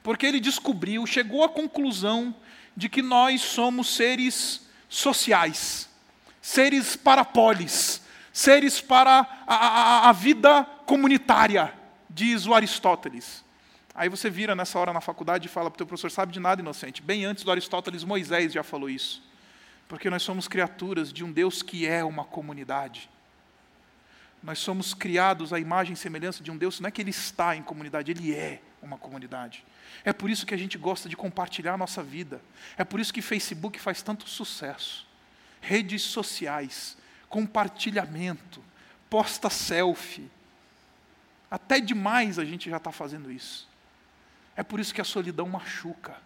Porque 0.03 0.27
ele 0.27 0.41
descobriu, 0.41 1.07
chegou 1.07 1.45
à 1.45 1.49
conclusão 1.49 2.35
de 2.77 2.89
que 2.89 3.03
nós 3.03 3.41
somos 3.41 3.95
seres 3.95 4.66
sociais, 4.89 5.89
seres 6.43 6.97
para 6.97 7.25
polis, 7.25 8.03
seres 8.33 8.81
para 8.81 9.27
a, 9.47 9.55
a, 9.55 10.09
a 10.09 10.12
vida 10.12 10.64
comunitária, 10.87 11.72
diz 12.11 12.47
o 12.47 12.55
Aristóteles. 12.55 13.45
Aí 13.95 14.09
você 14.09 14.29
vira 14.29 14.57
nessa 14.57 14.79
hora 14.79 14.93
na 14.93 15.01
faculdade 15.01 15.47
e 15.47 15.51
fala 15.51 15.70
para 15.70 15.77
o 15.77 15.79
teu 15.79 15.87
professor, 15.87 16.11
sabe 16.11 16.33
de 16.33 16.41
nada, 16.41 16.61
inocente. 16.61 17.01
Bem 17.01 17.25
antes 17.25 17.45
do 17.45 17.51
Aristóteles, 17.51 18.03
Moisés 18.03 18.53
já 18.53 18.64
falou 18.64 18.91
isso. 18.91 19.22
Porque 19.95 20.11
nós 20.11 20.24
somos 20.24 20.49
criaturas 20.49 21.12
de 21.12 21.22
um 21.22 21.30
Deus 21.30 21.62
que 21.62 21.86
é 21.86 22.03
uma 22.05 22.24
comunidade. 22.24 23.09
Nós 24.42 24.59
somos 24.59 24.92
criados 24.92 25.53
à 25.53 25.61
imagem 25.61 25.92
e 25.92 25.97
semelhança 25.97 26.42
de 26.42 26.51
um 26.51 26.57
Deus, 26.57 26.80
não 26.80 26.88
é 26.88 26.90
que 26.90 27.01
ele 27.01 27.11
está 27.11 27.55
em 27.55 27.62
comunidade, 27.62 28.11
ele 28.11 28.34
é 28.34 28.61
uma 28.82 28.99
comunidade. 28.99 29.64
É 30.05 30.12
por 30.12 30.28
isso 30.28 30.45
que 30.45 30.53
a 30.53 30.57
gente 30.57 30.76
gosta 30.76 31.09
de 31.09 31.16
compartilhar 31.16 31.74
a 31.74 31.76
nossa 31.76 32.03
vida. 32.03 32.42
É 32.76 32.82
por 32.82 32.99
isso 32.99 33.14
que 33.14 33.22
Facebook 33.22 33.78
faz 33.78 34.03
tanto 34.03 34.28
sucesso. 34.28 35.07
Redes 35.61 36.03
sociais, 36.03 36.97
compartilhamento, 37.28 38.61
posta 39.09 39.49
selfie. 39.49 40.28
Até 41.49 41.78
demais 41.78 42.36
a 42.36 42.45
gente 42.45 42.68
já 42.68 42.78
está 42.78 42.90
fazendo 42.90 43.30
isso. 43.30 43.68
É 44.57 44.64
por 44.64 44.80
isso 44.80 44.92
que 44.92 45.01
a 45.01 45.05
solidão 45.05 45.49
machuca. 45.49 46.16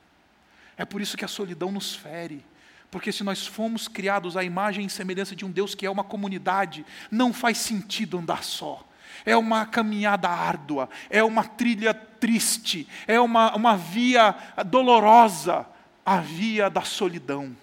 É 0.74 0.86
por 0.86 1.02
isso 1.02 1.18
que 1.18 1.24
a 1.26 1.28
solidão 1.28 1.70
nos 1.70 1.94
fere. 1.94 2.42
Porque 2.90 3.12
se 3.12 3.22
nós 3.22 3.46
fomos 3.46 3.86
criados 3.86 4.36
à 4.36 4.42
imagem 4.42 4.86
e 4.86 4.90
semelhança 4.90 5.36
de 5.36 5.44
um 5.44 5.50
Deus 5.50 5.74
que 5.74 5.84
é 5.84 5.90
uma 5.90 6.04
comunidade, 6.04 6.86
não 7.10 7.32
faz 7.32 7.58
sentido 7.58 8.18
andar 8.18 8.42
só. 8.42 8.86
É 9.26 9.36
uma 9.36 9.66
caminhada 9.66 10.28
árdua, 10.28 10.88
é 11.10 11.22
uma 11.22 11.44
trilha 11.44 11.92
triste, 11.92 12.88
é 13.06 13.20
uma, 13.20 13.54
uma 13.54 13.76
via 13.76 14.34
dolorosa, 14.66 15.66
a 16.04 16.20
via 16.20 16.70
da 16.70 16.82
solidão. 16.82 17.54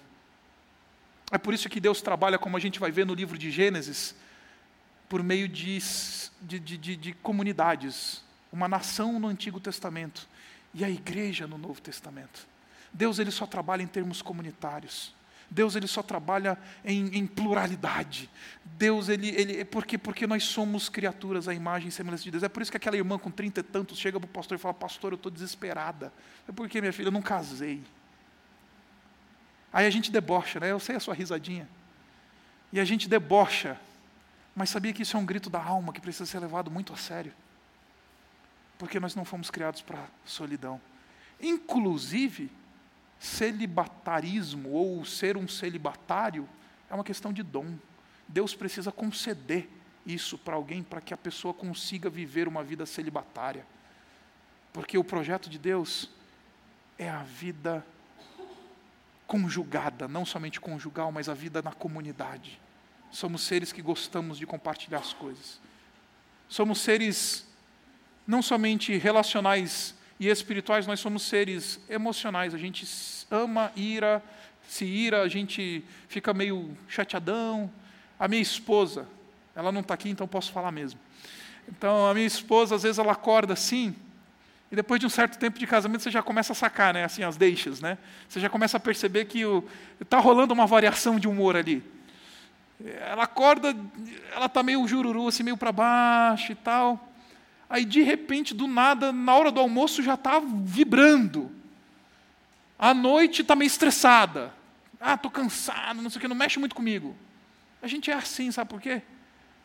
É 1.32 1.38
por 1.38 1.52
isso 1.52 1.68
que 1.68 1.80
Deus 1.80 2.00
trabalha, 2.00 2.38
como 2.38 2.56
a 2.56 2.60
gente 2.60 2.78
vai 2.78 2.92
ver 2.92 3.04
no 3.04 3.14
livro 3.14 3.36
de 3.36 3.50
Gênesis, 3.50 4.14
por 5.08 5.22
meio 5.22 5.48
de, 5.48 5.78
de, 6.40 6.60
de, 6.60 6.96
de 6.96 7.12
comunidades, 7.14 8.22
uma 8.52 8.68
nação 8.68 9.18
no 9.18 9.26
Antigo 9.26 9.58
Testamento 9.58 10.28
e 10.72 10.84
a 10.84 10.90
igreja 10.90 11.46
no 11.46 11.58
Novo 11.58 11.80
Testamento. 11.80 12.46
Deus 12.92 13.18
ele 13.18 13.30
só 13.30 13.46
trabalha 13.46 13.82
em 13.82 13.86
termos 13.86 14.22
comunitários. 14.22 15.15
Deus 15.50 15.76
ele 15.76 15.86
só 15.86 16.02
trabalha 16.02 16.58
em, 16.84 17.18
em 17.18 17.26
pluralidade. 17.26 18.28
Deus 18.64 19.08
ele, 19.08 19.28
ele 19.28 19.64
porque 19.64 19.96
porque 19.96 20.26
nós 20.26 20.44
somos 20.44 20.88
criaturas 20.88 21.48
à 21.48 21.54
imagem 21.54 21.88
e 21.88 21.92
semelhança 21.92 22.24
de 22.24 22.30
Deus. 22.30 22.42
É 22.42 22.48
por 22.48 22.62
isso 22.62 22.70
que 22.70 22.76
aquela 22.76 22.96
irmã 22.96 23.18
com 23.18 23.30
trinta 23.30 23.60
e 23.60 23.62
tantos 23.62 23.98
chega 23.98 24.18
para 24.18 24.26
o 24.26 24.30
pastor 24.30 24.56
e 24.56 24.60
fala: 24.60 24.74
Pastor, 24.74 25.12
eu 25.12 25.16
estou 25.16 25.30
desesperada. 25.30 26.12
É 26.48 26.52
porque 26.52 26.80
minha 26.80 26.92
filha 26.92 27.08
eu 27.08 27.12
não 27.12 27.22
casei. 27.22 27.82
Aí 29.72 29.86
a 29.86 29.90
gente 29.90 30.10
debocha, 30.10 30.58
né? 30.58 30.72
Eu 30.72 30.80
sei 30.80 30.96
a 30.96 31.00
sua 31.00 31.14
risadinha. 31.14 31.68
E 32.72 32.80
a 32.80 32.84
gente 32.84 33.08
debocha. 33.08 33.78
Mas 34.54 34.70
sabia 34.70 34.92
que 34.92 35.02
isso 35.02 35.16
é 35.16 35.20
um 35.20 35.26
grito 35.26 35.50
da 35.50 35.62
alma 35.62 35.92
que 35.92 36.00
precisa 36.00 36.24
ser 36.24 36.38
levado 36.38 36.70
muito 36.70 36.92
a 36.92 36.96
sério. 36.96 37.32
Porque 38.78 38.98
nós 38.98 39.14
não 39.14 39.24
fomos 39.24 39.50
criados 39.50 39.82
para 39.82 40.02
solidão. 40.24 40.80
Inclusive, 41.40 42.50
celibatarismo 43.18 44.70
ou 44.70 45.04
ser 45.04 45.36
um 45.36 45.48
celibatário 45.48 46.48
é 46.90 46.94
uma 46.94 47.04
questão 47.04 47.32
de 47.32 47.42
dom. 47.42 47.76
Deus 48.28 48.54
precisa 48.54 48.92
conceder 48.92 49.68
isso 50.04 50.38
para 50.38 50.54
alguém 50.54 50.82
para 50.82 51.00
que 51.00 51.12
a 51.12 51.16
pessoa 51.16 51.52
consiga 51.52 52.08
viver 52.08 52.46
uma 52.46 52.62
vida 52.62 52.86
celibatária. 52.86 53.66
Porque 54.72 54.96
o 54.96 55.04
projeto 55.04 55.48
de 55.50 55.58
Deus 55.58 56.10
é 56.98 57.08
a 57.08 57.22
vida 57.22 57.84
conjugada, 59.26 60.06
não 60.06 60.24
somente 60.24 60.60
conjugal, 60.60 61.10
mas 61.10 61.28
a 61.28 61.34
vida 61.34 61.60
na 61.60 61.72
comunidade. 61.72 62.60
Somos 63.10 63.42
seres 63.42 63.72
que 63.72 63.82
gostamos 63.82 64.38
de 64.38 64.46
compartilhar 64.46 64.98
as 64.98 65.12
coisas. 65.12 65.60
Somos 66.48 66.80
seres 66.80 67.46
não 68.26 68.42
somente 68.42 68.96
relacionais 68.96 69.95
e 70.18 70.28
espirituais, 70.28 70.86
nós 70.86 71.00
somos 71.00 71.22
seres 71.22 71.80
emocionais. 71.88 72.54
A 72.54 72.58
gente 72.58 72.86
ama 73.30 73.70
ira, 73.76 74.22
se 74.66 74.84
ira, 74.84 75.22
a 75.22 75.28
gente 75.28 75.84
fica 76.08 76.32
meio 76.32 76.76
chateadão. 76.88 77.70
A 78.18 78.26
minha 78.26 78.42
esposa, 78.42 79.06
ela 79.54 79.70
não 79.70 79.80
está 79.80 79.94
aqui, 79.94 80.08
então 80.08 80.26
posso 80.26 80.52
falar 80.52 80.72
mesmo. 80.72 80.98
Então, 81.68 82.06
a 82.06 82.14
minha 82.14 82.26
esposa, 82.26 82.74
às 82.74 82.82
vezes, 82.82 82.98
ela 82.98 83.12
acorda 83.12 83.52
assim, 83.52 83.94
e 84.70 84.76
depois 84.76 84.98
de 84.98 85.06
um 85.06 85.10
certo 85.10 85.38
tempo 85.38 85.58
de 85.58 85.66
casamento, 85.66 86.02
você 86.02 86.10
já 86.10 86.22
começa 86.22 86.52
a 86.52 86.56
sacar, 86.56 86.94
né, 86.94 87.04
assim, 87.04 87.22
as 87.22 87.36
deixas, 87.36 87.80
né? 87.80 87.98
Você 88.28 88.40
já 88.40 88.48
começa 88.48 88.76
a 88.76 88.80
perceber 88.80 89.26
que 89.26 89.42
está 90.00 90.18
rolando 90.18 90.52
uma 90.52 90.66
variação 90.66 91.18
de 91.18 91.28
humor 91.28 91.56
ali. 91.56 91.82
Ela 92.84 93.24
acorda, 93.24 93.74
ela 94.34 94.46
está 94.46 94.62
meio 94.62 94.86
jururu, 94.86 95.28
assim, 95.28 95.42
meio 95.42 95.56
para 95.56 95.72
baixo 95.72 96.52
e 96.52 96.54
tal. 96.54 97.12
Aí, 97.68 97.84
de 97.84 98.02
repente, 98.02 98.54
do 98.54 98.66
nada, 98.66 99.12
na 99.12 99.34
hora 99.34 99.50
do 99.50 99.60
almoço, 99.60 100.02
já 100.02 100.14
está 100.14 100.40
vibrando. 100.40 101.50
À 102.78 102.94
noite 102.94 103.42
está 103.42 103.56
meio 103.56 103.66
estressada. 103.66 104.54
Ah, 105.00 105.14
estou 105.14 105.30
cansado, 105.30 106.00
não 106.00 106.10
sei 106.10 106.18
o 106.18 106.20
que, 106.20 106.28
não 106.28 106.36
mexe 106.36 106.58
muito 106.58 106.74
comigo. 106.74 107.16
A 107.82 107.86
gente 107.86 108.10
é 108.10 108.14
assim, 108.14 108.50
sabe 108.50 108.70
por 108.70 108.80
quê? 108.80 109.02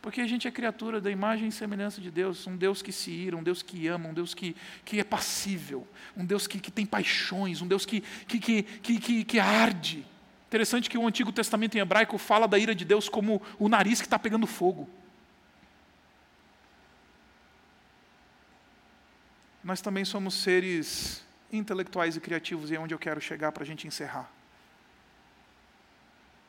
Porque 0.01 0.19
a 0.19 0.27
gente 0.27 0.47
é 0.47 0.51
criatura 0.51 0.99
da 0.99 1.11
imagem 1.11 1.47
e 1.47 1.51
semelhança 1.51 2.01
de 2.01 2.09
Deus, 2.09 2.47
um 2.47 2.57
Deus 2.57 2.81
que 2.81 2.91
se 2.91 3.11
ira, 3.11 3.37
um 3.37 3.43
Deus 3.43 3.61
que 3.61 3.87
ama, 3.87 4.09
um 4.09 4.13
Deus 4.13 4.33
que, 4.33 4.55
que 4.83 4.99
é 4.99 5.03
passível, 5.03 5.87
um 6.17 6.25
Deus 6.25 6.47
que, 6.47 6.59
que 6.59 6.71
tem 6.71 6.85
paixões, 6.85 7.61
um 7.61 7.67
Deus 7.67 7.85
que, 7.85 8.01
que, 8.27 8.39
que, 8.39 8.63
que, 8.99 9.23
que 9.23 9.39
arde. 9.39 10.05
Interessante 10.47 10.89
que 10.89 10.97
o 10.97 11.07
Antigo 11.07 11.31
Testamento 11.31 11.75
em 11.75 11.81
hebraico 11.81 12.17
fala 12.17 12.47
da 12.47 12.57
ira 12.57 12.73
de 12.73 12.83
Deus 12.83 13.07
como 13.07 13.41
o 13.59 13.69
nariz 13.69 14.01
que 14.01 14.07
está 14.07 14.17
pegando 14.17 14.47
fogo. 14.47 14.89
Nós 19.63 19.81
também 19.81 20.03
somos 20.03 20.35
seres 20.35 21.23
intelectuais 21.51 22.15
e 22.15 22.19
criativos, 22.19 22.71
e 22.71 22.75
é 22.75 22.79
onde 22.79 22.93
eu 22.93 22.99
quero 22.99 23.21
chegar 23.21 23.51
para 23.51 23.63
a 23.63 23.65
gente 23.65 23.87
encerrar. 23.87 24.31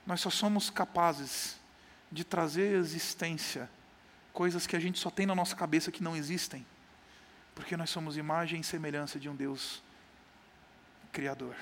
Nós 0.06 0.20
só 0.20 0.30
somos 0.30 0.70
capazes 0.70 1.56
de 2.10 2.24
trazer 2.24 2.74
à 2.74 2.78
existência 2.78 3.68
coisas 4.32 4.66
que 4.66 4.74
a 4.74 4.80
gente 4.80 4.98
só 4.98 5.10
tem 5.10 5.26
na 5.26 5.34
nossa 5.34 5.54
cabeça 5.54 5.92
que 5.92 6.02
não 6.02 6.16
existem, 6.16 6.66
porque 7.54 7.76
nós 7.76 7.90
somos 7.90 8.16
imagem 8.16 8.60
e 8.60 8.64
semelhança 8.64 9.18
de 9.18 9.28
um 9.28 9.36
Deus 9.36 9.82
Criador. 11.12 11.54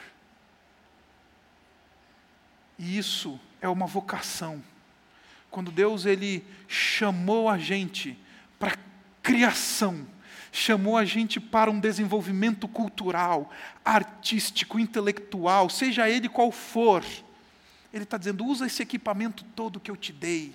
E 2.79 2.97
isso 2.97 3.39
é 3.61 3.69
uma 3.69 3.87
vocação. 3.87 4.63
Quando 5.51 5.73
Deus 5.73 6.07
ele 6.07 6.47
chamou 6.69 7.49
a 7.49 7.59
gente 7.59 8.17
para 8.59 8.79
criação, 9.23 10.07
chamou 10.53 10.97
a 10.97 11.05
gente 11.05 11.39
para 11.39 11.71
um 11.71 11.79
desenvolvimento 11.79 12.67
cultural, 12.67 13.51
artístico, 13.85 14.79
intelectual, 14.79 15.71
seja 15.71 16.09
ele 16.09 16.29
qual 16.29 16.51
for. 16.51 17.05
Ele 17.93 18.05
está 18.05 18.17
dizendo: 18.17 18.45
usa 18.45 18.67
esse 18.67 18.83
equipamento 18.83 19.45
todo 19.57 19.81
que 19.81 19.91
eu 19.91 19.97
te 19.97 20.13
dei, 20.13 20.55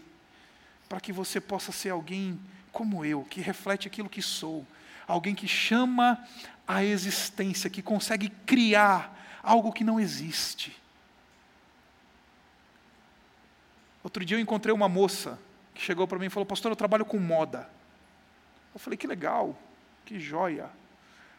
para 0.89 0.99
que 0.99 1.13
você 1.13 1.39
possa 1.39 1.71
ser 1.71 1.89
alguém 1.89 2.39
como 2.71 3.05
eu, 3.05 3.23
que 3.23 3.41
reflete 3.41 3.87
aquilo 3.87 4.09
que 4.09 4.21
sou, 4.21 4.65
alguém 5.07 5.33
que 5.33 5.47
chama 5.47 6.21
a 6.67 6.83
existência, 6.83 7.69
que 7.69 7.81
consegue 7.81 8.29
criar 8.45 9.39
algo 9.41 9.71
que 9.71 9.83
não 9.83 9.99
existe. 9.99 10.75
Outro 14.03 14.25
dia 14.25 14.37
eu 14.37 14.41
encontrei 14.41 14.73
uma 14.73 14.89
moça 14.89 15.39
que 15.73 15.81
chegou 15.81 16.07
para 16.07 16.19
mim 16.19 16.25
e 16.25 16.29
falou: 16.29 16.45
Pastor, 16.45 16.71
eu 16.71 16.75
trabalho 16.75 17.05
com 17.05 17.17
moda. 17.17 17.69
Eu 18.73 18.79
falei: 18.79 18.97
Que 18.97 19.07
legal. 19.07 19.57
Que 20.05 20.19
joia! 20.19 20.69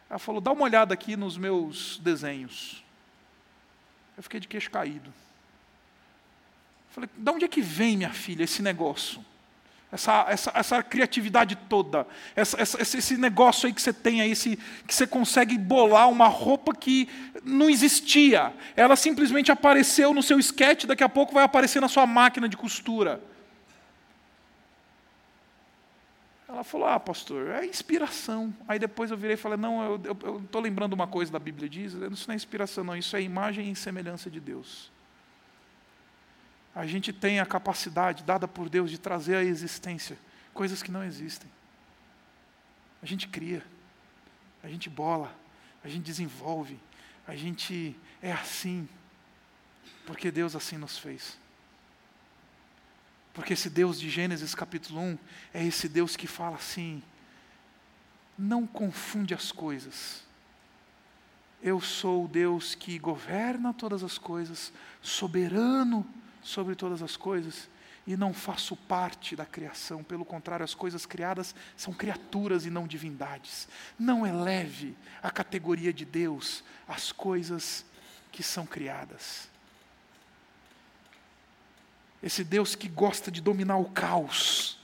Ela 0.09 0.19
falou: 0.19 0.41
dá 0.41 0.51
uma 0.51 0.63
olhada 0.63 0.93
aqui 0.93 1.15
nos 1.15 1.37
meus 1.37 1.97
desenhos. 1.99 2.83
Eu 4.15 4.23
fiquei 4.23 4.39
de 4.39 4.47
queixo 4.47 4.69
caído. 4.69 5.13
Falei: 6.91 7.09
de 7.15 7.31
onde 7.31 7.45
é 7.45 7.47
que 7.47 7.61
vem, 7.61 7.97
minha 7.97 8.13
filha, 8.13 8.43
esse 8.43 8.61
negócio? 8.61 9.23
essa, 9.91 10.25
essa, 10.27 10.51
essa 10.53 10.83
criatividade 10.83 11.55
toda, 11.69 12.05
essa, 12.35 12.61
essa, 12.61 12.81
esse 12.81 13.15
negócio 13.15 13.67
aí 13.67 13.73
que 13.73 13.81
você 13.81 13.93
tem 13.93 14.19
aí, 14.21 14.31
esse, 14.31 14.57
que 14.85 14.93
você 14.93 15.07
consegue 15.07 15.57
bolar 15.57 16.09
uma 16.09 16.27
roupa 16.27 16.75
que 16.75 17.07
não 17.43 17.69
existia. 17.69 18.53
Ela 18.75 18.95
simplesmente 18.95 19.51
apareceu 19.51 20.13
no 20.13 20.21
seu 20.21 20.37
sketch, 20.39 20.85
daqui 20.85 21.03
a 21.03 21.09
pouco 21.09 21.33
vai 21.33 21.43
aparecer 21.43 21.79
na 21.79 21.87
sua 21.87 22.05
máquina 22.05 22.49
de 22.49 22.57
costura. 22.57 23.21
Ela 26.57 26.63
falou: 26.63 26.87
Ah, 26.87 26.99
pastor, 26.99 27.49
é 27.49 27.65
inspiração. 27.65 28.53
Aí 28.67 28.77
depois 28.79 29.11
eu 29.11 29.17
virei 29.17 29.35
e 29.35 29.37
falei: 29.37 29.57
Não, 29.57 29.99
eu 30.03 30.41
estou 30.43 30.61
lembrando 30.61 30.93
uma 30.93 31.07
coisa 31.07 31.31
da 31.31 31.39
Bíblia 31.39 31.69
diz: 31.69 31.93
Isso 31.93 32.27
não 32.27 32.33
é 32.33 32.35
inspiração, 32.35 32.83
não, 32.83 32.95
isso 32.95 33.15
é 33.15 33.21
imagem 33.21 33.71
e 33.71 33.75
semelhança 33.75 34.29
de 34.29 34.39
Deus 34.39 34.91
a 36.77 36.85
gente 36.85 37.11
tem 37.11 37.39
a 37.39 37.45
capacidade 37.45 38.23
dada 38.23 38.47
por 38.47 38.69
Deus 38.69 38.91
de 38.91 38.99
trazer 38.99 39.35
à 39.35 39.43
existência 39.43 40.15
coisas 40.53 40.83
que 40.83 40.91
não 40.91 41.03
existem. 41.03 41.49
A 43.01 43.05
gente 43.07 43.27
cria, 43.27 43.65
a 44.61 44.69
gente 44.69 44.87
bola, 44.87 45.35
a 45.83 45.87
gente 45.87 46.03
desenvolve, 46.03 46.79
a 47.27 47.35
gente 47.35 47.95
é 48.21 48.31
assim, 48.31 48.87
porque 50.05 50.29
Deus 50.29 50.55
assim 50.55 50.77
nos 50.77 50.99
fez. 50.99 51.39
Porque 53.37 53.53
esse 53.53 53.69
Deus 53.69 53.99
de 53.99 54.09
Gênesis 54.09 54.55
capítulo 54.55 54.99
1 54.99 55.17
é 55.53 55.63
esse 55.63 55.87
Deus 55.87 56.15
que 56.15 56.25
fala 56.25 56.55
assim: 56.55 57.03
não 58.35 58.65
confunde 58.65 59.31
as 59.31 59.51
coisas. 59.51 60.23
Eu 61.61 61.79
sou 61.79 62.25
o 62.25 62.27
Deus 62.27 62.73
que 62.73 62.97
governa 62.97 63.75
todas 63.75 64.03
as 64.03 64.17
coisas, 64.17 64.73
soberano 65.03 66.03
sobre 66.41 66.73
todas 66.73 67.03
as 67.03 67.15
coisas 67.15 67.69
e 68.07 68.17
não 68.17 68.33
faço 68.33 68.75
parte 68.75 69.35
da 69.35 69.45
criação, 69.45 70.03
pelo 70.03 70.25
contrário, 70.25 70.63
as 70.63 70.73
coisas 70.73 71.05
criadas 71.05 71.53
são 71.75 71.93
criaturas 71.93 72.65
e 72.65 72.71
não 72.71 72.87
divindades. 72.87 73.67
Não 73.99 74.25
eleve 74.25 74.97
a 75.21 75.29
categoria 75.29 75.93
de 75.93 76.05
Deus 76.05 76.63
as 76.87 77.11
coisas 77.11 77.85
que 78.31 78.41
são 78.41 78.65
criadas. 78.65 79.47
Esse 82.21 82.43
Deus 82.43 82.75
que 82.75 82.87
gosta 82.87 83.31
de 83.31 83.41
dominar 83.41 83.77
o 83.77 83.85
caos, 83.85 84.77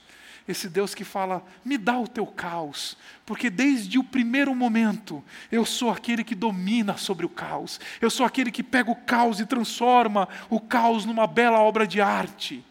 esse 0.46 0.68
Deus 0.68 0.94
que 0.94 1.04
fala: 1.04 1.44
me 1.64 1.78
dá 1.78 1.98
o 1.98 2.06
teu 2.06 2.26
caos, 2.26 2.96
porque 3.24 3.48
desde 3.48 3.98
o 3.98 4.04
primeiro 4.04 4.54
momento 4.54 5.24
eu 5.50 5.64
sou 5.64 5.90
aquele 5.90 6.22
que 6.22 6.34
domina 6.34 6.96
sobre 6.96 7.24
o 7.24 7.28
caos, 7.28 7.80
eu 8.00 8.10
sou 8.10 8.26
aquele 8.26 8.50
que 8.50 8.62
pega 8.62 8.90
o 8.90 8.96
caos 8.96 9.40
e 9.40 9.46
transforma 9.46 10.28
o 10.50 10.60
caos 10.60 11.04
numa 11.04 11.26
bela 11.26 11.58
obra 11.58 11.86
de 11.86 12.00
arte. 12.00 12.64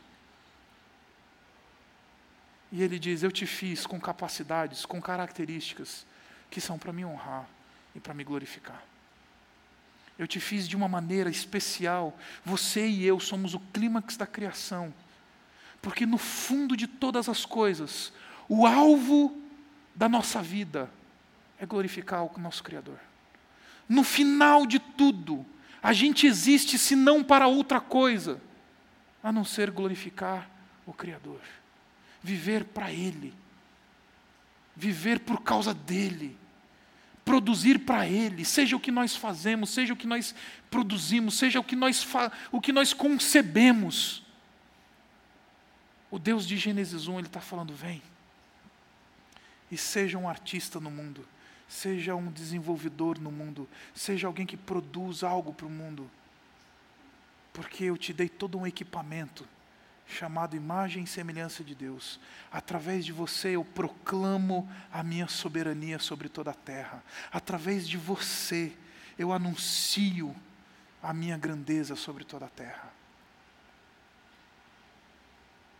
E 2.71 2.81
ele 2.81 2.97
diz: 2.97 3.23
Eu 3.23 3.31
te 3.31 3.45
fiz 3.45 3.85
com 3.85 3.99
capacidades, 3.99 4.85
com 4.85 5.01
características 5.01 6.05
que 6.49 6.61
são 6.61 6.77
para 6.77 6.93
me 6.93 7.03
honrar 7.03 7.47
e 7.95 7.99
para 7.99 8.13
me 8.13 8.23
glorificar. 8.23 8.92
Eu 10.17 10.27
te 10.27 10.39
fiz 10.39 10.67
de 10.67 10.75
uma 10.75 10.87
maneira 10.87 11.29
especial. 11.29 12.17
Você 12.45 12.87
e 12.87 13.05
eu 13.05 13.19
somos 13.19 13.53
o 13.53 13.59
clímax 13.59 14.15
da 14.15 14.27
criação. 14.27 14.93
Porque 15.81 16.05
no 16.05 16.17
fundo 16.17 16.77
de 16.77 16.87
todas 16.87 17.27
as 17.27 17.45
coisas, 17.45 18.13
o 18.47 18.65
alvo 18.65 19.41
da 19.95 20.07
nossa 20.07 20.41
vida 20.41 20.89
é 21.59 21.65
glorificar 21.65 22.23
o 22.23 22.39
nosso 22.39 22.63
Criador. 22.63 22.97
No 23.87 24.03
final 24.03 24.65
de 24.65 24.79
tudo, 24.79 25.45
a 25.81 25.91
gente 25.91 26.25
existe 26.25 26.77
se 26.77 26.95
não 26.95 27.23
para 27.23 27.47
outra 27.47 27.81
coisa, 27.81 28.41
a 29.21 29.31
não 29.31 29.43
ser 29.43 29.71
glorificar 29.71 30.49
o 30.85 30.93
Criador. 30.93 31.41
Viver 32.21 32.63
para 32.65 32.91
Ele. 32.91 33.33
Viver 34.75 35.19
por 35.19 35.41
causa 35.41 35.73
dEle. 35.73 36.37
Produzir 37.25 37.79
para 37.79 38.07
Ele, 38.07 38.43
seja 38.43 38.75
o 38.75 38.79
que 38.79 38.91
nós 38.91 39.15
fazemos, 39.15 39.69
seja 39.69 39.93
o 39.93 39.97
que 39.97 40.07
nós 40.07 40.35
produzimos, 40.69 41.37
seja 41.37 41.59
o 41.59 41.63
que 41.63 41.75
nós, 41.75 42.05
o 42.51 42.59
que 42.59 42.71
nós 42.71 42.93
concebemos. 42.93 44.23
O 46.11 46.19
Deus 46.19 46.45
de 46.45 46.57
Gênesis 46.57 47.07
1, 47.07 47.19
ele 47.19 47.27
está 47.27 47.39
falando: 47.39 47.73
vem. 47.73 48.01
E 49.71 49.77
seja 49.77 50.17
um 50.17 50.27
artista 50.29 50.79
no 50.79 50.91
mundo, 50.91 51.25
seja 51.67 52.13
um 52.13 52.31
desenvolvedor 52.31 53.19
no 53.19 53.31
mundo, 53.31 53.67
seja 53.95 54.27
alguém 54.27 54.45
que 54.45 54.57
produz 54.57 55.23
algo 55.23 55.53
para 55.53 55.65
o 55.65 55.69
mundo. 55.69 56.09
Porque 57.51 57.85
eu 57.85 57.97
te 57.97 58.13
dei 58.13 58.27
todo 58.27 58.57
um 58.57 58.67
equipamento 58.67 59.47
chamado 60.05 60.55
imagem 60.55 61.03
e 61.03 61.07
semelhança 61.07 61.63
de 61.63 61.73
Deus. 61.73 62.19
Através 62.51 63.05
de 63.05 63.11
você 63.11 63.49
eu 63.49 63.63
proclamo 63.63 64.69
a 64.91 65.03
minha 65.03 65.27
soberania 65.27 65.99
sobre 65.99 66.29
toda 66.29 66.51
a 66.51 66.55
terra. 66.55 67.03
Através 67.31 67.87
de 67.87 67.97
você 67.97 68.73
eu 69.17 69.31
anuncio 69.31 70.35
a 71.01 71.13
minha 71.13 71.37
grandeza 71.37 71.95
sobre 71.95 72.23
toda 72.23 72.45
a 72.45 72.49
terra. 72.49 72.91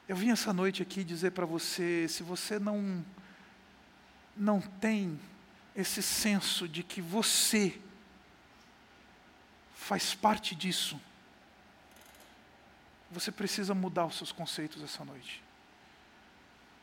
Eu 0.08 0.16
vim 0.16 0.32
essa 0.32 0.52
noite 0.52 0.82
aqui 0.82 1.04
dizer 1.04 1.32
para 1.32 1.46
você, 1.46 2.08
se 2.10 2.24
você 2.24 2.60
não 2.60 3.04
não 4.36 4.60
tem 4.60 5.20
esse 5.76 6.02
senso 6.02 6.68
de 6.68 6.84
que 6.84 7.00
você 7.02 7.80
faz 9.76 10.16
parte 10.16 10.56
disso, 10.56 11.00
você 13.14 13.32
precisa 13.32 13.74
mudar 13.74 14.06
os 14.06 14.18
seus 14.18 14.32
conceitos 14.32 14.84
essa 14.84 15.06
noite. 15.06 15.44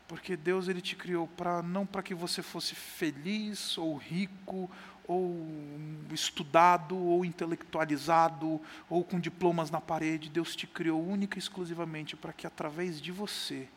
Porque 0.09 0.37
Deus 0.37 0.67
ele 0.69 0.81
te 0.81 0.97
criou 0.97 1.29
para 1.29 1.63
não 1.63 1.87
para 1.87 2.03
que 2.03 2.15
você 2.15 2.43
fosse 2.43 2.75
feliz 2.75 3.77
ou 3.79 3.97
rico 3.97 4.71
ou 5.11 5.37
estudado, 6.13 6.97
ou 6.97 7.25
intelectualizado, 7.25 8.61
ou 8.89 9.03
com 9.03 9.19
diplomas 9.19 9.69
na 9.69 9.81
parede. 9.81 10.31
Deus 10.31 10.55
te 10.55 10.69
criou 10.69 11.05
única 11.05 11.37
e 11.37 11.41
exclusivamente 11.41 12.17
para 12.17 12.33
que 12.33 12.47
através 12.47 13.01
de 13.01 13.11
você 13.11 13.69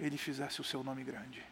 Ele 0.00 0.16
fizesse 0.16 0.62
o 0.62 0.64
seu 0.64 0.82
nome 0.82 1.04
grande. 1.04 1.42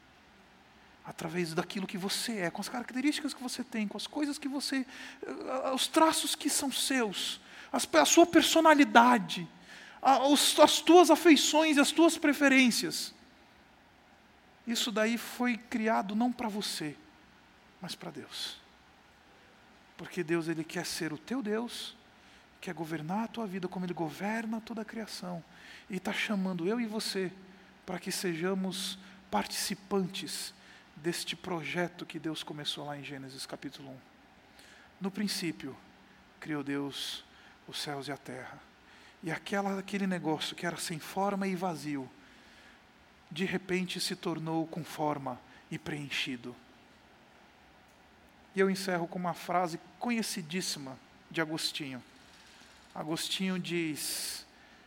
Através 1.04 1.52
daquilo 1.52 1.86
que 1.86 1.98
você 1.98 2.38
é, 2.38 2.50
com 2.50 2.62
as 2.62 2.68
características 2.68 3.34
que 3.34 3.42
você 3.42 3.62
tem, 3.62 3.86
com 3.86 3.98
as 3.98 4.06
coisas 4.06 4.38
que 4.38 4.48
você. 4.48 4.86
Eh, 5.22 5.70
os 5.74 5.86
traços 5.86 6.34
que 6.34 6.48
são 6.48 6.72
seus, 6.72 7.40
a 7.72 8.04
sua 8.06 8.26
personalidade, 8.26 9.46
as 10.02 10.80
tuas 10.80 11.10
afeições 11.10 11.78
as 11.78 11.92
tuas 11.92 12.16
preferências. 12.16 13.14
Isso 14.66 14.90
daí 14.90 15.18
foi 15.18 15.56
criado 15.56 16.14
não 16.14 16.32
para 16.32 16.48
você, 16.48 16.96
mas 17.80 17.94
para 17.94 18.10
Deus. 18.10 18.56
Porque 19.96 20.22
Deus 20.22 20.48
ele 20.48 20.64
quer 20.64 20.86
ser 20.86 21.12
o 21.12 21.18
teu 21.18 21.42
Deus, 21.42 21.96
quer 22.60 22.72
governar 22.72 23.24
a 23.24 23.28
tua 23.28 23.46
vida 23.46 23.68
como 23.68 23.84
ele 23.84 23.94
governa 23.94 24.60
toda 24.60 24.82
a 24.82 24.84
criação. 24.84 25.42
E 25.88 25.96
está 25.96 26.12
chamando 26.12 26.66
eu 26.66 26.80
e 26.80 26.86
você 26.86 27.32
para 27.84 27.98
que 27.98 28.12
sejamos 28.12 28.98
participantes 29.30 30.54
deste 30.96 31.34
projeto 31.34 32.06
que 32.06 32.18
Deus 32.18 32.42
começou 32.42 32.86
lá 32.86 32.96
em 32.96 33.02
Gênesis 33.02 33.46
capítulo 33.46 33.90
1. 33.90 33.96
No 35.00 35.10
princípio, 35.10 35.76
criou 36.38 36.62
Deus 36.62 37.24
os 37.66 37.80
céus 37.80 38.08
e 38.08 38.12
a 38.12 38.16
terra. 38.16 38.69
E 39.22 39.30
aquela, 39.30 39.78
aquele 39.78 40.06
negócio 40.06 40.56
que 40.56 40.66
era 40.66 40.76
sem 40.76 40.98
forma 40.98 41.46
e 41.46 41.54
vazio, 41.54 42.08
de 43.30 43.44
repente 43.44 44.00
se 44.00 44.16
tornou 44.16 44.66
com 44.66 44.82
forma 44.82 45.38
e 45.70 45.78
preenchido. 45.78 46.56
E 48.54 48.60
eu 48.60 48.70
encerro 48.70 49.06
com 49.06 49.18
uma 49.18 49.34
frase 49.34 49.78
conhecidíssima 49.98 50.98
de 51.30 51.40
Agostinho. 51.40 52.02
Agostinho 52.94 53.58
diz: 53.58 54.44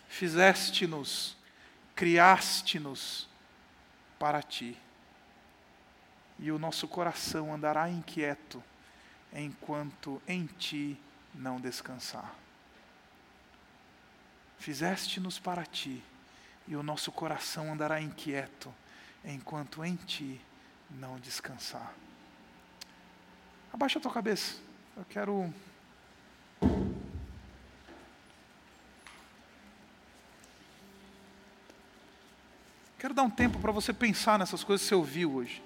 Fizeste-nos, 0.09 1.37
criaste-nos 1.95 3.29
para 4.19 4.41
ti, 4.41 4.77
e 6.39 6.51
o 6.51 6.59
nosso 6.59 6.87
coração 6.87 7.53
andará 7.53 7.89
inquieto 7.89 8.61
enquanto 9.31 10.21
em 10.27 10.45
ti 10.45 10.99
não 11.33 11.59
descansar. 11.59 12.42
Fizeste-nos 14.63 15.39
para 15.39 15.65
ti, 15.65 16.01
e 16.65 16.73
o 16.73 16.81
nosso 16.81 17.11
coração 17.11 17.73
andará 17.73 17.99
inquieto 17.99 18.73
enquanto 19.25 19.83
em 19.83 19.97
ti 19.97 20.39
não 20.89 21.19
descansar. 21.19 21.93
Abaixa 23.73 23.99
a 23.99 24.01
tua 24.01 24.13
cabeça. 24.13 24.55
Eu 24.95 25.03
quero. 25.09 25.53
Quero 32.97 33.13
dar 33.13 33.23
um 33.23 33.29
tempo 33.29 33.59
para 33.59 33.73
você 33.73 33.91
pensar 33.91 34.39
nessas 34.39 34.63
coisas 34.63 34.85
que 34.85 34.87
você 34.87 34.95
ouviu 34.95 35.33
hoje. 35.33 35.61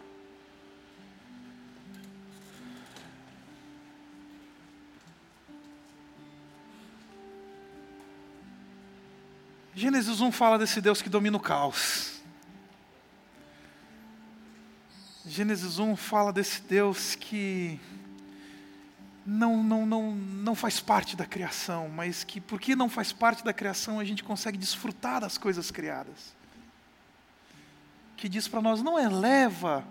Gênesis 9.77 10.21
1 10.21 10.31
fala 10.31 10.57
desse 10.57 10.81
Deus 10.81 11.03
que 11.03 11.07
domina 11.07 11.37
o 11.37 11.39
caos. 11.39 12.19
Gênesis 15.23 15.77
1 15.77 15.95
fala 15.95 16.33
desse 16.33 16.63
Deus 16.63 17.13
que 17.13 17.79
não, 19.23 19.61
não, 19.61 19.85
não, 19.85 20.15
não 20.15 20.55
faz 20.55 20.79
parte 20.79 21.15
da 21.15 21.27
criação, 21.27 21.89
mas 21.89 22.23
que 22.23 22.41
porque 22.41 22.75
não 22.75 22.89
faz 22.89 23.13
parte 23.13 23.43
da 23.45 23.53
criação 23.53 23.99
a 23.99 24.03
gente 24.03 24.23
consegue 24.23 24.57
desfrutar 24.57 25.21
das 25.21 25.37
coisas 25.37 25.69
criadas. 25.69 26.35
Que 28.15 28.27
diz 28.27 28.47
para 28.47 28.63
nós: 28.63 28.81
não 28.81 28.97
eleva 28.97 29.85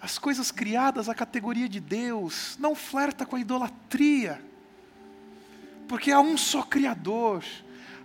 as 0.00 0.18
coisas 0.18 0.50
criadas 0.50 1.06
à 1.06 1.14
categoria 1.14 1.68
de 1.68 1.80
Deus, 1.80 2.56
não 2.58 2.74
flerta 2.74 3.26
com 3.26 3.36
a 3.36 3.40
idolatria, 3.40 4.42
porque 5.86 6.10
há 6.10 6.18
um 6.18 6.38
só 6.38 6.62
Criador, 6.62 7.44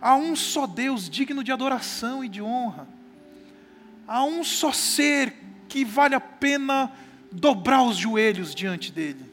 há 0.04 0.18
um 0.18 0.36
só 0.36 0.68
Deus 0.68 1.10
digno 1.10 1.42
de 1.42 1.52
adoração 1.54 2.26
e 2.26 2.28
de 2.28 2.42
honra, 2.42 2.86
há 4.06 4.22
um 4.26 4.44
só 4.44 4.74
ser 4.74 5.34
que 5.70 5.86
vale 5.86 6.14
a 6.14 6.20
pena 6.20 6.92
dobrar 7.32 7.82
os 7.84 7.96
joelhos 7.96 8.54
diante 8.54 8.92
dele. 8.92 9.32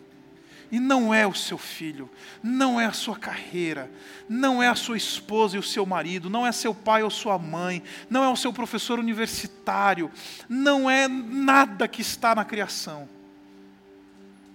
E 0.70 0.78
não 0.78 1.12
é 1.12 1.26
o 1.26 1.34
seu 1.34 1.58
filho, 1.58 2.08
não 2.40 2.80
é 2.80 2.86
a 2.86 2.92
sua 2.92 3.16
carreira, 3.16 3.90
não 4.28 4.62
é 4.62 4.68
a 4.68 4.76
sua 4.76 4.96
esposa 4.96 5.56
e 5.56 5.58
o 5.58 5.62
seu 5.64 5.84
marido, 5.84 6.30
não 6.30 6.46
é 6.46 6.52
seu 6.52 6.72
pai 6.72 7.02
ou 7.02 7.10
sua 7.10 7.36
mãe, 7.36 7.82
não 8.08 8.22
é 8.22 8.28
o 8.28 8.36
seu 8.36 8.52
professor 8.52 9.00
universitário, 9.00 10.08
não 10.48 10.88
é 10.88 11.08
nada 11.08 11.88
que 11.88 12.00
está 12.00 12.32
na 12.32 12.44
criação. 12.44 13.08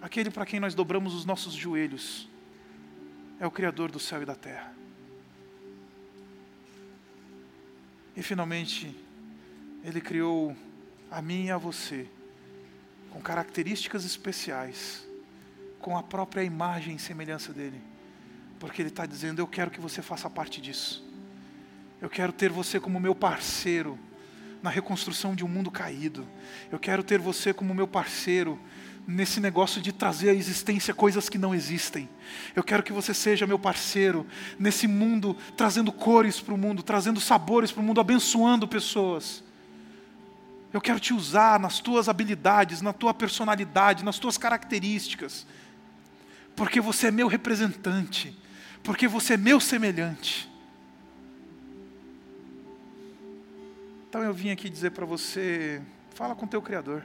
Aquele 0.02 0.32
para 0.32 0.46
quem 0.46 0.62
nós 0.62 0.74
dobramos 0.74 1.14
os 1.14 1.26
nossos 1.26 1.54
joelhos 1.54 2.30
é 3.38 3.46
o 3.46 3.52
Criador 3.52 3.92
do 3.92 4.00
céu 4.00 4.22
e 4.22 4.26
da 4.26 4.36
terra. 4.36 4.85
E 8.16 8.24
finalmente, 8.24 8.96
Ele 9.84 10.02
criou 10.02 10.56
a 11.12 11.22
mim 11.22 11.46
e 11.46 11.52
a 11.52 11.58
você 11.58 12.08
com 13.12 13.22
características 13.22 14.04
especiais 14.04 15.08
com 15.80 15.98
a 15.98 16.04
própria 16.04 16.44
imagem 16.44 16.96
e 16.96 17.00
semelhança 17.00 17.54
dele. 17.54 17.80
Porque 18.60 18.82
ele 18.82 18.90
está 18.90 19.06
dizendo: 19.06 19.40
Eu 19.40 19.48
quero 19.48 19.70
que 19.70 19.80
você 19.80 20.02
faça 20.02 20.30
parte 20.30 20.60
disso. 20.60 21.06
Eu 22.02 22.10
quero 22.10 22.34
ter 22.34 22.52
você 22.52 22.80
como 22.80 23.00
meu 23.00 23.16
parceiro 23.16 23.98
na 24.62 24.70
reconstrução 24.70 25.36
de 25.36 25.46
um 25.46 25.48
mundo 25.48 25.70
caído. 25.70 26.28
Eu 26.72 26.80
quero 26.80 27.04
ter 27.04 27.20
você 27.20 27.54
como 27.54 27.74
meu 27.74 27.88
parceiro 27.88 28.60
nesse 29.08 29.40
negócio 29.40 29.82
de 29.82 29.92
trazer 29.92 30.30
à 30.30 30.34
existência 30.34 30.94
coisas 30.94 31.30
que 31.30 31.38
não 31.38 31.54
existem. 31.54 32.10
Eu 32.56 32.64
quero 32.64 32.84
que 32.84 32.94
você 32.94 33.14
seja 33.14 33.46
meu 33.46 33.60
parceiro 33.60 34.26
nesse 34.58 34.88
mundo, 34.88 35.36
trazendo 35.56 35.92
cores 35.92 36.40
para 36.40 36.54
o 36.54 36.58
mundo, 36.58 36.82
trazendo 36.82 37.20
sabores 37.20 37.72
para 37.72 37.82
o 37.82 37.84
mundo, 37.84 38.02
abençoando 38.02 38.68
pessoas. 38.68 39.44
Eu 40.74 40.82
quero 40.82 41.00
te 41.00 41.14
usar 41.14 41.60
nas 41.60 41.80
tuas 41.80 42.10
habilidades, 42.10 42.82
na 42.82 42.92
tua 42.92 43.14
personalidade, 43.14 44.04
nas 44.04 44.20
tuas 44.20 44.38
características 44.38 45.46
porque 46.56 46.80
você 46.80 47.08
é 47.08 47.12
meu 47.12 47.28
representante, 47.28 48.36
porque 48.84 49.08
você 49.08 49.34
é 49.34 49.38
meu 49.38 49.60
semelhante. 49.60 50.50
Então 54.08 54.24
eu 54.24 54.34
vim 54.34 54.50
aqui 54.50 54.70
dizer 54.70 54.92
para 54.92 55.06
você: 55.06 55.82
fala 56.14 56.34
com 56.34 56.48
teu 56.48 56.62
Criador. 56.62 57.04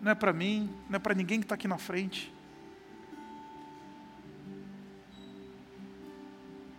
Não 0.00 0.12
é 0.12 0.14
para 0.14 0.32
mim, 0.32 0.70
não 0.88 0.96
é 0.96 0.98
para 0.98 1.14
ninguém 1.14 1.40
que 1.40 1.44
está 1.44 1.54
aqui 1.54 1.68
na 1.68 1.76
frente. 1.76 2.32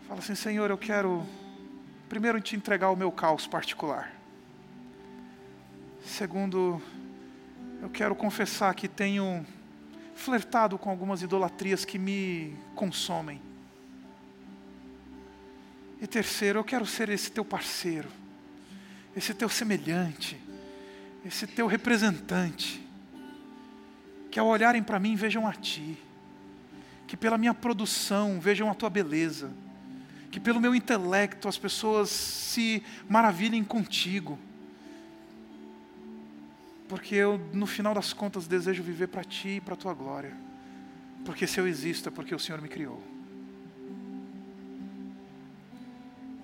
Fala 0.07 0.19
assim, 0.19 0.35
Senhor, 0.35 0.69
eu 0.69 0.77
quero 0.77 1.25
primeiro 2.09 2.41
te 2.41 2.55
entregar 2.55 2.89
o 2.89 2.95
meu 2.95 3.11
caos 3.11 3.47
particular. 3.47 4.11
Segundo, 6.03 6.81
eu 7.81 7.89
quero 7.89 8.15
confessar 8.15 8.73
que 8.73 8.87
tenho 8.87 9.45
flertado 10.15 10.77
com 10.77 10.89
algumas 10.89 11.21
idolatrias 11.21 11.85
que 11.85 11.97
me 11.97 12.55
consomem. 12.75 13.41
E 16.01 16.07
terceiro, 16.07 16.59
eu 16.59 16.63
quero 16.63 16.85
ser 16.85 17.09
esse 17.09 17.31
teu 17.31 17.45
parceiro, 17.45 18.09
esse 19.15 19.33
teu 19.33 19.47
semelhante, 19.47 20.41
esse 21.23 21.45
teu 21.45 21.67
representante, 21.67 22.85
que 24.31 24.39
ao 24.39 24.47
olharem 24.47 24.81
para 24.81 24.99
mim 24.99 25.15
vejam 25.15 25.45
a 25.45 25.53
ti, 25.53 25.97
que 27.05 27.17
pela 27.17 27.37
minha 27.37 27.53
produção 27.53 28.39
vejam 28.39 28.71
a 28.71 28.73
tua 28.73 28.89
beleza, 28.89 29.51
que 30.31 30.39
pelo 30.39 30.61
meu 30.61 30.73
intelecto 30.73 31.47
as 31.47 31.57
pessoas 31.57 32.09
se 32.09 32.81
maravilhem 33.07 33.63
contigo 33.63 34.39
porque 36.91 37.15
eu, 37.15 37.37
no 37.53 37.65
final 37.65 37.93
das 37.93 38.11
contas, 38.11 38.47
desejo 38.47 38.83
viver 38.83 39.07
para 39.07 39.23
Ti 39.23 39.47
e 39.47 39.61
para 39.61 39.75
a 39.75 39.77
Tua 39.77 39.93
glória. 39.93 40.33
Porque 41.23 41.47
se 41.47 41.57
eu 41.57 41.65
existo 41.65 42.09
é 42.09 42.11
porque 42.11 42.35
o 42.35 42.39
Senhor 42.39 42.61
me 42.61 42.67
criou. 42.67 43.01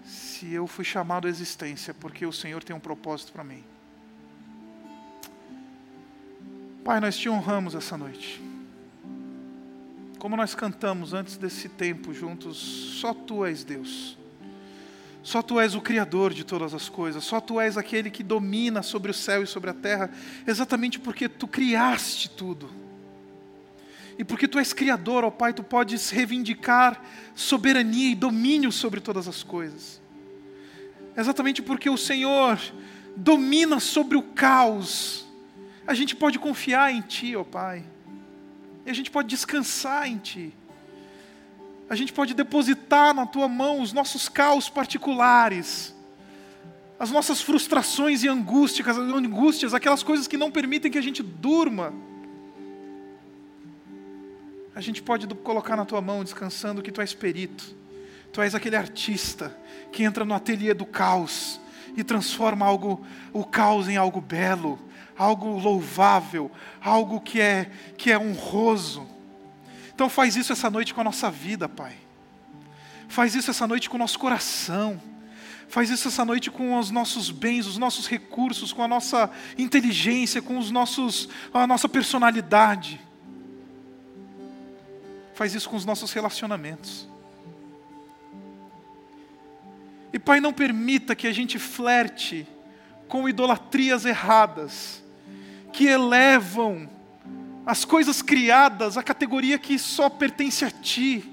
Se 0.06 0.54
eu 0.54 0.66
fui 0.66 0.86
chamado 0.86 1.28
à 1.28 1.30
existência, 1.30 1.92
é 1.92 1.94
porque 1.94 2.26
o 2.26 2.32
Senhor 2.32 2.64
tem 2.64 2.74
um 2.74 2.80
propósito 2.80 3.34
para 3.34 3.44
mim. 3.44 3.62
Pai, 6.88 7.02
nós 7.02 7.18
te 7.18 7.28
honramos 7.28 7.76
essa 7.76 7.98
noite. 7.98 8.42
Como 10.20 10.38
nós 10.38 10.56
cantamos 10.56 11.14
antes 11.14 11.36
desse 11.36 11.68
tempo 11.68 12.14
juntos, 12.14 12.58
só 13.02 13.14
Tu 13.14 13.46
és 13.46 13.66
Deus. 13.66 14.18
Só 15.22 15.42
tu 15.42 15.60
és 15.60 15.76
o 15.76 15.82
Criador 15.82 16.34
de 16.34 16.46
todas 16.46 16.74
as 16.74 16.88
coisas, 16.88 17.26
só 17.26 17.42
tu 17.42 17.60
és 17.60 17.76
aquele 17.78 18.10
que 18.10 18.24
domina 18.24 18.82
sobre 18.82 19.12
o 19.12 19.14
céu 19.14 19.44
e 19.44 19.48
sobre 19.48 19.70
a 19.70 19.74
terra, 19.74 20.10
exatamente 20.48 20.98
porque 20.98 21.28
tu 21.28 21.46
criaste 21.46 22.30
tudo. 22.30 22.70
E 24.18 24.24
porque 24.24 24.48
tu 24.48 24.58
és 24.58 24.72
Criador, 24.72 25.26
ó 25.26 25.30
Pai, 25.30 25.52
tu 25.52 25.64
podes 25.64 26.10
reivindicar 26.10 27.04
soberania 27.36 28.12
e 28.12 28.16
domínio 28.16 28.72
sobre 28.72 29.02
todas 29.02 29.28
as 29.28 29.44
coisas. 29.44 30.02
Exatamente 31.18 31.62
porque 31.62 31.90
o 31.90 31.98
Senhor 31.98 32.58
domina 33.18 33.82
sobre 33.82 34.16
o 34.16 34.24
caos, 34.24 35.27
a 35.88 35.94
gente 35.94 36.14
pode 36.16 36.38
confiar 36.38 36.94
em 36.94 37.00
Ti, 37.00 37.36
ó 37.38 37.46
Pai, 37.46 37.84
e 38.86 38.92
a 38.92 38.94
gente 38.94 39.10
pode 39.10 39.30
descansar 39.30 40.06
em 40.06 40.18
Ti. 40.18 40.54
A 41.90 41.96
gente 41.96 42.12
pode 42.12 42.34
depositar 42.34 43.14
na 43.14 43.26
tua 43.26 43.48
mão 43.48 43.80
os 43.82 43.94
nossos 43.94 44.28
caos 44.28 44.68
particulares, 44.68 45.96
as 47.00 47.10
nossas 47.10 47.42
frustrações 47.42 48.24
e 48.24 48.28
angústias, 48.28 48.98
angústias, 48.98 49.74
aquelas 49.74 50.04
coisas 50.04 50.28
que 50.28 50.36
não 50.36 50.52
permitem 50.52 50.92
que 50.92 50.98
a 50.98 51.02
gente 51.02 51.24
durma. 51.24 51.94
A 54.76 54.82
gente 54.82 55.02
pode 55.02 55.26
colocar 55.36 55.78
na 55.78 55.86
tua 55.86 56.02
mão, 56.02 56.24
descansando, 56.24 56.82
que 56.82 56.92
tu 56.92 57.00
és 57.00 57.14
perito, 57.14 57.74
tu 58.34 58.42
és 58.42 58.54
aquele 58.54 58.76
artista 58.76 59.58
que 59.92 60.04
entra 60.04 60.26
no 60.26 60.34
ateliê 60.34 60.74
do 60.74 60.86
caos 60.86 61.62
e 61.96 62.04
transforma 62.04 62.66
algo, 62.66 63.06
o 63.32 63.46
caos 63.46 63.88
em 63.88 63.96
algo 63.96 64.20
belo, 64.20 64.78
algo 65.18 65.58
louvável, 65.58 66.52
algo 66.82 67.20
que 67.20 67.42
é, 67.42 67.72
que 67.98 68.12
é 68.12 68.20
honroso. 68.20 69.08
Então 69.94 70.10
faz 70.10 70.36
isso 70.36 70.54
essa 70.54 70.70
noite 70.70 70.94
com 70.94 71.02
a 71.02 71.04
nossa 71.04 71.32
vida, 71.32 71.68
Pai. 71.68 71.96
Faz 73.08 73.34
isso 73.34 73.50
essa 73.50 73.66
noite 73.66 73.90
com 73.90 73.96
o 73.96 74.00
nosso 74.00 74.20
coração. 74.20 75.02
Faz 75.70 75.90
isso 75.90 76.08
essa 76.08 76.24
noite 76.24 76.50
com 76.50 76.78
os 76.78 76.92
nossos 76.92 77.30
bens, 77.30 77.66
os 77.66 77.78
nossos 77.78 78.08
recursos, 78.08 78.72
com 78.72 78.84
a 78.84 78.88
nossa 78.88 79.30
inteligência, 79.58 80.42
com 80.42 80.58
os 80.58 80.72
nossos, 80.72 81.28
a 81.54 81.68
nossa 81.68 81.90
personalidade. 81.90 83.02
Faz 85.34 85.54
isso 85.54 85.70
com 85.70 85.76
os 85.76 85.86
nossos 85.86 86.14
relacionamentos. 86.14 87.08
E 90.14 90.20
Pai, 90.20 90.40
não 90.40 90.54
permita 90.54 91.16
que 91.16 91.28
a 91.28 91.34
gente 91.34 91.60
flerte 91.60 92.48
com 93.08 93.28
idolatrias 93.28 94.06
erradas, 94.06 95.04
que 95.78 95.86
elevam 95.86 96.90
as 97.64 97.86
coisas 97.86 98.24
criadas, 98.24 98.98
a 98.98 99.04
categoria 99.04 99.60
que 99.60 99.78
só 99.78 100.10
pertence 100.10 100.66
a 100.66 100.72
Ti. 100.72 101.24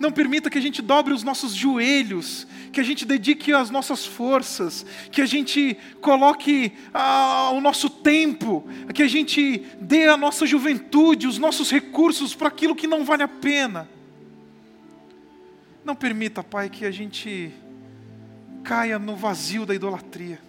Não 0.00 0.10
permita 0.10 0.50
que 0.50 0.58
a 0.58 0.60
gente 0.60 0.82
dobre 0.82 1.14
os 1.14 1.22
nossos 1.22 1.54
joelhos, 1.54 2.44
que 2.72 2.80
a 2.80 2.82
gente 2.82 3.06
dedique 3.06 3.52
as 3.52 3.70
nossas 3.70 4.04
forças, 4.04 4.84
que 5.12 5.22
a 5.22 5.26
gente 5.26 5.76
coloque 6.00 6.72
ah, 6.92 7.50
o 7.52 7.60
nosso 7.60 7.88
tempo, 7.88 8.68
que 8.92 9.04
a 9.04 9.08
gente 9.08 9.64
dê 9.80 10.08
a 10.08 10.16
nossa 10.16 10.44
juventude, 10.44 11.28
os 11.28 11.38
nossos 11.38 11.70
recursos 11.70 12.34
para 12.34 12.48
aquilo 12.48 12.74
que 12.74 12.88
não 12.88 13.04
vale 13.04 13.22
a 13.22 13.28
pena. 13.28 13.88
Não 15.84 15.94
permita, 15.94 16.42
Pai, 16.42 16.68
que 16.68 16.84
a 16.84 16.90
gente 16.90 17.52
caia 18.64 18.98
no 18.98 19.14
vazio 19.14 19.64
da 19.64 19.72
idolatria. 19.72 20.43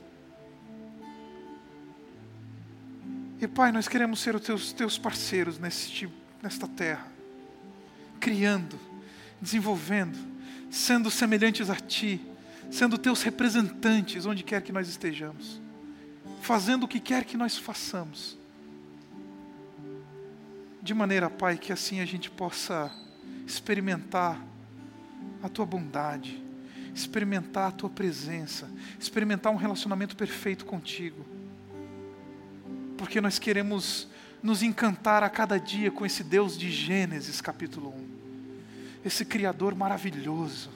E 3.41 3.47
Pai, 3.47 3.71
nós 3.71 3.87
queremos 3.87 4.19
ser 4.19 4.35
os 4.35 4.41
teus, 4.41 4.73
teus 4.73 4.97
parceiros 4.97 5.59
neste, 5.59 6.09
nesta 6.41 6.67
terra, 6.67 7.07
criando, 8.19 8.79
desenvolvendo, 9.41 10.17
sendo 10.71 11.11
semelhantes 11.11 11.69
a 11.69 11.75
Ti, 11.75 12.21
sendo 12.71 12.97
teus 12.97 13.21
representantes 13.21 14.25
onde 14.25 14.43
quer 14.43 14.61
que 14.61 14.71
nós 14.71 14.87
estejamos. 14.87 15.61
fazendo 16.41 16.83
o 16.83 16.87
que 16.87 16.99
quer 16.99 17.25
que 17.25 17.35
nós 17.35 17.57
façamos. 17.57 18.37
De 20.81 20.93
maneira, 20.93 21.27
Pai, 21.27 21.57
que 21.57 21.73
assim 21.73 21.99
a 21.99 22.05
gente 22.05 22.29
possa 22.29 22.91
experimentar 23.47 24.39
a 25.41 25.49
tua 25.49 25.65
bondade, 25.65 26.39
experimentar 26.93 27.69
a 27.69 27.71
tua 27.71 27.89
presença, 27.89 28.69
experimentar 28.99 29.51
um 29.51 29.55
relacionamento 29.55 30.15
perfeito 30.15 30.65
contigo. 30.65 31.25
Porque 32.97 33.19
nós 33.19 33.39
queremos 33.39 34.07
nos 34.41 34.61
encantar 34.61 35.23
a 35.23 35.29
cada 35.29 35.59
dia 35.59 35.91
com 35.91 36.05
esse 36.05 36.23
Deus 36.23 36.57
de 36.57 36.69
Gênesis 36.71 37.41
capítulo 37.41 37.89
1. 37.89 39.05
Esse 39.05 39.25
Criador 39.25 39.75
maravilhoso. 39.75 40.69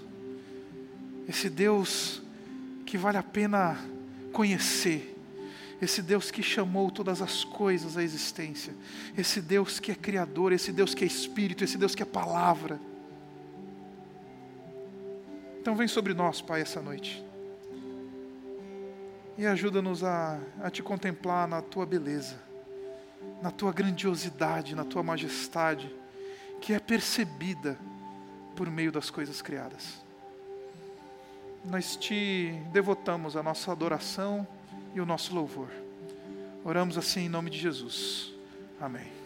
Esse 1.28 1.50
Deus 1.50 2.22
que 2.86 2.98
vale 2.98 3.18
a 3.18 3.24
pena 3.24 3.78
conhecer. 4.34 5.16
Esse 5.82 6.02
Deus 6.02 6.30
que 6.30 6.44
chamou 6.44 6.92
todas 6.92 7.22
as 7.22 7.44
coisas 7.44 7.96
à 7.96 8.04
existência. 8.04 8.74
Esse 9.18 9.40
Deus 9.40 9.80
que 9.80 9.92
é 9.92 9.96
Criador, 9.96 10.52
esse 10.52 10.72
Deus 10.72 10.94
que 10.94 11.04
é 11.04 11.08
Espírito, 11.08 11.64
esse 11.64 11.78
Deus 11.78 11.96
que 11.96 12.04
é 12.04 12.06
Palavra. 12.06 12.80
Então 15.62 15.76
vem 15.76 15.88
sobre 15.88 16.14
nós, 16.14 16.42
Pai, 16.42 16.62
essa 16.62 16.82
noite. 16.82 17.24
E 19.40 19.48
ajuda-nos 19.48 20.04
a, 20.04 20.38
a 20.62 20.70
te 20.70 20.84
contemplar 20.84 21.48
na 21.48 21.62
tua 21.62 21.86
beleza, 21.86 22.36
na 23.42 23.50
tua 23.50 23.72
grandiosidade, 23.72 24.76
na 24.76 24.84
tua 24.84 25.02
majestade, 25.02 25.90
que 26.60 26.74
é 26.74 26.80
percebida 26.80 27.80
por 28.54 28.70
meio 28.70 28.92
das 28.92 29.10
coisas 29.10 29.42
criadas. 29.42 30.04
Nós 31.64 31.96
te 31.96 32.52
devotamos 32.74 33.38
a 33.38 33.42
nossa 33.42 33.72
adoração 33.72 34.46
e 34.94 35.00
o 35.00 35.06
nosso 35.06 35.34
louvor. 35.34 35.70
Oramos 36.66 36.98
assim 36.98 37.22
em 37.22 37.30
nome 37.30 37.50
de 37.50 37.60
Jesus. 37.60 38.34
Amém. 38.78 39.19